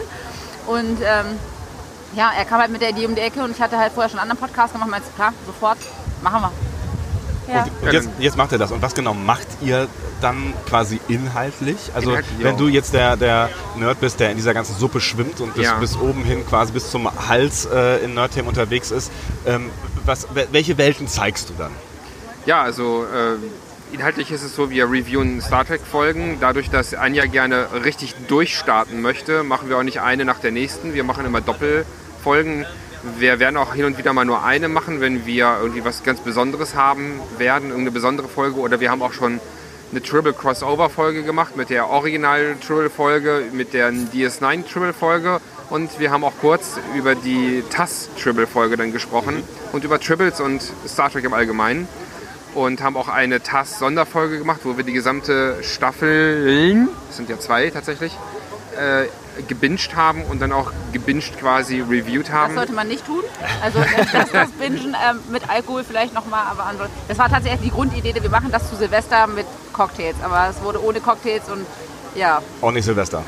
[0.66, 1.38] Und ähm,
[2.14, 4.10] ja, er kam halt mit der Idee um die Ecke und ich hatte halt vorher
[4.10, 4.90] schon einen anderen Podcast gemacht.
[4.90, 5.78] Meinte, klar, sofort,
[6.22, 6.52] machen wir.
[7.48, 7.66] Ja.
[7.80, 8.70] Und jetzt, jetzt macht er das.
[8.70, 9.88] Und was genau macht ihr
[10.20, 11.76] dann quasi inhaltlich?
[11.94, 12.58] Also Inhaltlich, wenn ja.
[12.58, 15.74] du jetzt der, der Nerd bist, der in dieser ganzen Suppe schwimmt und bis, Ja.
[15.74, 19.10] bis oben hin quasi bis zum Hals äh, in Nerdthemen unterwegs ist,
[19.46, 19.70] ähm,
[20.04, 21.72] was, wel- welche Welten zeigst du dann?
[22.46, 26.38] Ja, also äh, inhaltlich ist es so, wir reviewen Star Trek-Folgen.
[26.40, 30.94] Dadurch, dass Anja gerne richtig durchstarten möchte, machen wir auch nicht eine nach der nächsten.
[30.94, 32.66] Wir machen immer Doppelfolgen.
[33.18, 36.20] Wir werden auch hin und wieder mal nur eine machen, wenn wir irgendwie was ganz
[36.20, 38.60] Besonderes haben werden, irgendeine besondere Folge.
[38.60, 39.40] Oder wir haben auch schon
[39.90, 45.40] eine Triple Crossover Folge gemacht mit der Original Triple Folge, mit der DS9 Triple Folge
[45.68, 49.42] und wir haben auch kurz über die TAS Triple Folge dann gesprochen
[49.72, 51.88] und über Triples und Star Trek im Allgemeinen
[52.54, 57.38] und haben auch eine TAS Sonderfolge gemacht, wo wir die gesamte Staffel, es sind ja
[57.38, 58.16] zwei tatsächlich,
[58.78, 59.06] äh,
[59.48, 62.54] gebinged haben und dann auch gebinged quasi reviewed Das haben.
[62.54, 63.22] sollte man nicht tun.
[63.62, 63.78] Also
[64.12, 66.94] das, das Bingen ähm, mit Alkohol vielleicht nochmal, aber ansonsten.
[67.08, 70.16] Das war tatsächlich die Grundidee, wir machen das zu Silvester mit Cocktails.
[70.22, 71.66] Aber es wurde ohne Cocktails und
[72.14, 73.22] ja, Auch nicht Silvester.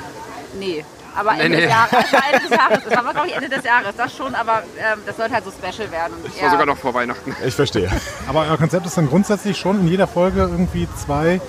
[0.58, 0.84] nee.
[1.16, 1.60] Aber Ende, Nee, nee.
[1.62, 2.78] Des, Jahres, also Ende des Jahres.
[2.90, 3.94] Das war, glaube ich, Ende des Jahres.
[3.96, 6.12] Das schon, aber ähm, das sollte halt so special werden.
[6.24, 6.42] Das ja.
[6.42, 7.36] war sogar noch vor Weihnachten.
[7.46, 7.88] Ich verstehe.
[8.26, 11.40] Aber euer Konzept ist dann grundsätzlich schon in jeder Folge irgendwie zwei,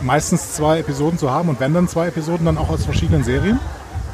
[0.00, 3.58] meistens zwei Episoden zu haben und wenn dann zwei Episoden, dann auch aus verschiedenen Serien?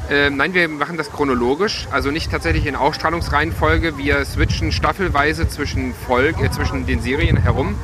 [0.07, 3.97] Ähm, nein, wir machen das chronologisch, also nicht tatsächlich in Ausstrahlungsreihenfolge.
[3.97, 7.75] Wir switchen staffelweise zwischen, Folg äh, zwischen den Serien herum.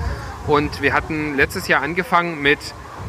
[0.46, 2.60] Und wir hatten letztes Jahr angefangen mit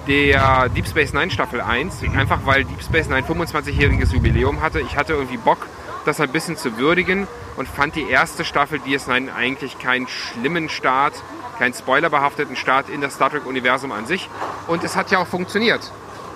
[0.06, 4.80] der Deep Space Nine Staffel 1, einfach weil Deep Space Nine 25-jähriges Jubiläum hatte.
[4.80, 5.66] Ich hatte irgendwie Bock,
[6.06, 11.14] das ein bisschen zu würdigen und fand die erste Staffel DS9 eigentlich keinen schlimmen Start,
[11.58, 14.30] keinen spoilerbehafteten Start in das Star Trek-Universum an sich.
[14.68, 15.92] Und es hat ja auch funktioniert.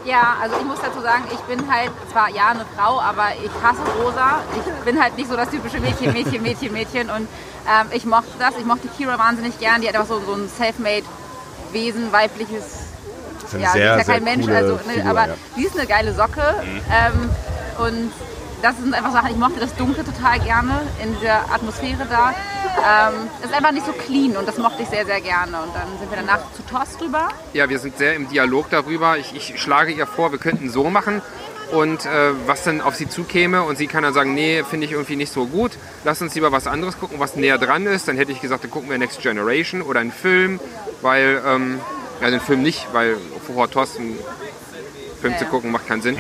[0.07, 3.51] Ja, also ich muss dazu sagen, ich bin halt zwar ja eine Frau, aber ich
[3.61, 4.41] hasse rosa.
[4.55, 7.11] Ich bin halt nicht so das typische Mädchen, Mädchen, Mädchen, Mädchen.
[7.11, 7.29] Und
[7.67, 8.57] ähm, ich mochte das.
[8.57, 9.81] Ich mochte Kira wahnsinnig gern.
[9.81, 12.87] Die hat einfach so, so ein Selfmade-Wesen, weibliches.
[13.59, 15.35] Ja, sehr, ist ja kein Mensch, also, ne, Figur, aber ja.
[15.57, 16.55] die ist eine geile Socke.
[16.91, 17.31] Ähm,
[17.79, 18.13] und
[18.63, 22.31] das sind einfach Sachen, ich mochte das Dunkle total gerne in dieser Atmosphäre da.
[22.31, 25.63] Ähm, es ist einfach nicht so clean und das mochte ich sehr, sehr gerne.
[25.63, 27.29] Und dann sind wir danach zu Toss drüber.
[27.53, 29.19] Ja, wir sind sehr im Dialog darüber.
[29.19, 31.23] Ich, ich schlage ihr vor, wir könnten so machen.
[31.73, 34.93] Und äh, was dann auf sie zukäme und sie kann dann sagen, nee, finde ich
[34.93, 35.73] irgendwie nicht so gut.
[36.05, 38.07] Lass uns lieber was anderes gucken, was näher dran ist.
[38.07, 40.61] Dann hätte ich gesagt, dann gucken wir Next Generation oder einen Film,
[41.03, 41.81] weil, ähm,
[42.21, 43.17] ja, den Film nicht, weil
[43.53, 44.17] vor Thorsten
[45.21, 45.51] Film Ja, zu ja.
[45.51, 46.17] gucken macht keinen Sinn.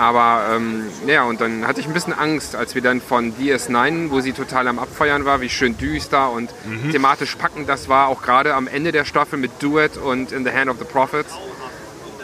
[0.00, 4.10] Aber ähm, ja, und dann hatte ich ein bisschen Angst, als wir dann von DS9,
[4.10, 6.48] wo sie total am Abfeuern war, wie schön düster und
[6.90, 10.42] thematisch packend das war, auch gerade am Ende der Staffel mit Do It und In
[10.44, 11.34] the Hand of the Prophets,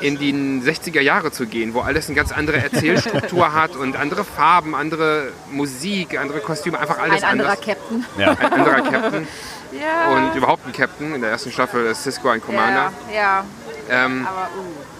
[0.00, 4.24] in die 60er Jahre zu gehen, wo alles eine ganz andere Erzählstruktur hat und andere
[4.24, 7.66] Farben, andere Musik, andere Kostüme, einfach alles Ein anderer anders.
[7.66, 8.06] Captain.
[8.16, 8.30] Ja.
[8.30, 9.28] Ein anderer Captain
[9.72, 10.16] Ja.
[10.16, 11.14] und überhaupt ein Captain.
[11.14, 12.90] In der ersten Staffel ist Cisco ein Commander.
[13.12, 13.44] Ja,
[13.90, 14.04] ja.
[14.06, 14.95] Ähm, aber uh.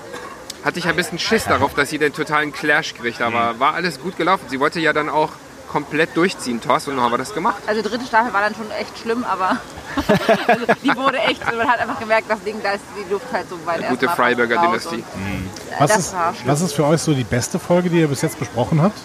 [0.66, 4.00] Hatte ich ein bisschen Schiss darauf, dass sie den totalen Clash kriegt, aber war alles
[4.00, 4.46] gut gelaufen.
[4.48, 5.30] Sie wollte ja dann auch
[5.68, 7.56] komplett durchziehen, Toss, und dann haben wir das gemacht.
[7.66, 9.58] Also dritte Staffel war dann schon echt schlimm, aber
[10.48, 13.48] also die wurde echt, man hat einfach gemerkt, das Ding, da ist die Luft halt
[13.48, 14.96] so weit Gute Freiburger Dynastie.
[14.98, 15.02] äh,
[15.78, 16.48] Was das ist, war schlimm.
[16.48, 18.98] was ist für euch so die beste Folge, die ihr bis jetzt besprochen habt?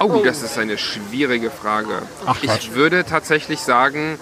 [0.00, 2.02] Oh, das ist eine schwierige Frage.
[2.26, 4.18] Ach, ich würde tatsächlich sagen,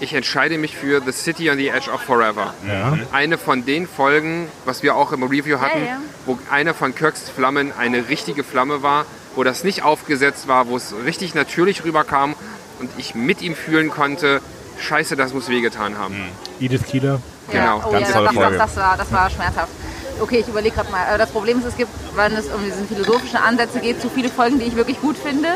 [0.00, 2.54] ich entscheide mich für The City on the Edge of Forever.
[2.66, 2.98] Ja.
[3.12, 5.98] Eine von den Folgen, was wir auch im Review hatten, ja.
[6.26, 10.76] wo eine von Kirks Flammen eine richtige Flamme war, wo das nicht aufgesetzt war, wo
[10.76, 12.34] es richtig natürlich rüberkam
[12.80, 14.40] und ich mit ihm fühlen konnte,
[14.80, 16.16] scheiße, das muss wehgetan haben.
[16.60, 17.20] Edith Kieler.
[17.50, 18.58] Genau, oh, ganz ja, tolle das, Folge.
[18.58, 19.72] Das, das, war, das war schmerzhaft.
[20.20, 21.18] Okay, ich überlege gerade mal.
[21.18, 24.58] Das Problem ist, es gibt, wenn es um diese philosophischen Ansätze geht, zu viele Folgen,
[24.58, 25.48] die ich wirklich gut finde.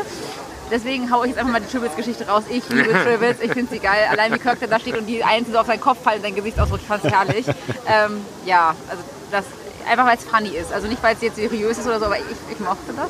[0.71, 2.43] Deswegen haue ich jetzt einfach mal die Tribbles-Geschichte raus.
[2.49, 4.07] Ich liebe Tribbles, ich finde sie geil.
[4.09, 6.79] Allein wie Kirk da steht und die einzeln so auf seinen Kopf fallen, sein Gesichtsausdruck,
[6.81, 7.45] ich fand es herrlich.
[7.87, 9.45] ähm, ja, also das,
[9.89, 10.71] einfach weil es funny ist.
[10.71, 13.09] Also nicht, weil es jetzt seriös ist oder so, aber ich, ich mochte das.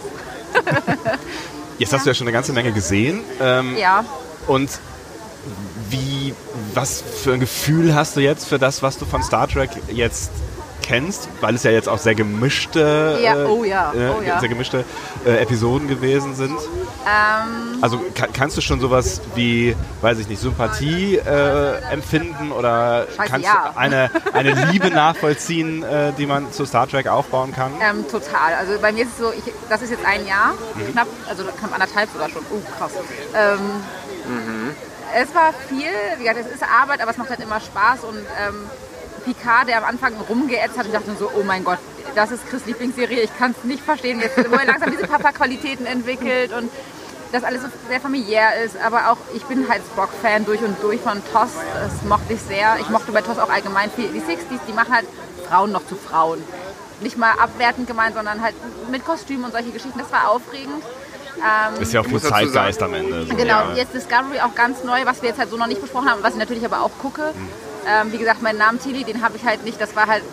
[1.78, 3.22] Jetzt hast du ja schon eine ganze Menge gesehen.
[3.42, 4.04] Ähm, Ja,
[4.48, 4.70] Und
[5.90, 6.34] wie,
[6.74, 10.32] was für ein Gefühl hast du jetzt für das, was du von Star Trek jetzt
[10.90, 11.30] kennst?
[11.42, 14.40] Weil es ja jetzt auch sehr gemischte, Ja, oh ja, äh, oh ja.
[14.40, 14.84] sehr gemischte
[15.26, 16.58] äh, Episoden gewesen sind.
[17.06, 23.06] ähm, Also ka kannst du schon sowas wie, weiß ich nicht, Sympathie äh, empfinden oder
[23.16, 23.72] Scheiße, kannst ja.
[23.74, 27.72] du eine, eine Liebe nachvollziehen, äh, die man zu Star Trek aufbauen kann?
[27.82, 28.56] Ähm, total.
[28.60, 30.92] Also bei mir ist es so, ich, das ist jetzt ein Jahr, Mhm.
[30.94, 32.42] knapp, also knapp anderthalb sogar schon.
[32.52, 32.92] Oh, krass.
[33.36, 33.60] Ähm,
[34.28, 34.72] Mhm.
[35.16, 38.18] Es war viel, wie gesagt, es ist Arbeit, aber es macht halt immer Spaß und
[38.18, 38.56] ähm,
[39.34, 41.78] Picard, der am Anfang rumgeätzt hat, ich dachte nur so, oh mein Gott,
[42.16, 45.86] das ist Chris Lieblingsserie, ich kann es nicht verstehen, jetzt, wo er langsam diese Papa-Qualitäten
[45.86, 46.72] entwickelt und
[47.32, 51.00] das alles so sehr familiär ist, aber auch ich bin halt Spock-Fan durch und durch
[51.00, 52.78] von TOS, das mochte ich sehr.
[52.82, 54.08] Ich mochte bei TOS auch allgemein viel.
[54.08, 55.06] Die 60s, die machen halt
[55.48, 56.44] Frauen noch zu Frauen.
[57.02, 58.56] Nicht mal abwertend gemeint, sondern halt
[58.90, 60.00] mit Kostümen und solche Geschichten.
[60.00, 60.84] Das war aufregend.
[61.38, 63.28] Ähm, Ist ja auch viel Zeitgeist am Ende.
[63.28, 63.74] So, Genau, ja.
[63.76, 66.34] jetzt Discovery auch ganz neu, was wir jetzt halt so noch nicht besprochen haben, was
[66.34, 67.32] ich natürlich aber auch gucke.
[67.88, 69.80] Ähm, wie gesagt, meinen Namen Tilly, den habe ich halt nicht.
[69.80, 70.24] Das war halt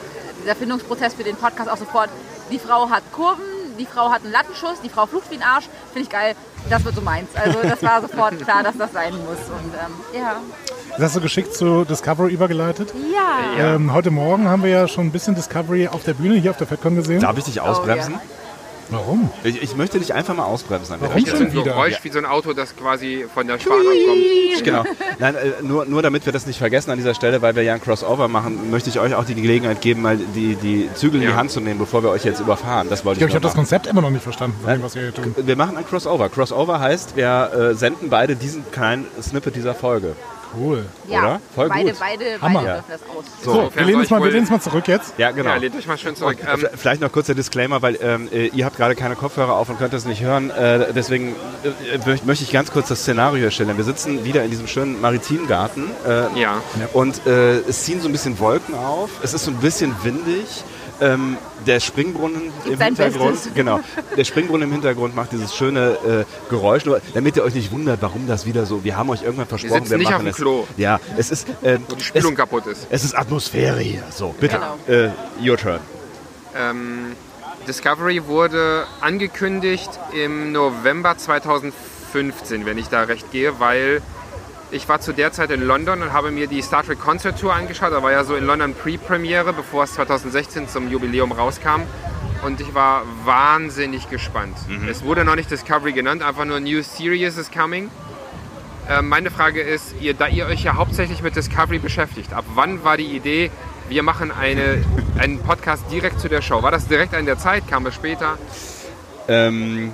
[0.43, 2.11] dieser Findungsprozess für den Podcast auch sofort.
[2.51, 3.45] Die Frau hat Kurven,
[3.79, 5.69] die Frau hat einen Lattenschuss, die Frau flucht wie ein Arsch.
[5.93, 6.35] Finde ich geil.
[6.71, 7.29] Das wird so meins.
[7.35, 9.39] Also das war sofort klar, dass das sein muss.
[9.49, 10.37] Und ähm, ja.
[10.93, 12.93] Das hast du geschickt zu Discovery übergeleitet.
[13.13, 13.75] Ja.
[13.75, 16.57] Ähm, heute Morgen haben wir ja schon ein bisschen Discovery auf der Bühne hier auf
[16.57, 17.21] der FedCon gesehen.
[17.21, 18.15] Darf ich dich ausbremsen?
[18.15, 18.21] ja.
[18.91, 19.31] Warum?
[19.45, 20.97] ich, ich möchte dich einfach mal ausbremsen.
[21.01, 21.27] Warum Stelle.
[21.27, 21.73] schon Jetzt ein wieder?
[21.73, 24.65] Geräusch wie so ein Auto, das quasi von der Spar kommt.
[24.65, 24.85] Genau.
[25.19, 27.75] Nein, äh, nur, nur damit wir das nicht vergessen an dieser Stelle, weil wir ja
[27.75, 31.27] ein Crossover machen, möchte ich euch auch die Gelegenheit geben, mal die, die Zügel in
[31.27, 31.37] die Ja.
[31.37, 32.89] Hand zu nehmen, bevor wir euch jetzt überfahren.
[32.89, 33.55] Das wollte Ich glaube, ich, ich habe das.
[33.55, 35.35] Konzept immer noch nicht verstanden, von dem, was wir hier tun.
[35.37, 36.29] Wir machen ein Crossover.
[36.29, 40.15] Crossover heißt, wir äh, senden beide diesen kleinen Snippet dieser Folge.
[40.55, 40.85] Cool.
[41.09, 41.19] ja.
[41.21, 41.41] Oder?
[41.55, 41.99] Voll beide, gut.
[42.01, 42.61] beide, Hammer.
[42.63, 43.25] beide dürfen das aus.
[43.43, 45.15] So, Insofern wir lehnen uns mal, ich wir lehnen uns wohl- mal zurück jetzt.
[45.19, 45.51] Ja, genau.
[45.51, 46.39] Ja, lehnt euch mal schön zurück.
[46.47, 49.69] Ähm, Vielleicht noch kurz der Disclaimer, weil ähm, äh, ihr habt gerade keine Kopfhörer auf
[49.69, 50.51] und könnt das nicht hören.
[50.51, 51.35] Äh, deswegen
[51.65, 53.77] äh, mö- möchte ich ganz kurz das Szenario erstellen.
[53.77, 56.63] Wir sitzen wieder in diesem schönen Maritimgarten äh, ja.
[56.93, 59.11] und äh, es ziehen so ein bisschen Wolken auf.
[59.23, 60.45] Es ist so ein bisschen windig.
[61.01, 61.37] Ähm,
[61.67, 63.55] der Springbrunnen im sein Hintergrund, Bestes.
[63.55, 63.81] genau,
[64.17, 68.01] der Springbrunnen im Hintergrund macht dieses schöne äh, Geräusch, nur damit ihr euch nicht wundert,
[68.01, 68.83] warum das wieder so.
[68.83, 70.37] Wir haben euch irgendwann versprochen, sitzen nicht machen auf dem es.
[70.37, 70.67] Klo.
[70.79, 72.87] Ja, es ist, äh, Wo die es, Spülung kaputt ist.
[72.89, 74.03] es ist Atmosphäre hier.
[74.11, 74.99] So, bitte, Genau.
[75.07, 75.11] äh,
[75.47, 75.81] your turn.
[76.57, 77.13] Ähm,
[77.69, 84.01] Discovery wurde angekündigt im November 2015, wenn ich da recht gehe, weil
[84.71, 87.55] ich war zu der Zeit in London und habe mir die Star Trek Concert Tour
[87.55, 87.93] angeschaut.
[87.93, 91.83] Da war ja so in London Pre-Premiere, bevor es 2016 zum Jubiläum rauskam.
[92.45, 94.57] Und ich war wahnsinnig gespannt.
[94.89, 97.91] Es wurde noch nicht Discovery genannt, einfach nur New Series is coming.
[98.89, 102.85] Ähm, meine Frage ist, ihr, da ihr euch ja hauptsächlich mit Discovery beschäftigt, ab wann
[102.85, 103.51] war die Idee,
[103.89, 104.85] wir machen eine,
[105.19, 106.63] einen Podcast direkt zu der Show?
[106.63, 107.67] War das direkt an der Zeit?
[107.69, 108.39] Kam es später?
[109.29, 109.93] Ähm,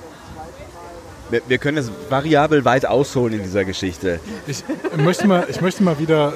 [1.32, 4.20] wir, wir können es variabel weit ausholen in dieser Geschichte.
[4.46, 4.62] Ich
[4.96, 6.32] möchte mal, ich möchte mal wieder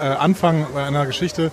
[0.00, 1.50] äh, äh, anfangen bei einer Geschichte.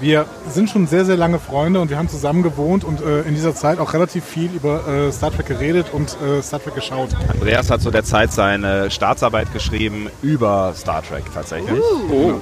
[0.00, 3.34] Wir sind schon sehr, sehr lange Freunde und wir haben zusammen gewohnt und äh, in
[3.34, 7.10] dieser Zeit auch relativ viel über äh, Star Trek geredet und äh, Star Trek geschaut.
[7.28, 11.78] Andreas hat zu der Zeit seine Staatsarbeit geschrieben über Star Trek tatsächlich.
[12.10, 12.40] Oh,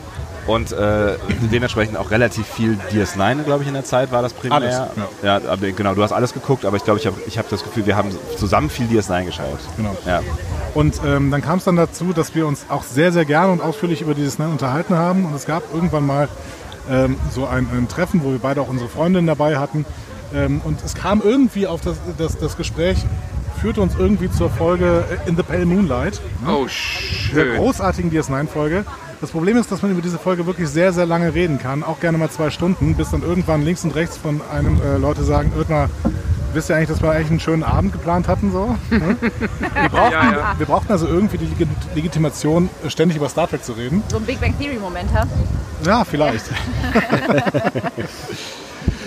[0.49, 1.16] Und äh,
[1.53, 4.57] dementsprechend auch relativ viel DS9, glaube ich, in der Zeit war das primär.
[4.57, 4.81] Alles,
[5.23, 5.37] ja.
[5.37, 7.85] aber genau, du hast alles geguckt, aber ich glaube, ich habe ich hab das Gefühl,
[7.85, 9.59] wir haben zusammen viel DS9 geschaut.
[9.77, 9.95] Genau.
[10.07, 10.23] Ja.
[10.75, 13.61] Und ähm, dann kam es dann dazu, dass wir uns auch sehr, sehr gerne und
[13.61, 15.27] ausführlich über dieses Nein unterhalten haben.
[15.27, 16.29] Und es gab irgendwann mal
[16.91, 19.85] ähm, so ein, ein Treffen, wo wir beide auch unsere Freundin dabei hatten.
[20.35, 22.99] Ähm, und es kam irgendwie auf das, das, das Gespräch,
[23.61, 26.23] führte uns irgendwie zur Folge In the Pale Moonlight.
[26.43, 26.53] Ne?
[26.55, 27.57] Oh, schön.
[27.57, 28.87] großartigen DS9-Folge.
[29.20, 31.82] Das Problem ist, dass man über diese Folge wirklich sehr, sehr lange reden kann.
[31.82, 35.24] Auch gerne mal zwei Stunden, bis dann irgendwann links und rechts von einem äh, Leute
[35.24, 35.90] sagen, Irtner,
[36.53, 38.53] wisst ihr eigentlich, dass wir eigentlich einen schönen Abend geplant hatten?
[38.53, 38.77] So?
[38.90, 39.16] Ne?
[39.20, 40.55] Wir, brauchten, Ja, ja.
[40.57, 44.03] wir brauchten also irgendwie die Legit- Legitimation, ständig über Star Trek zu reden.
[44.09, 45.31] So ein Big Bang Theory Moment hast.
[45.85, 46.47] Ja, vielleicht.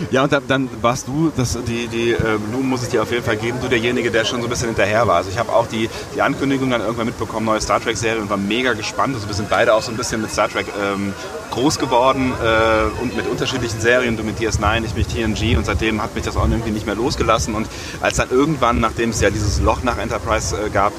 [0.10, 3.24] Ja, und dann, warst du, das, die, die äh, Blumen muss ich dir auf jeden
[3.24, 5.18] Fall geben, du derjenige, der schon so ein bisschen hinterher war.
[5.18, 8.38] Also ich habe auch die, die Ankündigung dann irgendwann mitbekommen, neue Star Trek-Serie und war
[8.38, 9.16] mega gespannt.
[9.16, 11.14] Also wir sind beide auch so ein bisschen mit Star Trek ähm,
[11.52, 16.02] groß geworden äh, und mit unterschiedlichen Serien, du mit DS9, ich mit TNG und seitdem
[16.02, 17.54] hat mich das auch irgendwie nicht mehr losgelassen.
[17.54, 17.68] Und
[18.00, 20.94] als dann irgendwann, nachdem es ja dieses Loch nach Enterprise äh, gab,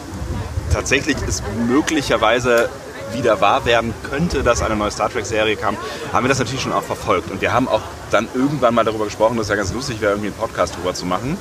[0.73, 2.69] tatsächlich es möglicherweise
[3.15, 5.77] wieder wahr werden könnte, dass eine neue Star Trek-Serie kam,
[6.13, 7.31] haben wir das natürlich schon auch verfolgt.
[7.31, 10.13] Und wir haben auch dann irgendwann mal darüber gesprochen, dass es ja ganz lustig wäre,
[10.13, 11.37] irgendwie einen Podcast drüber zu machen.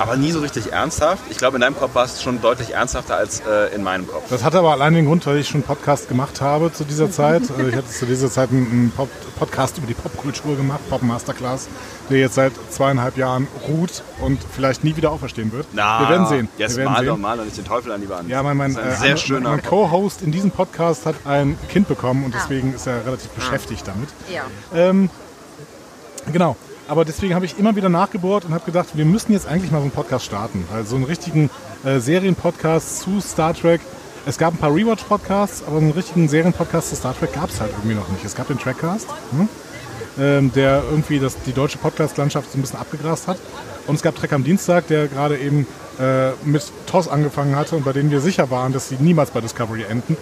[0.00, 1.22] Aber nie so richtig ernsthaft.
[1.30, 4.24] Ich glaube, in deinem Kopf war es schon deutlich ernsthafter als äh, in meinem Kopf.
[4.30, 7.10] Das hatte aber allein den Grund, weil ich schon einen Podcast gemacht habe zu dieser
[7.10, 7.42] Zeit.
[7.50, 9.08] Also ich hatte zu dieser Zeit einen Pop
[9.38, 11.68] Podcast über die Popkultur gemacht, Pop Masterclass,
[12.10, 15.66] der jetzt seit zweieinhalb Jahren ruht und vielleicht nie wieder auferstehen wird.
[15.72, 16.48] wir werden sehen.
[16.58, 17.06] Jetzt wir werden mal sehen.
[17.08, 18.28] doch mal doch nicht den Teufel an die Wand.
[18.28, 21.88] Ja, mein, mein, äh, sehr mein- schöner mein Co-Host in diesem Podcast hat ein Kind
[21.88, 22.38] bekommen und Ah.
[22.42, 24.08] deswegen ist er relativ beschäftigt damit.
[24.32, 24.42] Ja.
[24.74, 25.08] Ähm,
[26.32, 26.56] genau.
[26.90, 29.78] Aber deswegen habe ich immer wieder nachgebohrt und habe gedacht, wir müssen jetzt eigentlich mal
[29.78, 30.64] so einen Podcast starten.
[30.74, 31.48] Also so einen richtigen
[31.84, 33.80] äh, Serienpodcast zu Star Trek.
[34.26, 37.70] Es gab ein paar Rewatch-Podcasts, aber einen richtigen Serienpodcast zu Star Trek gab es halt
[37.70, 38.24] irgendwie noch nicht.
[38.24, 39.48] Es gab den Trackcast, hm?
[40.18, 43.38] ähm, der irgendwie das, die deutsche Podcast-Landschaft so ein bisschen abgegrast hat.
[43.86, 45.68] Und es gab Trek am Dienstag, der gerade eben
[46.00, 49.40] äh, mit TOS angefangen hatte und bei denen wir sicher waren, dass sie niemals bei
[49.40, 50.16] Discovery enden.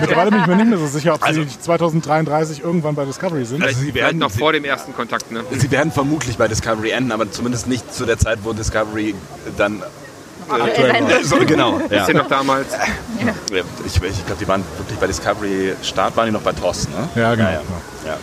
[0.00, 3.44] Mittlerweile bin ich mir nicht mehr so sicher, ob Also- sie 2033 irgendwann bei Discovery
[3.44, 3.62] sind.
[3.62, 5.42] Also sie werden, noch sie, vor dem ersten Kontakt, ne?
[5.52, 9.14] sie werden vermutlich bei Discovery enden, aber zumindest nicht zu der Zeit, wo Discovery
[9.56, 9.82] dann...
[10.48, 11.80] Aktuell sein So, genau.
[11.88, 12.02] Ja.
[12.02, 12.72] Ist ja noch damals.
[12.72, 16.88] Ja, Ich, ich glaube, die waren wirklich bei Discovery Start, waren die noch bei TOS,
[16.88, 17.08] ne?
[17.14, 17.48] Ja, genau.
[17.48, 17.60] Ja, ja.
[18.06, 18.16] ja.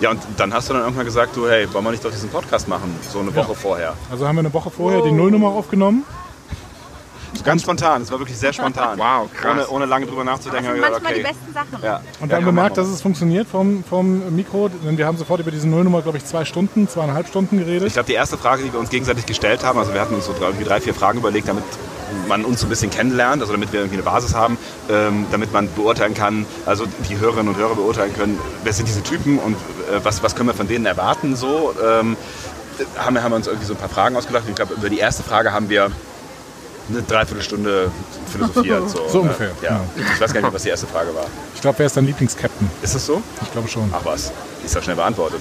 [0.00, 2.30] ja, und dann hast du dann irgendwann gesagt, du, hey, wollen wir nicht doch diesen
[2.30, 3.94] Podcast machen, so eine Woche vorher.
[4.10, 6.04] Also haben wir eine Woche vorher die Nullnummer aufgenommen.
[7.44, 8.98] Ganz spontan, es war wirklich sehr spontan.
[8.98, 9.52] Wow, krass.
[9.52, 10.66] Ohne, ohne lange drüber nachzudenken.
[10.66, 11.74] Das sind manchmal die gedacht, besten Sachen.
[11.76, 11.86] okay.
[11.86, 12.00] Ja.
[12.20, 14.68] Und dann ja, bemerkt, machen dass es funktioniert vom, vom Mikro.
[14.68, 17.88] Denn wir haben sofort über diese Nullnummer, glaube ich, zwei Stunden, zweieinhalb Stunden geredet.
[17.88, 20.26] Ich glaube, die erste Frage, die wir uns gegenseitig gestellt haben, also wir hatten uns
[20.26, 21.64] so drei, irgendwie drei, vier Fragen überlegt, damit
[22.28, 24.58] man uns so ein bisschen kennenlernt, also damit wir irgendwie eine Basis haben,
[24.90, 29.02] ähm, damit man beurteilen kann, also die Hörerinnen und Hörer beurteilen können, wer sind diese
[29.02, 31.74] Typen und äh, was, was können wir von denen erwarten so.
[31.82, 32.16] Ähm,
[32.98, 34.44] haben, wir- haben wir uns irgendwie so ein paar Fragen ausgedacht.
[34.48, 35.90] Ich glaube, über die erste Frage haben wir
[36.90, 37.90] eine Dreiviertelstunde
[38.32, 38.82] philosophiert.
[38.90, 39.80] So, So ungefähr, Äh, ja.
[39.96, 41.26] Ich weiß gar nicht, mehr, was die erste Frage war.
[41.54, 42.70] Ich glaube, wer ist dein Lieblingskapitän?
[42.82, 43.22] Ist das so?
[43.42, 43.92] Ich glaube schon.
[43.92, 44.32] Ach was,
[44.64, 45.40] ist ja schnell beantwortet.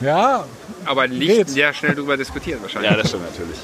[0.00, 0.44] Ja,
[0.84, 2.90] Aber nicht sehr schnell drüber diskutieren wahrscheinlich.
[2.90, 3.56] Ja, das stimmt natürlich.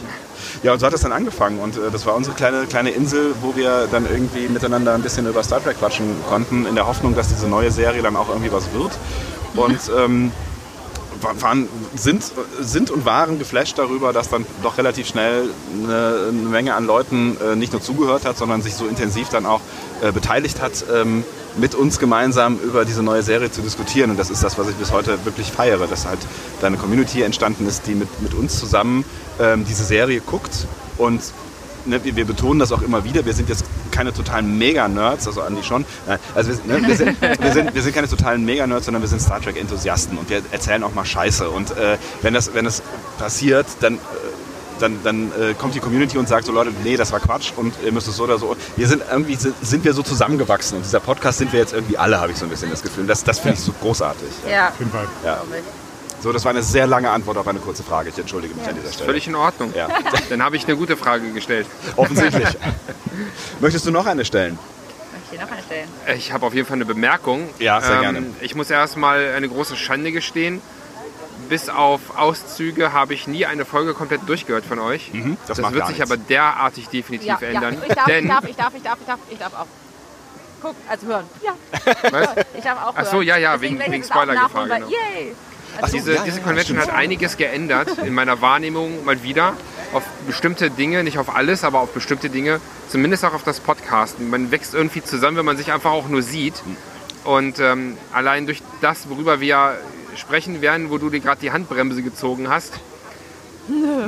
[0.63, 3.35] Ja, und so hat es dann angefangen und äh, das war unsere kleine, kleine Insel,
[3.43, 7.15] wo wir dann irgendwie miteinander ein bisschen über Star Trek quatschen konnten, in der Hoffnung,
[7.17, 8.93] dass diese neue Serie dann auch irgendwie was wird.
[9.57, 10.31] Und ähm,
[11.41, 12.23] waren, sind,
[12.61, 15.51] sind und waren geflasht darüber, dass dann doch relativ schnell
[15.83, 19.47] eine, eine Menge an Leuten äh, nicht nur zugehört hat, sondern sich so intensiv dann
[19.47, 19.61] auch
[20.03, 21.25] äh, beteiligt hat, ähm,
[21.57, 24.11] mit uns gemeinsam über diese neue Serie zu diskutieren.
[24.11, 26.21] Und das ist das, was ich bis heute wirklich feiere, dass halt
[26.61, 29.05] da eine Community entstanden ist, die mit, mit uns zusammen
[29.41, 30.67] ähm, diese Serie guckt
[30.97, 31.21] und
[31.87, 35.43] ne, wir, wir betonen das auch immer wieder, wir sind jetzt keine totalen Mega-Nerds, also
[35.43, 35.85] Andi schon.
[36.07, 39.09] Nein, Also wir, ne, wir, sind, wir, sind, wir sind keine totalen Mega-Nerds, sondern wir
[39.09, 41.51] sind Star Trek-Enthusiasten und wir erzählen auch mal Scheiße.
[41.51, 42.83] Und äh, wenn, das, wenn das
[43.19, 43.99] passiert, dann, äh,
[44.79, 47.75] dann, dann äh, kommt die Community und sagt so, Leute, nee, das war Quatsch und
[47.85, 48.57] ihr müsst es so oder so.
[48.77, 52.21] Wir sind irgendwie, sind, wir so zusammengewachsen und dieser Podcast sind wir jetzt irgendwie alle,
[52.21, 53.03] habe ich so ein bisschen das Gefühl.
[53.03, 54.29] Und Das, das finde ich so großartig.
[54.51, 54.69] Ja.
[54.69, 55.07] auf jeden Fall.
[55.25, 55.43] Ja.
[56.21, 58.11] So, das war eine sehr lange Antwort auf eine kurze Frage.
[58.11, 59.07] Ich entschuldige mich an dieser Stelle.
[59.07, 59.73] Völlig in Ordnung.
[59.75, 59.89] Ja.
[60.29, 61.67] Dann habe ich eine gute Frage gestellt.
[61.97, 62.49] Offensichtlich.
[63.61, 64.59] Möchtest du noch eine stellen?
[65.13, 65.89] Möchte ich noch eine stellen?
[66.19, 67.41] Ich habe auf jeden Fall eine Bemerkung.
[67.41, 68.23] Ähm, Ja, sehr gerne.
[68.43, 70.61] Ich muss erstmal eine große Schande gestehen.
[71.49, 75.13] Bis auf Auszüge habe ich nie eine Folge komplett durchgehört von euch.
[75.13, 76.13] Mhm, das das macht wird gar sich nichts.
[76.13, 77.49] aber derartig definitiv Ja, ja.
[77.49, 77.83] ändern.
[77.89, 79.67] Ich darf, Denn, ich darf, ich darf, ich darf, ich darf, ich darf auch.
[80.63, 81.25] Guck, also hören.
[81.43, 81.53] Ja,
[82.13, 82.29] was?
[82.57, 83.23] ich darf auch Ach so, hören.
[83.27, 84.87] ja, ja, Deswegen wegen- wegen Spoilergefahr, genau.
[84.89, 85.35] Yay!
[85.81, 89.57] Also, diese, diese Convention hat einiges geändert in meiner Wahrnehmung mal wieder.
[89.93, 92.61] Auf bestimmte Dinge, nicht auf alles, aber auf bestimmte Dinge.
[92.89, 94.31] Zumindest auch auf das Podcasten.
[94.31, 96.63] Man wächst irgendwie zusammen, wenn man sich einfach auch nur sieht.
[97.25, 99.79] Und ähm, allein durch das, worüber wir
[100.17, 102.81] sprechen werden, wo du dir gerade die Handbremse gezogen hast,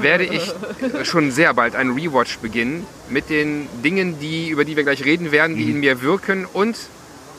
[0.00, 0.52] werde ich
[1.04, 5.32] schon sehr bald einen Rewatch beginnen mit den Dingen, die, über die wir gleich reden
[5.32, 6.76] werden, die in mir wirken und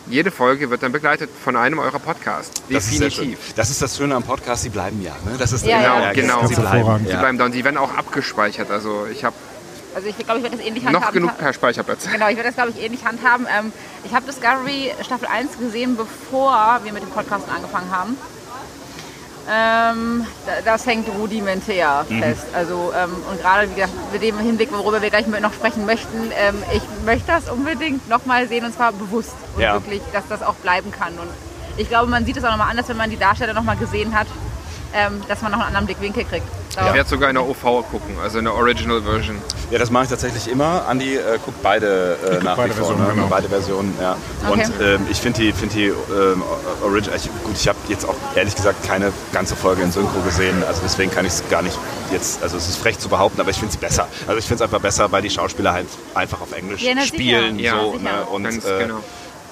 [0.08, 2.62] jede Folge wird dann begleitet von einem eurer Podcasts.
[2.70, 3.54] Das ist, Definitiv.
[3.56, 5.14] das ist das Schöne am Podcast, sie bleiben ja.
[5.26, 5.38] Ne?
[5.38, 6.14] Das ist Ja, Genau, ja.
[6.14, 6.40] genau.
[6.42, 8.70] Ganz Sie bleiben, sie bleiben da und die werden auch abgespeichert.
[8.70, 9.36] Also ich habe
[9.96, 11.06] Also ich glaube, ich werde das ähnlich handhaben.
[11.06, 12.08] noch genug per Speicherplatz.
[12.12, 13.46] Genau, ich werde das, glaube ich, ähnlich handhaben.
[13.58, 13.72] Ähm,
[14.04, 18.18] ich habe Discovery Staffel 1 gesehen, bevor wir mit dem Podcasten angefangen haben.
[19.50, 22.20] Ähm, da- das hängt rudimentär Mhm.
[22.22, 22.46] fest.
[22.54, 26.32] Also, ähm, und gerade wie gesagt, mit dem Hinblick, worüber wir gleich noch sprechen möchten,
[26.38, 29.36] ähm, ich möchte das unbedingt nochmal sehen und zwar bewusst.
[29.56, 29.74] Und Ja.
[29.74, 31.14] wirklich, dass das auch bleiben kann.
[31.20, 31.28] Und
[31.76, 34.28] ich glaube, man sieht es auch nochmal anders, wenn man die Darsteller nochmal gesehen hat,
[34.94, 36.46] ähm, dass man noch einen anderen Blickwinkel kriegt.
[36.72, 37.62] Ich werde sogar in der OV
[37.92, 39.38] gucken, also in der Original Version.
[39.70, 40.88] Ja, das mache ich tatsächlich immer.
[40.88, 42.88] Andi äh, guckt beide äh, nach beide wie vor.
[42.88, 43.14] Versionen, ne?
[43.14, 43.28] genau.
[43.28, 44.16] Beide Versionen, ja.
[44.48, 44.52] Okay.
[44.66, 46.42] Und ähm, ich finde die, find die ähm,
[46.84, 50.64] Original, ich, gut, ich habe jetzt auch ehrlich gesagt keine ganze Folge in Synchro gesehen,
[50.68, 51.78] also deswegen kann ich es gar nicht
[52.12, 54.08] jetzt, also es ist frech zu behaupten, aber ich finde es besser.
[54.28, 57.60] Also ich finde es einfach besser, weil die Schauspieler halt einfach auf Englisch Ja, spielen
[57.60, 58.04] Ja, so, sicher.
[58.04, 58.26] ne?
[58.32, 59.00] und Ganz äh, genau.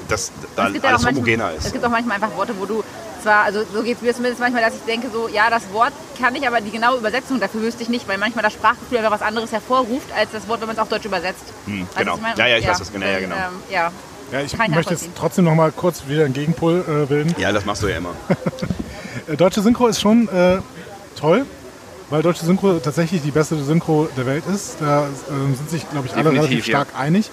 [0.07, 1.73] das da Es gibt ja alles auch manchmal- homogener Es ist.
[1.73, 2.83] gibt auch manchmal einfach Worte, wo du
[3.21, 5.93] zwar, also so geht es mir zumindest manchmal, dass ich denke so, ja, das Wort
[6.19, 9.11] kann ich, aber die genaue Übersetzung dafür wüsste ich nicht, weil manchmal das Sprachgefühl einfach
[9.11, 11.45] was anderes hervorruft, als das Wort, wenn man es auf Deutsch übersetzt.
[11.65, 12.17] Hm, genau.
[12.17, 12.37] meine?
[12.37, 13.35] Ja, ja, ich weiß das, genau, ja, genau.
[13.35, 13.91] Ähm, ja.
[14.31, 17.35] Ja, ich möchte jetzt trotzdem noch mal kurz wieder einen Gegenpol äh, bilden.
[17.37, 18.13] Ja, das machst du ja immer.
[19.27, 20.59] Äh, Deutsche Synchro ist schon äh,
[21.19, 21.45] toll,
[22.09, 24.77] weil deutsche Synchro tatsächlich die beste Synchro der Welt ist.
[24.79, 26.85] Da ähm, sind sich, glaube ich, alle Definitiv, relativ ja.
[26.85, 27.29] stark einig.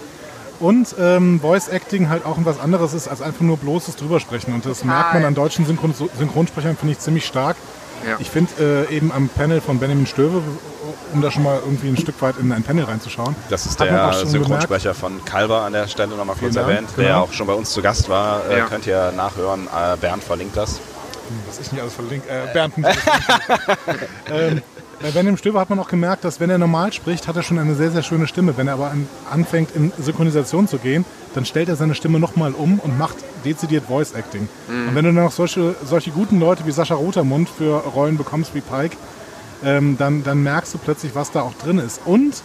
[0.61, 4.53] Und ähm, Voice Acting halt auch was anderes ist als einfach nur bloßes Drübersprechen.
[4.55, 4.97] Und das Total.
[4.97, 7.57] merkt man an deutschen Synchron Synchronsprechern, finde ich ziemlich stark.
[8.07, 8.17] Ja.
[8.21, 10.41] Ich finde äh, eben am Panel von Benjamin Stöve,
[11.13, 13.35] um da schon mal irgendwie ein Stück weit in ein Panel reinzuschauen.
[13.51, 17.23] Das ist der Synchronsprecher von Kalber an der Stelle nochmal kurz Dank, erwähnt, der genau.
[17.23, 18.43] auch schon bei uns zu Gast war.
[18.49, 18.67] Äh, Ja.
[18.67, 19.67] Könnt ihr nachhören.
[19.67, 20.81] Äh, Bernd verlinkt das.
[21.47, 22.29] was ich nicht alles verlinke.
[22.29, 22.75] Äh, Bernd.
[24.33, 24.63] ähm,
[25.01, 27.59] bei Benjamin Stöber hat man auch gemerkt, dass wenn er normal spricht, hat er schon
[27.59, 28.57] eine sehr, sehr schöne Stimme.
[28.57, 31.05] Wenn er aber an, anfängt, in Synchronisation zu gehen,
[31.35, 34.49] dann stellt er seine Stimme nochmal um und macht dezidiert Voice Acting.
[34.89, 38.55] Und wenn du dann noch solche, solche guten Leute wie Sascha Rotermund für Rollen bekommst
[38.55, 38.97] wie Pike,
[39.65, 42.01] ähm, dann, dann merkst du plötzlich, was da auch drin ist.
[42.05, 42.43] Und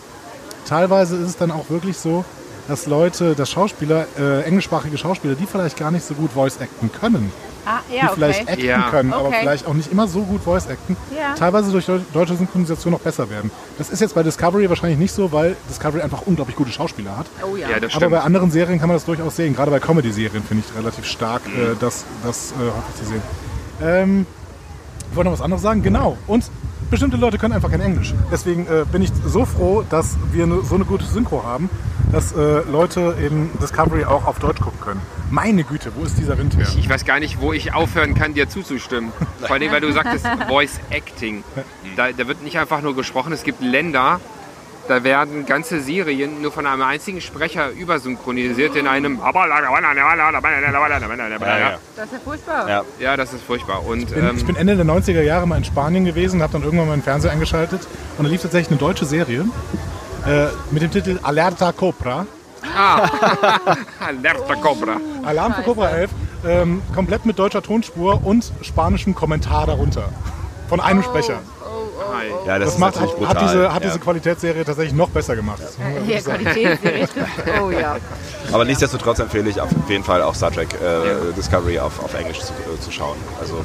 [0.67, 2.23] teilweise ist es dann auch wirklich so,
[2.67, 6.91] dass Leute, dass Schauspieler, äh, englischsprachige Schauspieler, die vielleicht gar nicht so gut Voice acten
[6.91, 7.31] können,
[7.65, 8.52] Ah, die ja, vielleicht okay.
[8.52, 8.90] acten Ja.
[8.90, 9.38] können, aber Okay.
[9.41, 11.34] vielleicht auch nicht immer so gut Voice acten, Ja.
[11.35, 13.52] teilweise durch deu- deutsche Synchronisation noch besser werden.
[13.77, 17.27] Das ist jetzt bei Discovery wahrscheinlich nicht so, weil Discovery einfach unglaublich gute Schauspieler hat.
[17.49, 17.69] Oh ja.
[17.69, 19.56] Ja, das Aber bei anderen Serien kann man das durchaus sehen.
[19.56, 23.22] Gerade bei Comedy-Serien finde ich relativ stark, äh, das, das äh, häufig zu sehen.
[23.81, 24.26] Ähm,
[25.10, 25.81] ich wollte noch was anderes sagen.
[25.84, 26.18] Genau.
[26.27, 26.45] Und
[26.93, 28.13] bestimmte Leute können einfach kein Englisch.
[28.31, 31.67] Deswegen äh, bin ich so froh, dass wir ne, so eine gute Synchro haben,
[32.11, 35.01] dass äh, Leute eben Discovery auch auf Deutsch gucken können.
[35.31, 36.67] Meine Güte, wo ist dieser Wind her?
[36.77, 39.11] Ich weiß gar nicht, wo ich aufhören kann, dir zuzustimmen.
[39.39, 41.43] Vor allem, weil du sagtest Voice Acting.
[41.95, 43.33] Da, da wird nicht einfach nur gesprochen.
[43.33, 44.19] Es gibt Länder,
[44.88, 49.22] da werden ganze Serien nur von einem einzigen Sprecher übersynchronisiert in einem.
[51.41, 51.77] Ja, ja.
[51.95, 52.69] Das ist ja furchtbar.
[52.69, 52.84] Ja.
[52.99, 53.85] Ja, das ist furchtbar.
[53.85, 56.53] Und Ich bin, ähm, ich bin Ende der 90er Jahre mal in Spanien gewesen, habe
[56.53, 57.88] dann irgendwann mal den Fernseher eingeschaltet
[58.18, 59.45] und da lief tatsächlich eine deutsche Serie
[60.26, 62.26] äh, mit dem Titel Alerta Cobra.
[63.99, 64.97] Alerta Cobra.
[65.23, 66.11] Alarm für Cobra 11,
[66.45, 70.10] ähm, komplett mit deutscher Tonspur und spanischem Kommentar darunter.
[70.69, 71.39] Von einem Sprecher.
[72.11, 72.27] Hi.
[72.47, 73.27] Ja, das, Das macht, hat, brutal.
[73.27, 73.89] hat, diese, hat ja.
[73.89, 75.61] diese Qualitätsserie tatsächlich noch besser gemacht.
[76.07, 77.43] Ja, Qualitätsserie trifft.
[77.61, 77.97] Oh ja.
[78.51, 82.39] Aber nichtsdestotrotz empfehle ich auf jeden Fall auch Star Trek äh, Discovery auf, auf Englisch
[82.39, 83.17] zu, äh, zu schauen.
[83.39, 83.63] Also,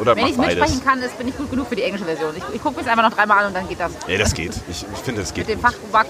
[0.00, 0.56] oder Wenn ich beides.
[0.58, 2.32] mitsprechen kann, ist, bin ich gut genug für die englische Version.
[2.36, 3.92] Ich, ich gucke mir es einfach noch dreimal an und dann geht das.
[4.08, 4.52] Ja, das geht.
[4.68, 5.46] Ich, ich finde, das geht.
[5.48, 6.06] Mit dem Fachvokab-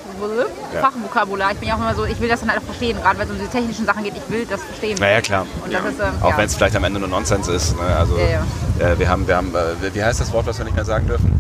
[0.81, 1.53] Fachvokabular.
[1.53, 2.97] Ich bin ja auch immer so, ich will das dann halt auch verstehen.
[3.01, 4.97] Gerade wenn es um diese technischen Sachen geht, ich will das verstehen.
[5.01, 5.47] Naja, klar.
[5.65, 6.39] Und das ist, ähm, Auch ja.
[6.39, 7.77] wenn es vielleicht am Ende nur Nonsens ist.
[7.77, 7.83] Ne?
[7.97, 8.45] Also, Ja,
[8.87, 11.07] Äh, wir haben, wir haben äh, wie heißt das Wort, was wir nicht mehr sagen
[11.07, 11.39] dürfen?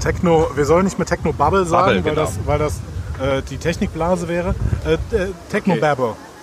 [0.00, 2.24] Techno, wir sollen nicht mehr Techno Bubble sagen, Bubble, weil genau.
[2.26, 2.74] das, weil das
[3.20, 4.54] äh, die Technikblase wäre.
[4.86, 5.80] Äh, äh, Techno Okay.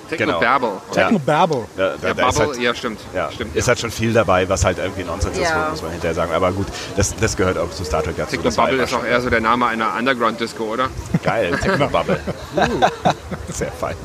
[0.09, 0.17] Babble.
[0.17, 0.39] Techno Genau.
[0.39, 0.81] Babble.
[0.91, 1.65] Techno Babble.
[1.77, 2.99] Ja, Ja, da ist Bubble, halt, ja, stimmt.
[3.13, 3.69] ja, stimmt ist ja.
[3.69, 5.67] halt schon viel dabei, was halt irgendwie Nonsens ist, Ja.
[5.71, 6.33] muss man hinterher sagen.
[6.33, 8.31] Aber gut, das, das gehört auch zu Star Trek dazu.
[8.31, 10.89] Techno Das war Bubble einfach ist auch eher so der Name einer Underground-Disco, oder?
[11.23, 11.57] geil.
[11.61, 12.19] Techno Bubble.
[13.49, 13.95] Sehr fein.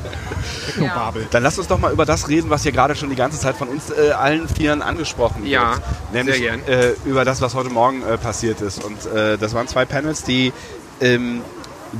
[0.67, 0.95] Techno Ja.
[0.95, 1.27] Babble.
[1.31, 3.55] Dann lasst uns doch mal über das reden, was hier gerade schon die ganze Zeit
[3.55, 5.81] von uns äh, allen Vieren angesprochen Ja, wird.
[6.13, 6.67] Nämlich sehr gern.
[6.67, 8.83] Äh, über das, was heute Morgen äh, passiert ist.
[8.83, 10.53] Und äh, das waren zwei Panels, die
[11.01, 11.41] ähm,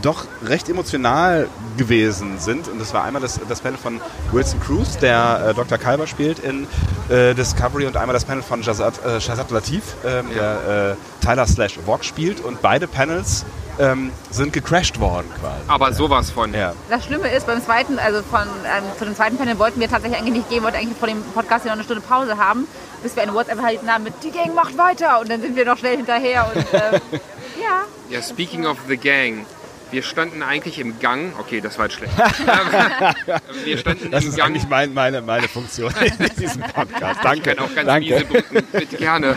[0.02, 1.48] doch recht emotional
[1.78, 2.68] gewesen sind.
[2.68, 4.02] Und das war einmal das, das Panel von
[4.32, 5.78] Wilson Cruz, der äh, Dr.
[5.78, 6.68] Kalber spielt in
[7.10, 11.48] äh, Discovery und einmal das Panel von Shazad, äh, Shazad Latif, ähm, der äh, Tyler
[11.48, 12.41] Slash Vogue spielt.
[12.41, 13.45] Und beide Panels
[13.80, 15.61] ähm, sind gecrashed worden quasi.
[15.68, 16.53] Aber sowas von.
[16.53, 16.74] Ja.
[16.90, 20.20] Das Schlimme ist, beim zweiten, also von, ähm, zu dem zweiten Panel wollten wir tatsächlich
[20.20, 22.68] eigentlich nicht gehen, wollten eigentlich vor dem Podcast hier noch eine Stunde Pause haben,
[23.02, 25.65] bis wir eine WhatsApp erhalten haben mit, die Gang macht weiter und dann sind wir
[25.65, 27.02] noch schnell hinterher und ähm,
[27.61, 27.84] ja.
[28.10, 29.45] Ja, speaking of the gang.
[29.94, 31.34] Wir standen eigentlich im Gang.
[31.40, 32.14] Okay, das war jetzt schlecht.
[33.64, 34.48] Wir standen Das im ist Gang.
[34.49, 37.20] eigentlich mein, meine, meine Funktion in diesem Podcast.
[37.24, 37.52] Danke.
[37.52, 38.26] Ich kann auch ganz Danke.
[38.26, 39.36] Brücken, bitte gerne.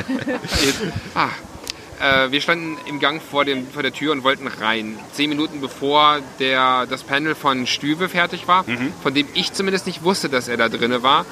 [1.15, 1.29] ah.
[2.27, 4.99] äh, wir standen im Gang vor, dem, vor der Tür und wollten rein.
[5.13, 8.93] Zehn Minuten bevor der, das Panel von Stüwe fertig war, Mhm.
[9.03, 11.27] von dem ich zumindest nicht wusste, dass er da drinne war.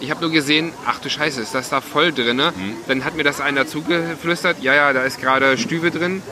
[0.00, 2.52] Ich habe nur gesehen, ach du Scheiße, ist das da voll drinne?
[2.56, 2.74] Mhm.
[2.88, 6.22] Dann hat mir das einer zugeflüstert, ja, ja, da ist gerade Stüwe drin.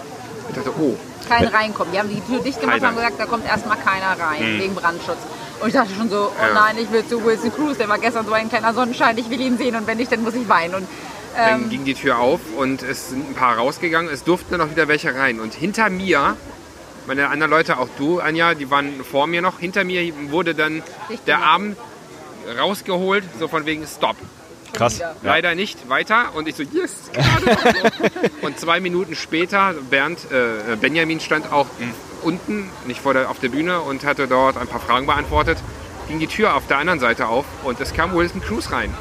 [0.57, 0.97] Ich dachte, oh,
[1.29, 1.93] kein reinkommen.
[1.93, 4.61] Die haben die Tür dicht gemacht und haben gesagt, da kommt erstmal keiner rein, Mhm.
[4.61, 5.19] wegen Brandschutz.
[5.61, 6.53] Und ich dachte schon so, oh Ja.
[6.55, 9.41] nein, ich will zu Wilson Cruz, der war gestern so ein kleiner Sonnenschein, ich will
[9.41, 10.75] ihn sehen und wenn nicht, dann muss ich weinen.
[10.75, 10.89] Und,
[11.37, 14.13] Dann ähm, ging die Tür auf und es sind ein paar rausgegangen.
[14.13, 15.41] Es durften dann auch wieder welche rein.
[15.41, 16.37] Und hinter mir,
[17.07, 19.59] meine anderen Leute, auch du, Anja, die waren vor mir noch.
[19.59, 20.01] Hinter mir
[20.31, 20.83] wurde dann
[21.27, 21.77] der Arm
[22.59, 24.17] rausgeholt, so von wegen Stop.
[24.75, 25.01] Krass.
[25.23, 26.35] Leider nicht weiter.
[26.35, 27.91] Und ich so, yes, gerade.
[28.43, 31.67] Und zwei Minuten später, Bernd, äh, Benjamin stand auch
[32.23, 35.59] unten, nicht vor der, auf der Bühne und hatte dort ein paar Fragen beantwortet.
[36.09, 38.93] Ging die Tür auf der anderen Seite auf und es kam Wilson Cruz rein.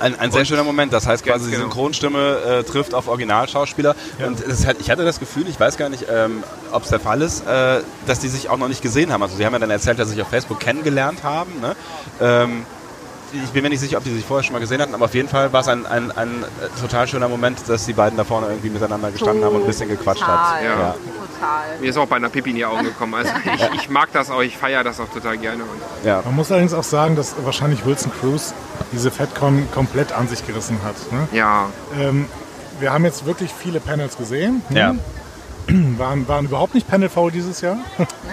[0.00, 0.92] Ein, ein sehr Und- schöner Moment.
[0.92, 1.64] Das heißt quasi, die genau.
[1.64, 3.94] Synchronstimme äh, trifft auf Originalschauspieler.
[4.26, 6.42] Und es hat, ich hatte das Gefühl, ich weiß gar nicht, ähm,
[6.72, 9.22] ob es der Fall ist, äh, dass die sich auch noch nicht gesehen haben.
[9.22, 11.52] Also sie haben ja dann erzählt, dass sie sich auf Facebook kennengelernt haben.
[11.60, 11.76] Ne?
[12.20, 12.66] Ähm,
[13.42, 15.14] ich bin mir nicht sicher, ob die sich vorher schon mal gesehen hatten, aber auf
[15.14, 18.24] jeden Fall war es ein, ein, ein äh, total schöner Moment, dass die beiden da
[18.24, 20.64] vorne irgendwie miteinander gestanden haben und ein bisschen gequatscht total, haben.
[20.64, 20.94] Ja.
[20.94, 21.78] total.
[21.80, 23.14] Mir ist auch bei einer Pipi in die Augen gekommen.
[23.14, 23.30] Also
[23.74, 25.62] ich, ich mag das auch, ich feiere das auch total gerne.
[25.64, 26.22] Und Ja.
[26.24, 28.54] Man muss allerdings auch sagen, dass wahrscheinlich Wilson Cruz
[28.92, 30.94] diese FedCon komplett an sich gerissen hat.
[31.12, 31.28] Ne?
[31.32, 32.26] ja, Ähm,
[32.80, 34.62] wir haben jetzt wirklich viele Panels gesehen.
[34.68, 34.78] ne?
[34.78, 34.94] Ja.
[35.98, 37.78] Waren, waren überhaupt nicht Panel-faul dieses Jahr.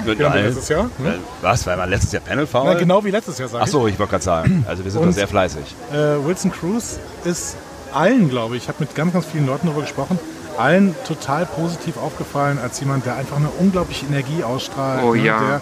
[0.06, 0.90] genau wie letztes Jahr.
[0.98, 1.20] Ne?
[1.42, 1.66] Was?
[1.66, 4.12] War mal letztes Jahr Panel Na, genau wie letztes Jahr, sag Ach so, ich wollte
[4.12, 4.66] gerade sagen.
[4.68, 5.62] Also wir sind da sehr fleißig.
[5.64, 5.96] ich.
[5.96, 7.56] Äh, Wilson Cruz ist
[7.94, 10.20] allen, glaube ich, ich habe mit ganz, ganz vielen Leuten darüber gesprochen,
[10.58, 15.04] allen total positiv aufgefallen als jemand, der einfach eine unglaubliche Energie ausstrahlt.
[15.04, 15.24] Oh ne?
[15.24, 15.40] ja.
[15.40, 15.62] Der,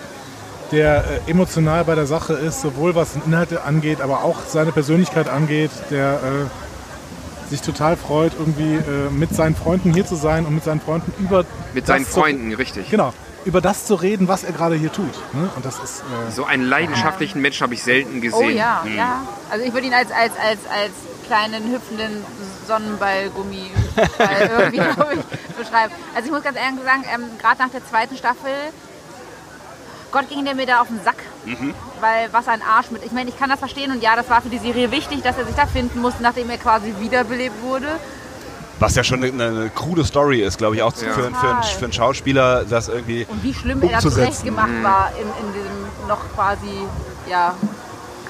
[0.72, 5.30] der äh, emotional bei der Sache ist, sowohl was Inhalte angeht, aber auch seine Persönlichkeit
[5.30, 6.69] angeht, der äh,
[7.50, 11.12] sich total freut, irgendwie äh, mit seinen Freunden hier zu sein und mit seinen Freunden
[11.24, 12.90] über mit das seinen zu- Freunden, richtig.
[12.90, 13.14] Genau,
[13.46, 15.14] über das zu reden, was er gerade hier tut.
[15.34, 15.50] Ne?
[15.56, 18.40] Und das ist äh, So einen leidenschaftlichen Menschen habe ich selten gesehen.
[18.46, 18.96] Oh ja, Hm.
[18.96, 19.22] ja.
[19.50, 20.92] Also ich würde ihn als, als, als, als
[21.28, 22.24] kleinen hüpfenden
[22.68, 23.72] Sonnenballgummi
[24.18, 25.94] Ball irgendwie ich, beschreiben.
[26.16, 28.52] Also ich muss ganz ehrlich sagen, ähm, gerade nach der zweiten Staffel,
[30.12, 31.18] Gott ging der mir da auf den Sack.
[31.46, 31.74] Mhm.
[32.02, 33.04] Weil was ein Arsch mit.
[33.06, 35.38] Ich meine, ich kann das verstehen und ja, das war für die Serie wichtig, dass
[35.38, 37.88] er sich da finden musste, nachdem er quasi wiederbelebt wurde.
[38.80, 41.10] Was ja schon eine, eine krude Story ist, glaube ich, auch Ja.
[41.12, 44.22] für, für, einen, für einen Schauspieler, das irgendwie Und wie schlimm er da umzusetzen.
[44.32, 44.84] zurecht gemacht Mhm.
[44.84, 46.86] war in, in diesem noch quasi,
[47.30, 47.54] ja,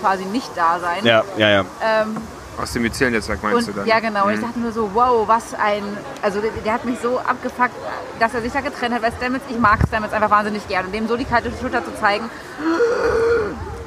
[0.01, 1.05] quasi nicht da sein.
[1.05, 1.65] Ja, ja, ja.
[1.83, 2.17] Ähm,
[2.61, 3.87] Aus dem Myzel-Netzwerk meinst und, du dann?
[3.87, 4.25] Ja, genau.
[4.27, 4.43] Und ich Mhm.
[4.43, 5.81] dachte nur so, wow, was ein.
[6.21, 7.71] Also, der, der hat mich so abgefuckt,
[8.19, 10.85] dass er sich da getrennt hat, weil Stamets, ich mag Stamets einfach wahnsinnig gern.
[10.87, 12.29] Und dem so die kalte Schulter zu zeigen.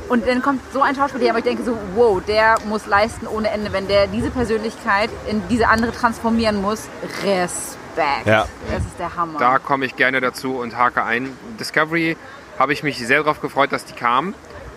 [0.09, 3.49] Und dann kommt so ein Schauspieler, aber ich denke so, wow, der muss leisten ohne
[3.51, 6.89] Ende, wenn der diese Persönlichkeit in diese andere transformieren muss.
[7.25, 8.27] Respekt.
[8.27, 8.47] Ja.
[8.71, 9.39] Das ist der Hammer.
[9.39, 11.35] Da komme ich gerne dazu und hake ein.
[11.59, 12.17] Discovery
[12.59, 14.35] habe ich mich sehr darauf gefreut, dass die kam.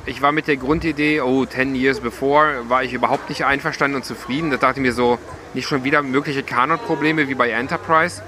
[0.07, 4.05] Ich war mit der Grundidee, oh, 10 years before, war ich überhaupt nicht einverstanden und
[4.05, 4.51] zufrieden.
[4.51, 5.17] Da dachte ich mir so,
[5.55, 8.21] nicht schon wieder mögliche Kanon-Probleme wie bei Enterprise.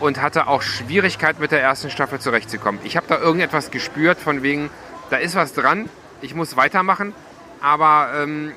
[0.00, 2.80] Und hatte auch Schwierigkeit mit der ersten Staffel zurechtzukommen.
[2.82, 4.70] Ich habe da irgendetwas gespürt von wegen,
[5.10, 5.88] da ist was dran,
[6.20, 7.14] ich muss weitermachen.
[7.60, 8.50] Aber ähm,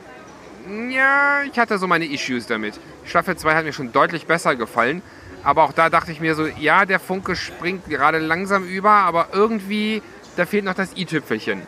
[0.89, 2.79] ja, ich hatte so meine Issues damit.
[3.05, 5.03] Staffel 2 hat mir schon deutlich besser gefallen.
[5.43, 9.27] Aber auch da dachte ich mir so, ja, der Funke springt gerade langsam über, aber
[9.31, 10.01] irgendwie,
[10.37, 11.61] da fehlt noch das i-Tüpfelchen.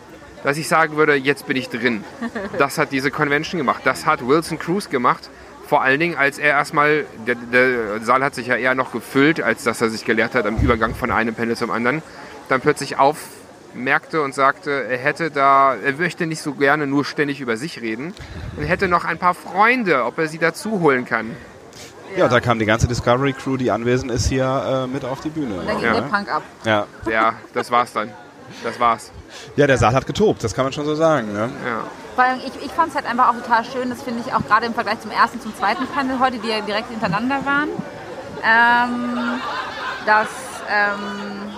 [0.44, 2.04] Dass ich sagen würde, jetzt bin ich drin.
[2.58, 3.82] Das hat diese Convention gemacht.
[3.84, 5.30] Das hat Wilson Cruz gemacht.
[5.68, 9.42] Vor allen Dingen, als er erstmal, der, der Saal hat sich ja eher noch gefüllt,
[9.42, 12.02] als dass er sich gelehrt hat am Übergang von einem Panel zum anderen,
[12.48, 17.40] dann plötzlich aufmerkte und sagte, er hätte da, er möchte nicht so gerne nur ständig
[17.40, 18.16] über sich reden
[18.58, 21.36] und hätte noch ein paar Freunde, ob er sie dazu holen kann.
[22.18, 25.30] Ja, da kam die ganze Discovery Crew, die anwesend ist, hier äh, mit auf die
[25.30, 25.54] Bühne.
[25.54, 25.94] Und dann ging ja.
[25.94, 26.44] der Punk ab.
[26.66, 26.88] Ja.
[27.08, 28.12] Ja, das war's dann.
[28.64, 29.12] Das war's.
[29.56, 31.34] ja, der Saal hat getobt, das kann man schon so sagen.
[31.34, 31.50] Ne?
[31.66, 31.84] Ja.
[32.16, 34.42] Vor allem, ich, ich fand es halt einfach auch total schön, das finde ich auch
[34.46, 37.70] gerade im Vergleich zum ersten, zum zweiten Panel heute, die ja direkt hintereinander waren,
[38.44, 39.40] ähm,
[40.06, 40.28] dass
[40.70, 41.52] ähm,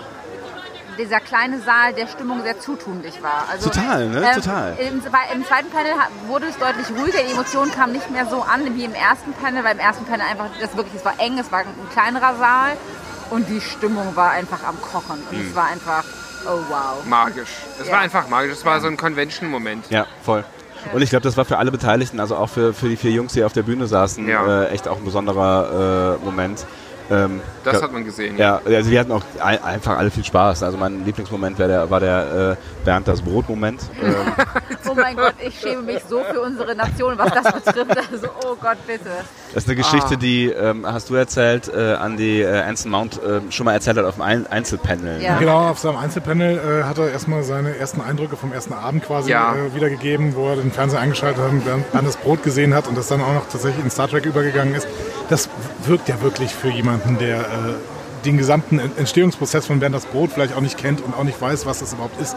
[0.98, 3.46] dieser kleine Saal der Stimmung sehr zutunlich war.
[3.52, 4.30] Also, Total, ne?
[4.36, 4.76] Total.
[4.78, 5.94] Im, Im zweiten Panel
[6.28, 9.64] wurde es deutlich ruhiger, die Emotionen kamen nicht mehr so an wie im ersten Panel,
[9.64, 12.78] weil im ersten Panel einfach, das wirklich, es war eng, es war ein kleinerer Saal
[13.32, 15.24] Und die Stimmung war einfach am Kochen.
[15.32, 15.48] Und Mhm.
[15.48, 16.04] es war einfach,
[16.48, 17.06] oh wow.
[17.06, 17.50] Magisch.
[17.80, 17.94] Es Ja.
[17.94, 18.54] war einfach magisch.
[18.54, 19.86] Es war so ein Convention-Moment.
[19.90, 20.44] Ja, voll.
[20.94, 23.34] Und ich glaube, das war für alle Beteiligten, also auch für, für die vier Jungs,
[23.34, 24.64] die auf der Bühne saßen, Ja.
[24.64, 26.66] äh, echt auch ein besonderer äh, Moment.
[27.12, 28.38] Ähm, Das ja, hat man gesehen.
[28.38, 30.64] Ja, also wir hatten auch ein, einfach alle viel Spaß.
[30.64, 33.82] Also mein Lieblingsmoment war der, war der äh, Bernd das Brot-Moment.
[34.90, 37.98] Oh mein Gott, ich schäme mich so für unsere Nation, was das betrifft.
[38.12, 39.06] Also, oh Gott, bitte.
[39.54, 40.18] das ist eine Geschichte, Ah.
[40.18, 43.98] die, ähm, hast du erzählt, äh, an die äh, Anson Mount äh, schon mal erzählt
[43.98, 45.22] hat auf dem Ein Einzelpanel.
[45.22, 45.34] Ja.
[45.36, 45.40] Ne?
[45.40, 49.32] Genau, auf seinem Einzelpanel äh, hat er erstmal seine ersten Eindrücke vom ersten Abend quasi
[49.32, 49.54] Ja.
[49.56, 52.88] äh, wiedergegeben, wo er den Fernseher eingeschaltet hat und dann, dann das Brot gesehen hat
[52.88, 54.88] und das dann auch noch tatsächlich in Star Trek übergegangen ist.
[55.30, 55.48] Das
[55.86, 57.44] wirkt ja wirklich für jemanden, der äh,
[58.26, 61.66] den gesamten Entstehungsprozess von Bernd das Brot vielleicht auch nicht kennt und auch nicht weiß,
[61.66, 62.36] was das überhaupt ist.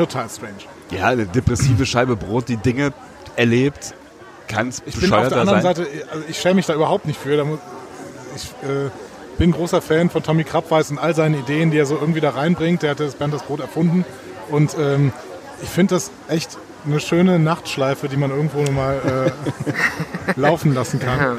[0.00, 0.54] Total strange.
[0.90, 2.92] Ja, eine depressive Scheibe Brot, die Dinge
[3.36, 3.94] erlebt,
[4.48, 5.76] kann es Ich bin auf der anderen sein.
[5.76, 7.36] Seite, also ich schäme mich da überhaupt nicht für.
[7.36, 7.58] Da muss,
[8.34, 8.90] ich äh,
[9.38, 12.30] bin großer Fan von Tommy Krabweis und all seinen Ideen, die er so irgendwie da
[12.30, 12.82] reinbringt.
[12.82, 14.04] Der hat das Bernd das Brot erfunden.
[14.50, 15.12] Und ähm,
[15.62, 19.32] ich finde das echt eine schöne Nachtschleife, die man irgendwo mal
[20.36, 21.38] äh, laufen lassen kann.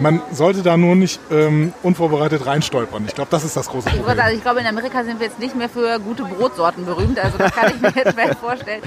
[0.00, 3.04] Man sollte da nur nicht ähm, unvorbereitet reinstolpern.
[3.06, 4.18] Ich glaube, das ist das große Ich, Problem.
[4.18, 7.18] also ich glaube, in Amerika sind wir jetzt nicht mehr für gute Brotsorten berühmt.
[7.18, 8.82] Also das kann ich mir jetzt schwer vorstellen.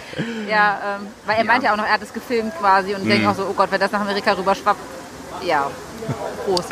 [0.50, 2.96] Ja, ähm, weil er meinte ja auch noch, er hat es gefilmt quasi.
[2.96, 3.10] Und ich Mhm.
[3.10, 4.80] denke auch so, oh Gott, wenn das nach Amerika rüberschwappt,
[5.46, 5.70] ja,
[6.46, 6.72] Prost.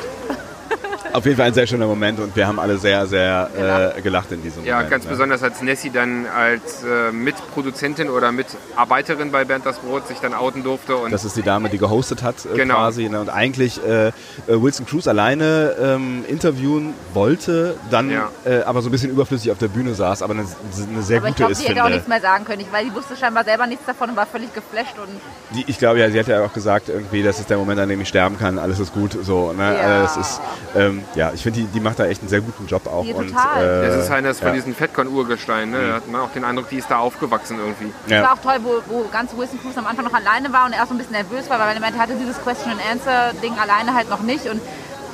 [1.13, 4.31] Auf jeden Fall ein sehr schöner Moment und wir haben alle sehr, sehr äh, gelacht
[4.31, 4.91] in diesem Ja, Moment.
[4.91, 5.11] ganz ne?
[5.11, 10.33] besonders als Nessie dann als äh, Mitproduzentin oder Mitarbeiterin bei Bernd das Brot sich dann
[10.33, 10.95] outen durfte.
[10.95, 12.75] Und Das ist die Dame, die gehostet hat äh, Genau.
[12.75, 13.09] quasi.
[13.09, 13.19] Ne?
[13.19, 14.11] Und eigentlich äh, äh,
[14.47, 18.29] Wilson Cruz alleine ähm, interviewen wollte, dann Ja.
[18.45, 21.27] äh, aber so ein bisschen überflüssig auf der Bühne saß, aber eine, eine sehr Aber
[21.27, 23.15] ich gute glaube, ist, sie hätte finde auch nichts mehr sagen können, weil sie wusste
[23.17, 24.95] scheinbar selber nichts davon und war völlig geflasht.
[24.97, 25.09] Und
[25.55, 27.89] Die, ich glaube ja, sie hat ja auch gesagt, irgendwie, das ist der Moment, an
[27.89, 29.17] dem ich sterben kann, alles ist gut.
[29.23, 29.75] So, ne?
[29.75, 30.03] Ja.
[30.03, 30.41] Es ist,
[30.75, 33.05] ähm, ja, ich finde, die, die macht da echt einen sehr guten Job auch.
[33.05, 33.83] Ja, und, total.
[33.83, 34.53] äh, das ist eines von ja.
[34.53, 35.71] diesen Fettkorn-Urgesteinen.
[35.71, 35.87] Ne?
[35.87, 37.91] Da hat man auch den Eindruck, die ist da aufgewachsen irgendwie.
[38.07, 38.23] Ja.
[38.23, 40.83] war auch toll, wo, wo ganz Wilson Cruz am Anfang noch alleine war und er
[40.83, 44.09] auch so ein bisschen nervös war, weil er meinte, er hatte dieses Question-and-Answer-Ding alleine halt
[44.09, 44.45] noch nicht.
[44.45, 44.61] Und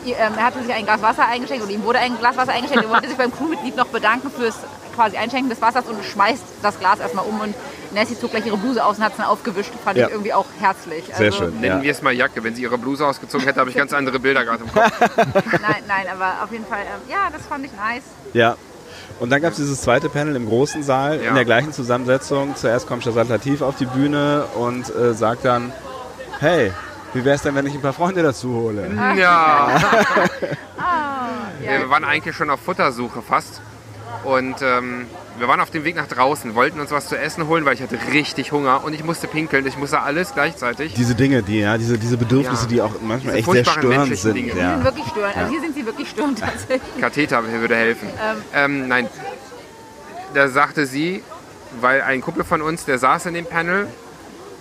[0.05, 2.83] ähm, er hatte sich ein Glas Wasser eingeschenkt und ihm wurde ein Glas Wasser eingeschenkt.
[2.83, 4.55] Er wollte sich beim Crewmitglied noch bedanken fürs
[4.97, 7.39] quasi Einschenken des Wassers und schmeißt das Glas erstmal um.
[7.39, 7.55] Und
[7.93, 9.71] Nessie zog gleich ihre Bluse aus und hat es dann aufgewischt.
[9.85, 10.07] Fand Ja.
[10.07, 11.05] ich irgendwie auch herzlich.
[11.05, 11.59] Sehr also, schön.
[11.61, 11.83] Nennen Ja.
[11.83, 12.43] wir es mal Jacke.
[12.43, 14.91] Wenn sie ihre Bluse ausgezogen hätte, habe ich ganz andere Bilder gerade im Kopf.
[15.61, 18.03] Nein, nein, aber auf jeden Fall, ähm, ja, das fand ich nice.
[18.33, 18.55] Ja.
[19.19, 21.29] Und dann gab es dieses zweite Panel im großen Saal Ja.
[21.29, 22.55] in der gleichen Zusammensetzung.
[22.55, 25.71] Zuerst kommt Shazad Latif auf die Bühne und äh, sagt dann,
[26.39, 26.71] hey,
[27.13, 28.91] wie wäre es denn, wenn ich ein paar Freunde dazu hole?
[29.17, 29.69] Ja.
[30.79, 31.27] Ah,
[31.63, 31.79] ja.
[31.79, 33.61] Wir waren eigentlich schon auf Futtersuche fast.
[34.23, 35.05] Und ähm,
[35.37, 37.81] wir waren auf dem Weg nach draußen, wollten uns was zu essen holen, weil ich
[37.81, 39.65] hatte richtig Hunger und ich musste pinkeln.
[39.67, 40.93] Ich musste alles gleichzeitig.
[40.95, 42.69] Diese Dinge, die, ja, diese, diese Bedürfnisse, Ja.
[42.69, 44.33] die auch manchmal Diese echt sehr störend sind.
[44.35, 44.51] Dinge.
[44.53, 44.73] Die Ja.
[44.75, 45.35] sind wirklich störend.
[45.35, 45.41] Ja.
[45.43, 46.81] Also hier sind sie wirklich störend tatsächlich.
[46.99, 48.09] Katheter würde helfen.
[48.53, 49.07] Ähm, nein,
[50.33, 51.23] da sagte sie,
[51.79, 53.87] weil ein Kumpel von uns, der saß in dem Panel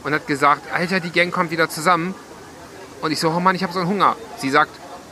[0.05, 2.14] und hat gesagt, Alter, die Gang kommt wieder zusammen.
[3.02, 4.16] Und ich so, oh Mann, ich habe so einen Hunger.
[4.39, 4.70] Sie sagt,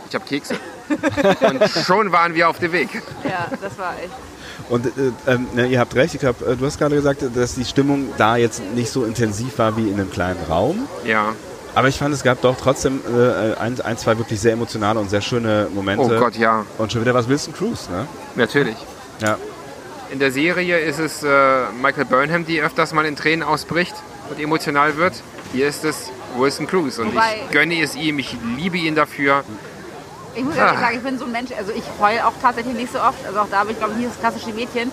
[0.09, 0.57] ich habe Kekse.
[1.41, 2.89] und schon waren wir auf dem Weg.
[3.25, 4.13] Ja, das war echt.
[4.69, 7.65] Und äh, ne, ihr habt recht, ich glaub, äh, du hast gerade gesagt, dass die
[7.65, 10.89] Stimmung da jetzt nicht so intensiv war wie in einem kleinen Raum.
[11.05, 11.35] Ja.
[11.75, 15.11] Aber ich fand, es gab doch trotzdem äh, ein, ein, zwei wirklich sehr emotionale und
[15.11, 16.05] sehr schöne Momente.
[16.05, 16.65] Oh Gott, ja.
[16.79, 18.07] Und schon wieder was Wilson Cruz, ne?
[18.37, 18.77] Natürlich.
[19.21, 19.37] Ja.
[20.11, 21.29] In der Serie ist es äh,
[21.83, 23.95] Michael Burnham, die öfters mal in Tränen ausbricht
[24.31, 25.15] und emotional wird.
[25.53, 29.43] Hier ist es Wilson Cruz und Wobei- ich gönne es ihm, ich liebe ihn dafür.
[30.35, 32.93] Ich muss ehrlich sagen, ich bin so ein Mensch, also ich heule auch tatsächlich nicht
[32.93, 33.25] so oft.
[33.27, 34.91] Also auch da habe ich, glaube ich, nie das klassische Mädchen.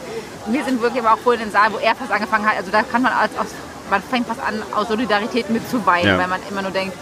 [0.47, 2.57] Wir sind wirklich aber auch vorhin im Saal, wo er fast angefangen hat.
[2.57, 3.47] Also da kann man als aus,
[3.89, 6.17] man fängt fast an, aus Solidarität mitzuweinen, Ja.
[6.17, 6.95] weil man immer nur denkt,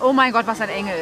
[0.00, 0.94] oh mein Gott, was ein Engel.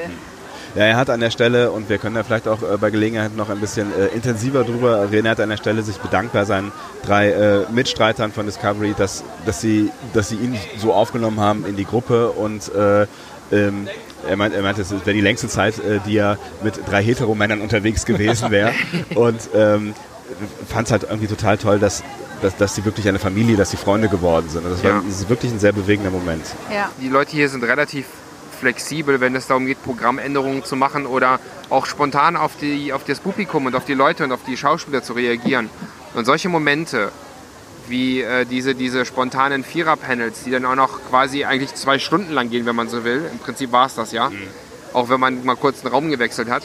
[0.74, 3.35] Ja, er hat an der Stelle, und wir können ja vielleicht auch äh, bei Gelegenheit
[3.35, 6.44] noch ein bisschen äh, intensiver drüber reden, er hat an der Stelle sich bedankt bei
[6.44, 6.72] seinen
[7.06, 11.74] drei äh, Mitstreitern von Discovery, dass, dass, sie, dass sie ihn so aufgenommen haben in
[11.76, 13.06] die Gruppe und äh,
[13.53, 13.89] ähm,
[14.29, 17.61] er meint, er meinte, es wäre die längste Zeit, äh, die er mit drei Heteromännern
[17.61, 18.73] unterwegs gewesen wäre.
[19.15, 19.95] und ähm,
[20.69, 22.03] fand es halt irgendwie total toll, dass,
[22.43, 24.65] dass, dass sie wirklich eine Familie, dass sie Freunde geworden sind.
[24.65, 25.03] Und das, war, Ja.
[25.07, 26.45] das ist wirklich ein sehr bewegender Moment.
[26.73, 26.91] Ja.
[27.01, 28.07] Die Leute hier sind relativ
[28.61, 31.39] flexibel, wenn es darum geht, Programmänderungen zu machen oder
[31.70, 35.03] auch spontan auf, die, auf das Publikum und auf die Leute und auf die Schauspieler
[35.03, 35.70] zu reagieren.
[36.15, 37.12] Und solche Momente
[37.89, 42.51] wie äh, diese, diese spontanen Vierer-Panels, die dann auch noch quasi eigentlich zwei Stunden lang
[42.51, 43.23] gehen, wenn man so will.
[43.32, 44.31] Im Prinzip war es das ja.
[44.93, 46.62] Auch wenn man mal kurz den Raum gewechselt hat.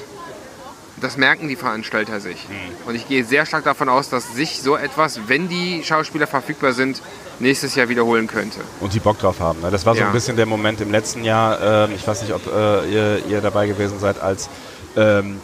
[1.02, 2.45] Das merken die Veranstalter sich.
[2.86, 6.72] Und ich gehe sehr stark davon aus, dass sich so etwas, wenn die Schauspieler verfügbar
[6.72, 7.02] sind,
[7.40, 8.60] nächstes Jahr wiederholen könnte.
[8.80, 9.60] Und die Bock drauf haben.
[9.62, 9.72] Ne?
[9.72, 10.08] Das war so Ja.
[10.08, 13.41] ein bisschen der Moment im letzten Jahr, ähm, ich weiß nicht, ob äh, ihr, ihr
[13.41, 14.50] dabei gewesen seid, als,
[14.95, 15.41] ähm,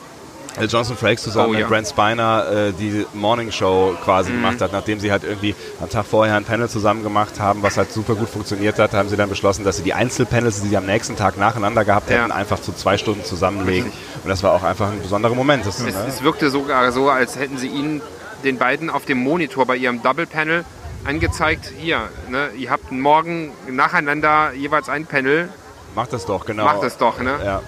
[0.59, 1.67] äh, Jonathan Frakes zusammen Oh, mit ja.
[1.67, 4.35] Brent Spiner äh, die Morning Show quasi Mhm.
[4.35, 7.77] gemacht hat, nachdem sie halt irgendwie am Tag vorher ein Panel zusammen gemacht haben, was
[7.77, 10.77] halt super gut funktioniert hat, haben sie dann beschlossen, dass sie die Einzelpanels, die sie
[10.77, 12.17] am nächsten Tag nacheinander gehabt Ja.
[12.17, 13.91] hätten, einfach zu zwei Stunden zusammenlegen.
[14.23, 15.65] Und das war auch einfach ein besonderer Moment.
[15.65, 16.05] Das, Es, ne?
[16.07, 18.01] es wirkte sogar so, als hätten sie ihnen
[18.43, 20.63] den beiden auf dem Monitor bei ihrem Double Panel
[21.05, 21.99] angezeigt, hier,
[22.29, 25.49] ne, ihr habt morgen nacheinander jeweils ein Panel,
[25.95, 26.65] Macht das doch, genau.
[26.65, 27.35] macht es doch, ne?
[27.43, 27.61] Ja.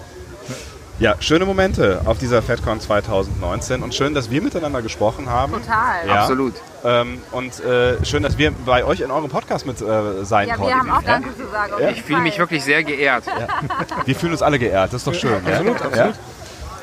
[1.02, 5.54] Ja, schöne Momente auf dieser FedCon 2019 und schön, dass wir miteinander gesprochen haben.
[5.54, 6.06] Total.
[6.08, 6.22] Ja.
[6.22, 6.54] Absolut.
[6.84, 10.56] Ähm, und äh, schön, dass wir bei euch in eurem Podcast mit äh, sein Ja,
[10.58, 10.70] konnten.
[10.70, 11.08] wir haben auch Ja?
[11.14, 11.74] Danke zu sagen.
[11.80, 11.90] Ja.
[11.90, 13.24] Ich fühle mich wirklich sehr geehrt.
[14.06, 15.42] Wir fühlen uns alle geehrt, das ist doch schön.
[15.48, 15.54] ja?
[15.54, 15.86] Absolut, Ja?
[15.88, 16.16] absolut.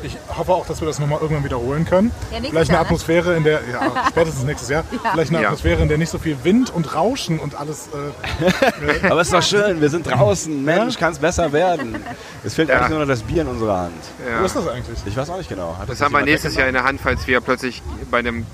[0.03, 2.11] Ich hoffe auch, dass wir das nochmal irgendwann wiederholen können.
[2.31, 2.87] Ja, nächstes Vielleicht eine Jahr, ne?
[2.87, 5.49] Atmosphäre, in der, ja, spätestens nächstes Jahr, vielleicht eine Ja.
[5.49, 7.89] Atmosphäre, in der nicht so viel Wind und Rauschen und alles.
[7.89, 10.65] Äh, Aber es ist doch schön, wir sind draußen.
[10.65, 11.97] Mensch, kann es besser werden.
[12.45, 13.95] Es fehlt eigentlich nur noch das Bier in unserer Hand.
[14.39, 14.99] Wo ist das eigentlich?
[15.05, 15.75] Ich weiß auch nicht genau.
[15.77, 18.47] Hat Das nicht haben wir nächstes Jahr in der Hand, falls wir plötzlich bei einem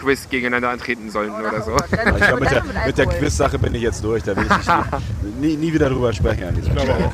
[0.00, 1.76] Quiz gegeneinander antreten sollten oder so.
[1.76, 4.22] Ich glaub, mit, der, mit der Quiz-Sache bin ich jetzt durch.
[4.22, 7.10] Da will ich nicht, nie, nie wieder drüber sprechen an dieser Stelle.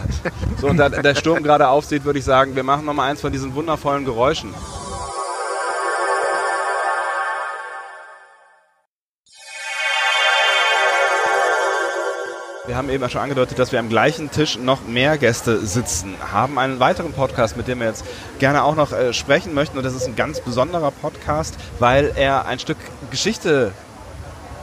[0.60, 3.20] So, und da der Sturm gerade aufzieht, würde ich sagen, wir machen noch mal eins
[3.20, 4.54] von diesen wundervollen Geräuschen.
[12.66, 16.58] Wir haben eben schon angedeutet, dass wir am gleichen Tisch noch mehr Gäste sitzen, haben
[16.58, 18.04] einen weiteren Podcast, mit dem wir jetzt
[18.40, 19.78] gerne auch noch äh, sprechen möchten.
[19.78, 22.78] Und das ist ein ganz besonderer Podcast, weil er ein Stück
[23.12, 23.70] Geschichte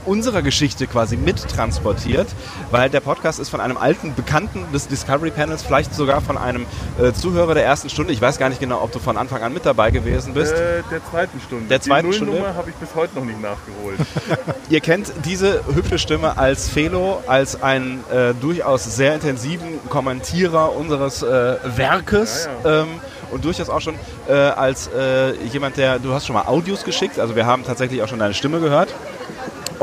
[0.06, 2.28] unserer Geschichte quasi mittransportiert,
[2.72, 6.66] weil der Podcast ist von einem alten Bekannten des Discovery Panels, vielleicht sogar von einem
[7.00, 8.14] äh, Zuhörer der ersten Stunde.
[8.14, 10.54] Ich weiß gar nicht genau, ob du von Anfang an mit dabei gewesen bist.
[10.54, 11.68] Äh, der zweiten Stunde.
[11.68, 12.34] Der zweiten Die Stunde?
[12.34, 14.00] Nullnummer habe ich bis heute noch nicht nachgeholt.
[14.70, 21.24] Ihr kennt diese hübsche Stimme als Felo, als einen äh, durchaus sehr intensiven Kommentierer unseres
[21.24, 22.50] äh, Werkes.
[22.66, 22.88] Ähm,
[23.32, 23.96] und durchaus auch schon
[24.28, 28.02] äh, als äh, jemand, der, du hast schon mal Audios geschickt, also wir haben tatsächlich
[28.04, 28.94] auch schon deine Stimme gehört.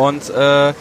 [0.01, 0.73] Und äh,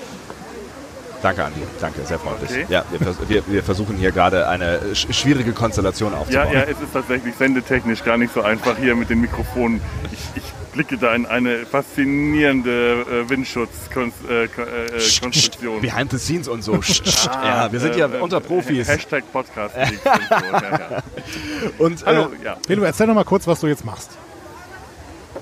[1.22, 2.52] danke Andi, danke, sehr freundlich.
[2.52, 2.66] Okay.
[2.70, 6.54] Ja, wir, vers wir, wir versuchen hier gerade eine sch schwierige Konstellation ja, aufzubauen.
[6.54, 9.82] ja, es ist tatsächlich sendetechnisch gar nicht so einfach hier mit den Mikrofonen.
[10.14, 14.30] Ich, ich blicke da in eine faszinierende äh, Windschutzkonstruktion.
[14.30, 15.82] Äh, Konstruktion.
[15.82, 16.80] Behind the scenes und so.
[17.30, 18.88] Ah, ja, wir sind äh, ja äh, unter Profis.
[18.88, 19.76] Hashtag Podcast.
[19.76, 20.36] und so.
[20.40, 21.04] ja, ja.
[21.78, 22.58] Und, Hallo, äh, ja.
[22.66, 24.12] Belo, erzähl noch mal kurz, was du jetzt machst.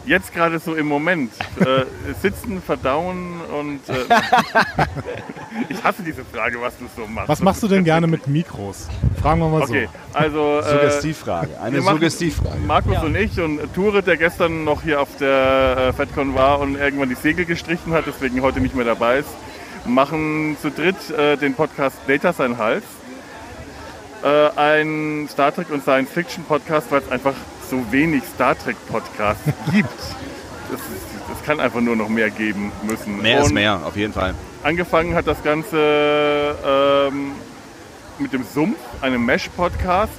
[0.08, 1.34] Jetzt gerade so im Moment.
[1.60, 1.84] Äh,
[2.22, 3.82] sitzen, verdauen und.
[3.90, 4.06] Äh,
[5.70, 7.28] ich hasse diese Frage, was du so machst.
[7.28, 8.88] Was machst du denn gerne mit Mikros?
[9.22, 10.60] Fragen wir mal Okay, also.
[10.60, 11.60] Äh, Suggestivfrage.
[11.62, 12.60] Eine Suggestivfrage.
[12.66, 16.78] Markus und ich und Ture, der gestern noch hier auf der äh, FedCon war und
[16.78, 19.30] irgendwann die Segel gestrichen hat, deswegen heute nicht mehr dabei ist,
[19.86, 22.86] machen zu dritt äh, den Podcast Data sein Hals.
[24.24, 27.36] Äh, ein Star Trek und Science Fiction Podcast, weil es einfach
[27.70, 29.90] so wenig Star Trek Podcasts gibt.
[30.70, 33.22] Das, ist, das kann einfach nur noch mehr geben müssen.
[33.22, 34.34] Mehr ist Und mehr, auf jeden Fall.
[34.64, 37.32] Angefangen hat das Ganze ähm,
[38.20, 40.12] mit dem Sumpf, einem Mesh-Podcast.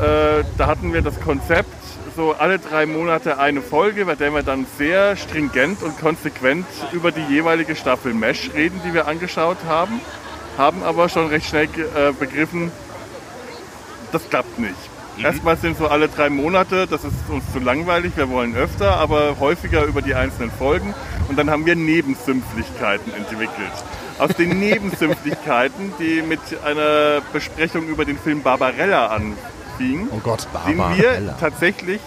[0.00, 1.70] Äh, da hatten wir das Konzept,
[2.14, 7.12] so alle drei Monate eine Folge, bei der wir dann sehr stringent und konsequent über
[7.12, 10.00] die jeweilige Staffel Mesh reden, die wir angeschaut haben.
[10.56, 12.70] Haben aber schon recht schnell äh, begriffen,
[14.12, 14.85] das klappt nicht.
[15.22, 19.36] Erstmal sind so alle drei Monate, das ist uns zu langweilig, wir wollen öfter, aber
[19.40, 20.94] häufiger über die einzelnen Folgen.
[21.28, 23.72] Und dann haben wir Nebensümpflichkeiten entwickelt.
[24.18, 30.78] Aus den Nebensümpflichkeiten, die mit einer Besprechung über den Film Barbarella anfingen, Oh Gott, sind
[30.78, 32.00] wir tatsächlich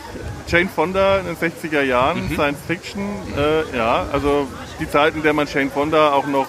[0.48, 2.34] Jane Fonda in den 60er Jahren, Mhm.
[2.36, 3.03] Science Fiction,
[3.38, 4.48] äh, ja, also
[4.80, 6.48] die Zeit, in der man Jane Fonda auch noch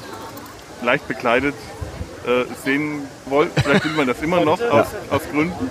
[0.83, 1.55] leicht bekleidet
[2.27, 3.61] äh, sehen wollte.
[3.61, 5.71] Vielleicht will man das immer noch aus, aus Gründen.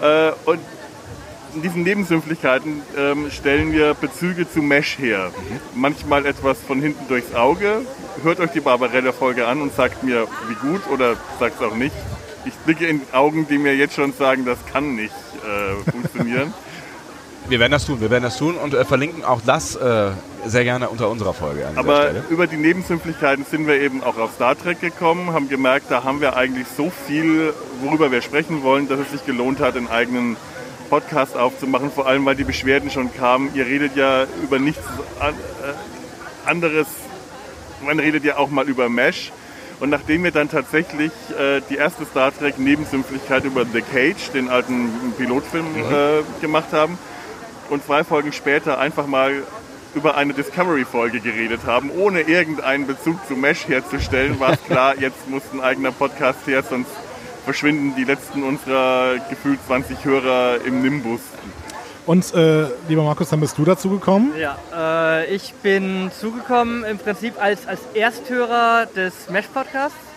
[0.00, 0.60] Äh, und
[1.54, 5.32] in diesen Nebensümpflichkeiten ähm, stellen wir Bezüge zu Mesh her.
[5.74, 7.82] Manchmal etwas von hinten durchs Auge.
[8.22, 11.94] Hört euch die Barbarella-Folge an und sagt mir, wie gut oder sagt es auch nicht.
[12.44, 15.14] Ich blicke in Augen, die mir jetzt schon sagen, das kann nicht
[15.44, 16.54] äh, funktionieren.
[17.50, 20.10] Wir werden das tun, wir werden das tun und äh, verlinken auch das äh,
[20.46, 24.56] sehr gerne unter unserer Folge Aber über die Nebensümpflichkeiten sind wir eben auch auf Star
[24.56, 27.52] Trek gekommen, haben gemerkt, da haben wir eigentlich so viel,
[27.82, 30.36] worüber wir sprechen wollen, dass es sich gelohnt hat, einen eigenen
[30.90, 31.90] Podcast aufzumachen.
[31.90, 33.50] Vor allem, weil die Beschwerden schon kamen.
[33.54, 34.84] Ihr redet ja über nichts
[35.20, 36.86] äh, anderes.
[37.84, 39.32] Man redet ja auch mal über Mesh.
[39.80, 44.50] Und nachdem wir dann tatsächlich äh, die erste Star Trek Nebensümpflichkeit über The Cage, den
[44.50, 46.98] alten Pilotfilm, äh, gemacht haben,
[47.70, 49.42] und zwei Folgen später einfach mal
[49.94, 55.28] über eine Discovery-Folge geredet haben, ohne irgendeinen Bezug zu Mesh herzustellen, war es klar, jetzt
[55.28, 56.90] muss ein eigener Podcast her, sonst
[57.44, 61.20] verschwinden die letzten unserer gefühlt 20 Hörer im Nimbus.
[62.06, 64.32] Und äh, lieber Markus, dann bist du dazu gekommen.
[64.38, 70.09] Ja, äh, ich bin zugekommen im Prinzip als, als Ersthörer des Mesh-Podcasts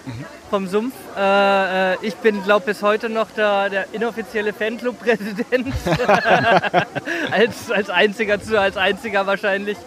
[0.50, 0.94] vom Sumpf.
[1.18, 5.74] Äh, äh, ich bin, glaube bis heute noch der, der inoffizielle Fanclub-Präsident.
[7.32, 9.78] als, als einziger zu, als einziger wahrscheinlich.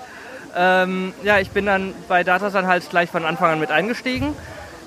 [0.57, 4.35] Ähm, ja, ich bin dann bei Datasan halt gleich von Anfang an mit eingestiegen.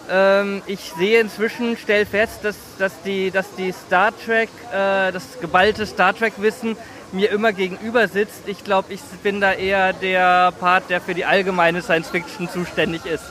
[0.10, 5.40] Ähm, ich sehe inzwischen, stelle fest, dass, dass, die, dass die Star Trek, äh, das
[5.40, 6.76] geballte Star Trek-Wissen
[7.12, 8.48] mir immer gegenüber sitzt.
[8.48, 13.06] Ich glaube, ich bin da eher der Part, der für die allgemeine Science Fiction zuständig
[13.06, 13.24] ist.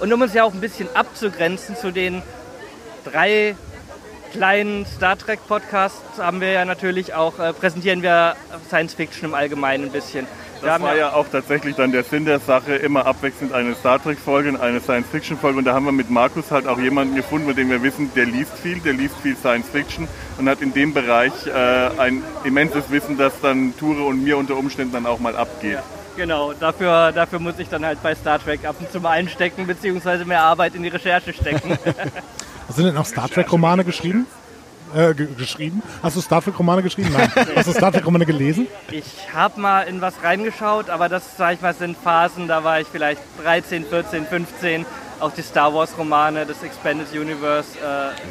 [0.00, 2.22] Und um uns ja auch ein bisschen abzugrenzen zu den
[3.04, 3.56] drei
[4.32, 8.36] kleinen Star Trek Podcasts, haben wir ja natürlich auch, äh, präsentieren wir
[8.68, 10.26] Science Fiction im Allgemeinen ein bisschen.
[10.60, 14.02] Wir Das war ja auch tatsächlich dann der Sinn der Sache, immer abwechselnd eine Star
[14.02, 15.58] Trek-Folge und eine Science-Fiction-Folge.
[15.58, 18.24] Und da haben wir mit Markus halt auch jemanden gefunden, mit dem wir wissen, der
[18.24, 20.08] liest viel, der liest viel Science-Fiction
[20.38, 21.50] und hat in dem Bereich äh,
[21.98, 25.78] ein immenses Wissen, das dann Ture und mir unter Umständen dann auch mal abgeht.
[26.16, 29.66] Genau, dafür, dafür muss ich dann halt bei Star Trek ab und zu mal einstecken,
[29.66, 31.78] beziehungsweise mehr Arbeit in die Recherche stecken.
[32.68, 34.26] Sind denn auch Star Trek-Romane geschrieben?
[34.94, 35.82] Äh, ge geschrieben?
[36.02, 37.10] Hast du Star Trek-Romane geschrieben?
[37.12, 37.30] Nein.
[37.56, 38.66] Hast du Star Trek-Romane gelesen?
[38.90, 42.80] ich habe mal in was reingeschaut, aber das, sag ich mal, sind Phasen, da war
[42.80, 44.86] ich vielleicht 13, 14, 15.
[45.18, 47.78] Auch die Star Wars-Romane, das Expanded Universe.
[47.78, 47.82] Äh,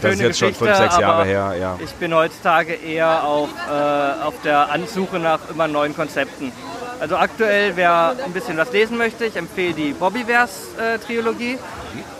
[0.01, 1.79] Das ist jetzt schon Geschichte, fünf, sechs Jahre her, ja.
[1.83, 6.51] Ich bin heutzutage eher auf, äh, auf der Ansuche nach immer neuen Konzepten.
[6.99, 11.57] Also aktuell, wer ein bisschen was lesen möchte, ich empfehle die Bobbyverse-Trilogie.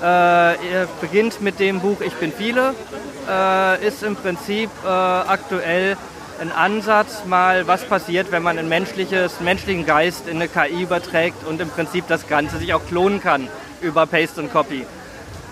[0.01, 2.73] Äh, beginnt mit dem Buch Ich bin viele.
[3.29, 5.95] Äh, ist im Prinzip äh, aktuell
[6.41, 11.61] ein Ansatz, mal was passiert, wenn man einen menschlichen Geist in eine KI überträgt und
[11.61, 13.47] im Prinzip das Ganze sich auch klonen kann
[13.85, 14.85] über Paste und Copy.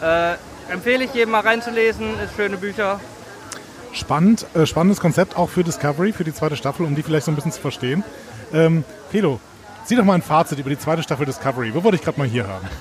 [0.01, 0.33] Äh,
[0.71, 2.99] empfehle ich jedem mal reinzulesen, ist schöne Bücher.
[3.93, 7.31] Spannend, äh, spannendes Konzept auch für Discovery, für die zweite Staffel, um die vielleicht so
[7.31, 8.03] ein bisschen zu verstehen.
[8.51, 9.39] Ähm, Felo,
[9.85, 11.73] zieh doch mal ein Fazit über die zweite Staffel Discovery.
[11.75, 12.67] Wo wollte ich gerade mal hier haben?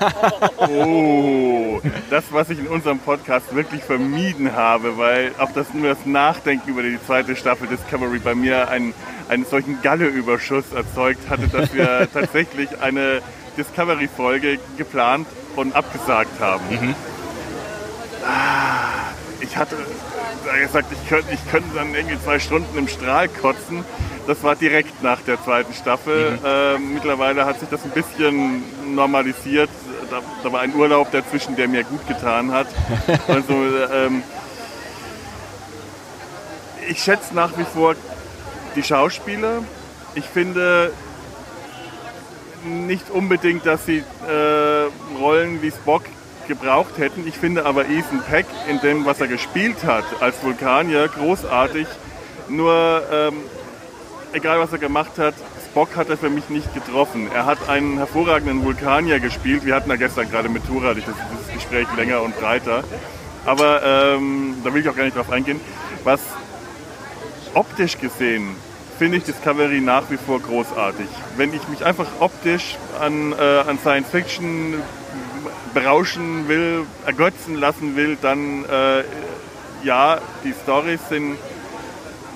[0.64, 6.06] Oh, das, was ich in unserem Podcast wirklich vermieden habe, weil auch das nur das
[6.06, 8.94] Nachdenken über die zweite Staffel Discovery bei mir einen,
[9.28, 13.22] einen solchen Galleüberschuss erzeugt hatte, dass wir tatsächlich eine
[13.56, 15.26] Discovery-Folge geplant
[15.56, 16.94] und abgesagt haben.
[18.26, 19.10] Ah,
[19.40, 19.76] Ich hatte
[20.62, 23.84] gesagt, ich könnte, ich könnte dann irgendwie zwei Stunden im Strahl kotzen.
[24.26, 26.38] Das war direkt nach der zweiten Staffel.
[26.44, 28.62] Ähm, mittlerweile hat sich das ein bisschen
[28.94, 29.70] normalisiert.
[30.10, 32.68] Da, da war ein Urlaub dazwischen, der mir gut getan hat.
[33.28, 33.52] Also
[33.92, 34.22] ähm,
[36.88, 37.94] ich schätze nach wie vor
[38.76, 39.62] die Schauspieler.
[40.14, 40.92] Ich finde
[42.64, 46.02] nicht unbedingt, dass sie äh, Rollen wie Spock
[46.48, 47.26] gebraucht hätten.
[47.26, 51.86] Ich finde aber Ethan Peck in dem, was er gespielt hat als Vulkanier, großartig.
[52.48, 53.36] Nur ähm,
[54.32, 55.34] egal was er gemacht hat,
[55.70, 57.30] Spock hat er für mich nicht getroffen.
[57.32, 59.64] Er hat einen hervorragenden Vulkanier gespielt.
[59.64, 61.14] Wir hatten ja gestern gerade mit Tura dieses,
[61.54, 62.82] Gespräch länger und breiter.
[63.44, 65.60] Aber ähm, da will ich auch gar nicht drauf eingehen.
[66.04, 66.20] Was
[67.54, 68.56] optisch gesehen
[68.98, 71.06] finde ich Discovery nach wie vor großartig.
[71.36, 73.36] Wenn ich mich einfach optisch an, äh,
[73.68, 74.74] an Science Fiction
[75.74, 79.04] berauschen will, ergötzen lassen will, dann äh,
[79.84, 81.36] ja, die Stories sind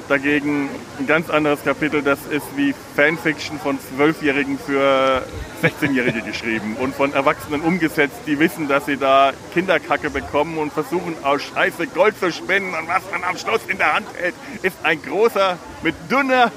[0.09, 0.69] dagegen
[0.99, 2.03] ein ganz anderes Kapitel.
[2.03, 5.23] Das ist wie Fanfiction von Zwölfjährigen für
[5.63, 11.17] 16-Jährige geschrieben und von Erwachsenen umgesetzt, die wissen, dass sie da Kinderkacke bekommen und versuchen
[11.23, 14.77] aus Scheiße Gold zu spinnen und was man am Schluss in der Hand hält, ist
[14.83, 16.53] ein großer, mit dünner,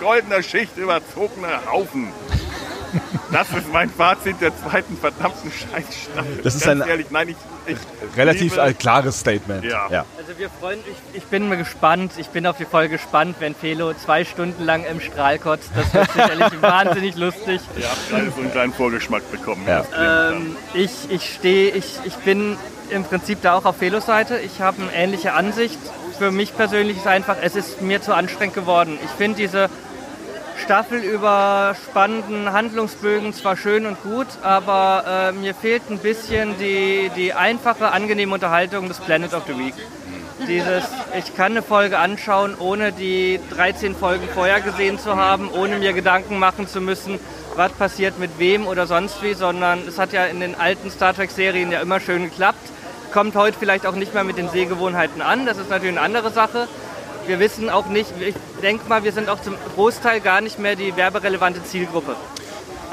[0.00, 2.08] goldener Schicht überzogener Haufen.
[3.32, 6.40] Das ist mein Fazit der zweiten verdammten Scheißstaffel.
[6.42, 7.36] Das ist Ganz ein- ehrlich, nein, ich,
[7.66, 9.64] ich Relativ klares Statement.
[9.64, 9.86] Ja.
[10.16, 10.78] Also wir freuen
[11.12, 14.64] ich, ich bin mal gespannt, ich bin auf die Folge gespannt, wenn Felo zwei Stunden
[14.64, 15.70] lang im Strahl kotzt.
[15.74, 17.60] Das wird sicherlich wahnsinnig lustig.
[17.76, 19.64] Ihr habt gerade so einen kleinen Vorgeschmack bekommen.
[19.66, 20.30] Ja.
[20.30, 22.56] Ähm, ich ich stehe, ich, ich bin
[22.90, 24.38] im Prinzip da auch auf Felos Seite.
[24.38, 25.78] Ich habe eine ähnliche Ansicht.
[26.18, 28.98] Für mich persönlich ist einfach, es ist mir zu anstrengend geworden.
[29.04, 29.68] Ich finde diese
[30.58, 37.10] Staffel über spannenden Handlungsbögen zwar schön und gut, aber äh, mir fehlt ein bisschen die,
[37.14, 39.74] die einfache, angenehme Unterhaltung des Planet of the Week.
[40.46, 40.84] Dieses,
[41.18, 45.92] ich kann eine Folge anschauen, ohne die 13 Folgen vorher gesehen zu haben, ohne mir
[45.92, 47.18] Gedanken machen zu müssen,
[47.54, 51.14] was passiert mit wem oder sonst wie, sondern es hat ja in den alten Star
[51.14, 52.70] Trek-Serien ja immer schön geklappt.
[53.12, 56.30] Kommt heute vielleicht auch nicht mehr mit den Sehgewohnheiten an, das ist natürlich eine andere
[56.30, 56.68] Sache.
[57.26, 60.76] Wir wissen auch nicht, ich denke mal, wir sind auch zum Großteil gar nicht mehr
[60.76, 62.14] die werberelevante Zielgruppe.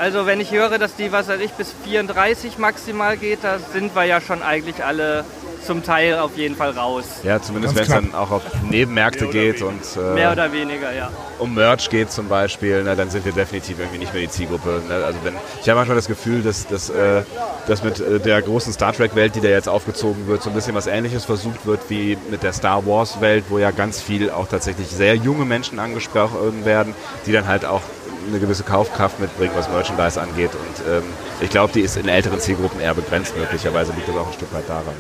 [0.04, 3.96] Also wenn ich höre, dass die, was weiß ich, bis 34 maximal geht, da sind
[3.96, 5.24] wir ja schon eigentlich alle
[5.66, 7.06] zum Teil auf jeden Fall raus.
[7.24, 11.10] Ja, zumindest wenn es dann auch auf Nebenmärkte geht und äh, Mehr oder weniger, ja.
[11.40, 14.82] um Merch geht zum Beispiel, ne, dann sind wir definitiv irgendwie nicht mehr die Zielgruppe.
[14.90, 15.06] Ne?
[15.06, 17.22] Also wenn, ich habe manchmal das Gefühl, dass, dass, äh,
[17.68, 20.76] dass mit äh, der großen Star Trek-Welt, die da jetzt aufgezogen wird, so ein bisschen
[20.76, 24.88] was Ähnliches versucht wird wie mit der Star Wars-Welt, wo ja ganz viel auch tatsächlich
[24.90, 26.94] sehr junge Menschen angesprochen werden,
[27.26, 27.82] die dann halt auch
[28.28, 30.52] eine gewisse Kaufkraft mitbringen, was Merchandise angeht.
[30.54, 31.04] Und ähm,
[31.42, 33.38] ich glaube, die ist in älteren Zielgruppen eher begrenzt.
[33.38, 34.96] Möglicherweise liegt das auch ein Stück weit daran.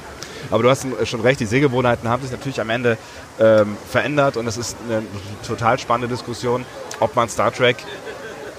[0.51, 2.97] Aber du hast schon recht, die Sehgewohnheiten haben sich natürlich am Ende
[3.39, 5.03] ähm, verändert und es ist eine
[5.45, 6.65] total spannende Diskussion,
[6.99, 7.77] ob man Star Trek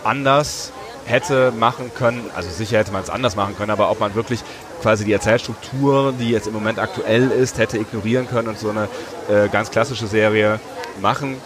[0.03, 0.73] anders
[1.05, 4.41] hätte machen können, also sicher hätte man es anders machen können, aber ob man wirklich
[4.81, 8.89] quasi die Erzählstruktur, die jetzt im Moment aktuell ist, hätte ignorieren können und so eine
[9.29, 10.61] äh, ganz klassische Serie
[11.01, 11.37] machen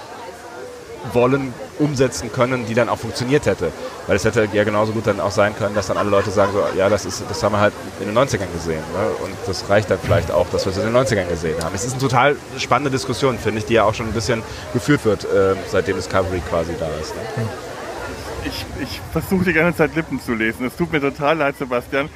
[1.13, 3.73] wollen, umsetzen können, die dann auch funktioniert hätte.
[4.07, 6.53] Weil es hätte ja genauso gut dann auch sein können, dass dann alle Leute sagen,
[6.53, 8.83] so, ja, das, ist, das haben wir halt in den 90ern gesehen.
[8.93, 9.09] Ne?
[9.23, 11.75] Und das reicht dann vielleicht auch, dass wir es in den 90ern gesehen haben.
[11.75, 14.43] Es ist eine total spannende Diskussion, finde ich, die ja auch schon ein bisschen
[14.73, 17.15] geführt wird, äh, seitdem Discovery quasi da ist.
[17.15, 17.49] Ne?
[18.45, 20.67] Ich, ich versuche die ganze Zeit Lippen zu lesen.
[20.67, 22.09] Es tut mir total leid, Sebastian.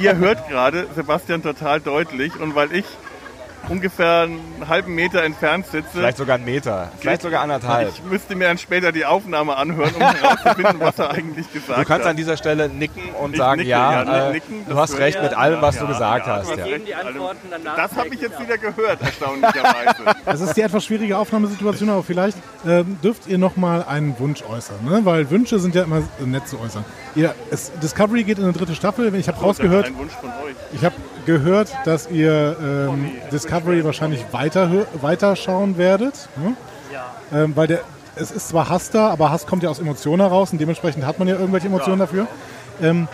[0.00, 2.84] Ihr hört gerade Sebastian total deutlich und weil ich
[3.68, 5.88] ungefähr einen halben Meter entfernt sitze.
[5.92, 7.88] Vielleicht sogar einen Meter, vielleicht sogar anderthalb.
[7.90, 11.84] Ich müsste mir dann später die Aufnahme anhören, um herauszufinden, was er eigentlich gesagt hat.
[11.84, 12.10] Du kannst hat.
[12.10, 15.22] an dieser Stelle nicken und Ich sagen, nicke, ja, ja, äh, nicken, du hast recht
[15.22, 16.50] mit allem, was Ja, du gesagt ja, hast.
[17.50, 17.76] Danach.
[17.76, 19.90] Das habe ich jetzt wieder gehört, erstaunlicherweise.
[20.24, 24.42] Das ist die etwas schwierige Aufnahmesituation, aber vielleicht ähm, dürft ihr noch mal einen Wunsch
[24.42, 25.00] äußern, ne?
[25.04, 26.84] weil Wünsche sind ja immer nett zu äußern.
[27.14, 29.12] Ihr, es, Discovery geht in eine dritte Staffel.
[29.14, 30.54] Ich habe rausgehört, Ein Wunsch von euch.
[30.72, 30.94] ich habe
[31.26, 34.70] gehört, dass ihr ähm, Discovery wahrscheinlich weiter
[35.00, 36.56] weiterschauen werdet, ne?
[37.32, 37.80] ähm, weil der
[38.16, 41.18] es ist zwar Hass da, aber Hass kommt ja aus Emotionen heraus und dementsprechend hat
[41.18, 42.26] man ja irgendwelche Emotionen dafür.
[42.82, 43.08] Ähm,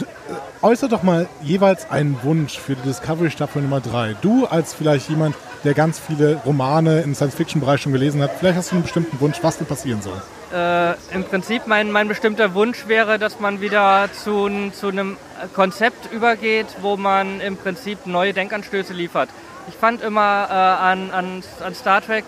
[0.00, 4.16] äh, äußere doch mal jeweils einen Wunsch für die Discovery Staffel Nummer 3.
[4.20, 5.34] Du als vielleicht jemand,
[5.64, 9.38] der ganz viele Romane im Science-Fiction-Bereich schon gelesen hat, vielleicht hast du einen bestimmten Wunsch,
[9.42, 10.20] was denn passieren soll.
[10.52, 15.16] Äh, Im Prinzip mein, mein bestimmter Wunsch wäre, dass man wieder zu, zu einem
[15.54, 19.28] Konzept übergeht, wo man im Prinzip neue Denkanstöße liefert.
[19.68, 22.24] Ich fand immer äh, an, an, an Star Trek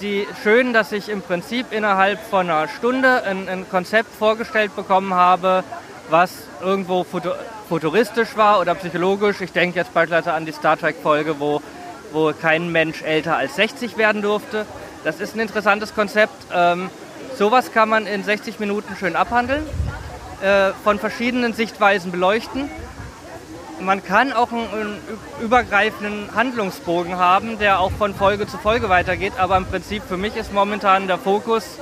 [0.00, 5.14] die schön, dass ich im Prinzip innerhalb von einer Stunde ein, ein Konzept vorgestellt bekommen
[5.14, 5.64] habe,
[6.10, 6.30] was
[6.62, 7.30] irgendwo futu
[7.68, 9.42] futuristisch war oder psychologisch.
[9.42, 11.60] Ich denke jetzt beispielsweise an die Star Trek-Folge, wo,
[12.12, 14.66] wo kein Mensch älter als 60 werden durfte.
[15.04, 16.34] Das ist ein interessantes Konzept.
[16.52, 16.90] Ähm,
[17.36, 19.64] sowas kann man in 60 Minuten schön abhandeln,
[20.42, 22.70] äh, von verschiedenen Sichtweisen beleuchten.
[23.80, 24.98] Man kann auch einen, einen
[25.40, 30.36] übergreifenden Handlungsbogen haben, der auch von Folge zu Folge weitergeht, aber im Prinzip für mich
[30.36, 31.78] ist momentan der Fokus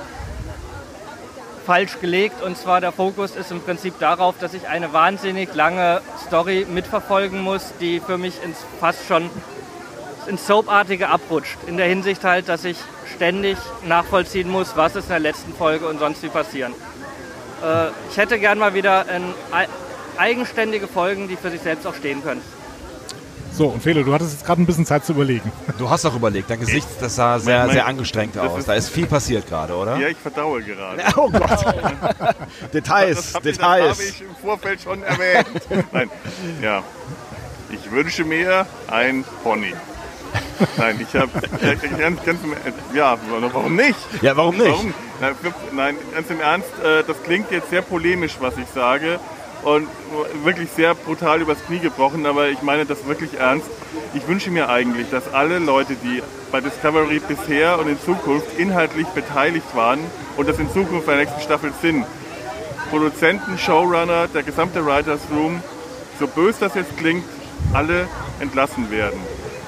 [1.65, 6.01] falsch gelegt und zwar der Fokus ist im Prinzip darauf, dass ich eine wahnsinnig lange
[6.25, 9.29] Story mitverfolgen muss, die für mich ins fast schon
[10.27, 11.57] ins Soapartige abrutscht.
[11.67, 12.77] In der Hinsicht halt, dass ich
[13.15, 16.73] ständig nachvollziehen muss, was ist in der letzten Folge und sonst wie passieren.
[17.63, 19.67] Äh, ich hätte gern mal wieder ein, ei-
[20.17, 22.41] eigenständige Folgen, die für sich selbst auch stehen können.
[23.53, 25.51] So, und Felo, du hattest jetzt gerade ein bisschen Zeit zu überlegen.
[25.79, 28.65] Du hast auch überlegt, dein Gesicht, das sah sehr, mein- sehr angestrengt aus.
[28.65, 29.97] Da ist viel passiert gerade, oder?
[29.97, 31.01] Ja, ich verdaue gerade.
[31.15, 31.65] Oh Gott.
[32.73, 33.97] Details, das ich- Details.
[33.97, 35.47] Das habe ich im Vorfeld schon erwähnt.
[35.91, 36.09] Nein,
[36.61, 36.83] ja.
[37.71, 39.73] Ich wünsche mir ein Pony.
[40.77, 41.29] Nein, ich habe
[41.97, 43.17] ganz, ganz, im- ja,
[43.53, 43.97] warum nicht?
[44.21, 44.67] Ja, warum nicht?
[44.67, 44.93] Warum?
[45.73, 49.19] Nein, ganz im Ernst, äh, das klingt jetzt sehr polemisch, was ich sage
[49.63, 49.87] und
[50.43, 53.67] wirklich sehr brutal übers Knie gebrochen, aber ich meine das wirklich ernst.
[54.13, 59.07] Ich wünsche mir eigentlich, dass alle Leute, die bei Discovery bisher und in Zukunft inhaltlich
[59.07, 59.99] beteiligt waren
[60.37, 62.05] und das in Zukunft bei der nächsten Staffel sind,
[62.89, 65.61] Produzenten, Showrunner, der gesamte Writers Room,
[66.19, 67.25] so bös das jetzt klingt,
[67.73, 68.07] alle
[68.39, 69.19] entlassen werden.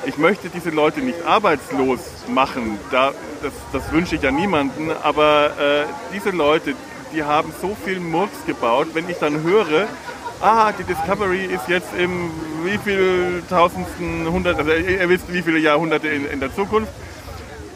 [0.10, 3.11] Ich möchte diese Leute nicht arbeitslos machen, da,
[3.44, 6.73] das, das wünsche ich ja niemanden, aber äh, diese Leute,
[7.14, 9.88] die haben so viel Murks gebaut, wenn ich dann höre,
[10.41, 12.31] ah, die Discovery ist jetzt im
[12.64, 16.91] wie viel tausendsten, hundert, also ihr, wisst wie viele Jahrhunderte in, in der Zukunft,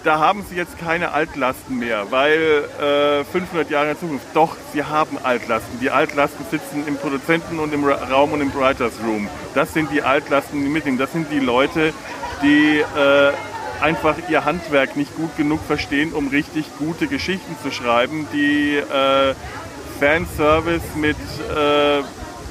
[0.04, 4.84] da haben sie jetzt keine Altlasten mehr, weil äh, 500 Jahre in Zukunft, doch, sie
[4.84, 5.80] haben Altlasten.
[5.80, 9.30] Die Altlasten sitzen im Produzenten- und im Ra Raum und im Writers Room.
[9.56, 10.98] Das sind die Altlasten, die mitnehmen.
[10.98, 11.94] Das sind die Leute,
[12.42, 13.32] die äh,
[13.82, 19.34] einfach ihr Handwerk nicht gut genug verstehen, um richtig gute Geschichten zu schreiben, die äh,
[20.00, 21.18] Fanservice mit
[21.50, 22.04] äh,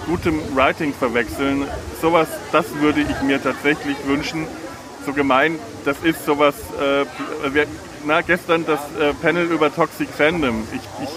[0.07, 1.67] gutem Writing verwechseln.
[2.01, 4.47] Sowas, das würde ich mir tatsächlich wünschen
[5.05, 7.05] so gemein, das ist sowas, äh,
[7.55, 7.67] wir,
[8.05, 10.67] na, gestern das äh, Panel über Toxic Fandom.
[10.73, 11.11] Ich, ich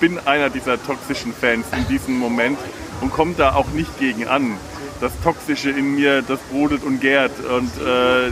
[0.00, 2.58] bin einer dieser toxischen Fans in diesem Moment
[3.00, 4.58] und komme da auch nicht gegen an.
[5.02, 7.32] das Toxische in mir, das brodelt und gärt.
[7.44, 8.30] Und äh,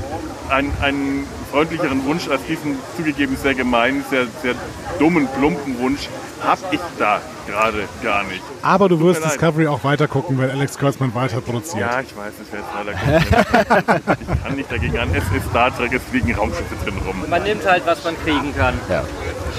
[0.53, 4.55] einen, einen freundlicheren Wunsch als diesen zugegeben sehr gemeinen, sehr, sehr
[4.99, 6.09] dummen, plumpen Wunsch
[6.43, 8.43] habe ich da gerade gar nicht.
[8.62, 9.33] Aber du Tut wirst leid.
[9.33, 11.81] Discovery auch weiter gucken, weil Alex Kurtzman weiter produziert.
[11.81, 14.19] Ja, ich weiß, es wäre leider gut.
[14.21, 15.09] Ich kann nicht dagegen an.
[15.15, 17.25] Es ist Star Trek, es fliegen Raumschiffe drin rum.
[17.29, 18.75] Man nimmt halt, was man kriegen kann.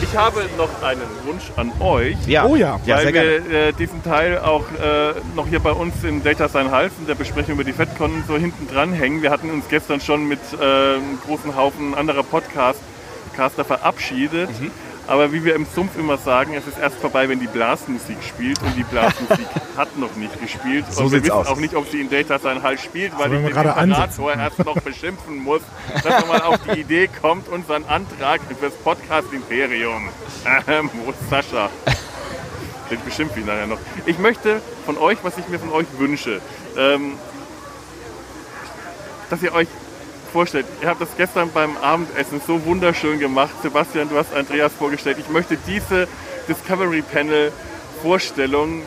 [0.01, 2.17] Ich habe noch einen Wunsch an euch.
[2.25, 2.45] Ja.
[2.45, 2.79] Oh ja.
[2.85, 6.47] Ja, weil sehr wir äh, diesen Teil auch äh, noch hier bei uns im Data
[6.47, 9.21] Sein Hals in der Besprechung über die FedCon so hinten dran hängen.
[9.21, 10.63] Wir hatten uns gestern schon mit äh,
[10.95, 12.79] einem großen Haufen anderer Podcast
[13.35, 14.49] Caster verabschiedet.
[14.59, 14.71] Mhm.
[15.07, 18.61] Aber wie wir im Sumpf immer sagen, es ist erst vorbei, wenn die Blasmusik spielt
[18.61, 19.47] und die Blasmusik
[19.77, 20.85] hat noch nicht gespielt.
[20.89, 21.47] So und wir wissen aus.
[21.47, 24.23] auch nicht, ob sie in Data Sein Hals spielt, weil So, wenn ich den ansetzen.
[24.39, 25.61] erst noch beschimpfen muss,
[26.03, 30.07] dass er mal auf die Idee kommt, unseren Antrag fürs Podcast Imperium.
[30.67, 31.69] Ähm, wo ist Sascha?
[32.89, 33.79] Ich beschimpfe ihn nachher noch.
[34.05, 36.41] Ich möchte von euch, was ich mir von euch wünsche,
[36.77, 37.13] ähm,
[39.29, 39.67] dass ihr euch
[40.31, 43.51] vorstellt, ihr habt das gestern beim Abendessen so wunderschön gemacht.
[43.61, 45.17] Sebastian, du hast Andreas vorgestellt.
[45.19, 46.07] Ich möchte diese
[46.47, 47.51] Discovery Panel
[48.01, 48.83] Vorstellung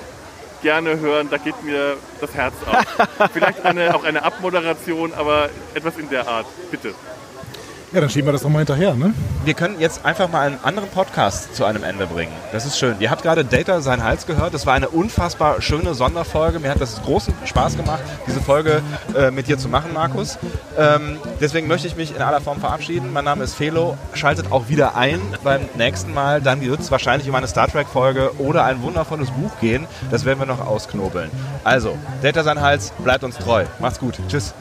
[0.62, 1.28] gerne hören.
[1.30, 3.30] Da geht mir das Herz auf.
[3.32, 6.46] Vielleicht eine, auch eine Abmoderation, aber etwas in der Art.
[6.70, 6.94] Bitte.
[7.94, 9.14] Ja, dann schieben wir das nochmal hinterher, ne?
[9.44, 12.32] Wir können jetzt einfach mal einen anderen Podcast zu einem Ende bringen.
[12.50, 12.96] Das ist schön.
[12.98, 14.52] Ihr habt gerade Data seinen Hals gehört.
[14.52, 16.58] Das war eine unfassbar schöne Sonderfolge.
[16.58, 18.82] Mir hat das großen Spaß gemacht, diese Folge
[19.16, 20.38] äh, mit dir zu machen, Markus.
[20.76, 23.12] Ähm, deswegen möchte ich mich in aller Form verabschieden.
[23.12, 23.96] Mein Name ist Felo.
[24.12, 26.40] Schaltet auch wieder ein beim nächsten Mal.
[26.40, 29.86] Dann wird es wahrscheinlich um eine Star Trek-Folge oder ein wundervolles Buch gehen.
[30.10, 31.30] Das werden wir noch ausknobeln.
[31.62, 33.66] Also, Data sein Hals, bleibt uns treu.
[33.78, 34.18] Macht's gut.
[34.28, 34.52] Tschüss.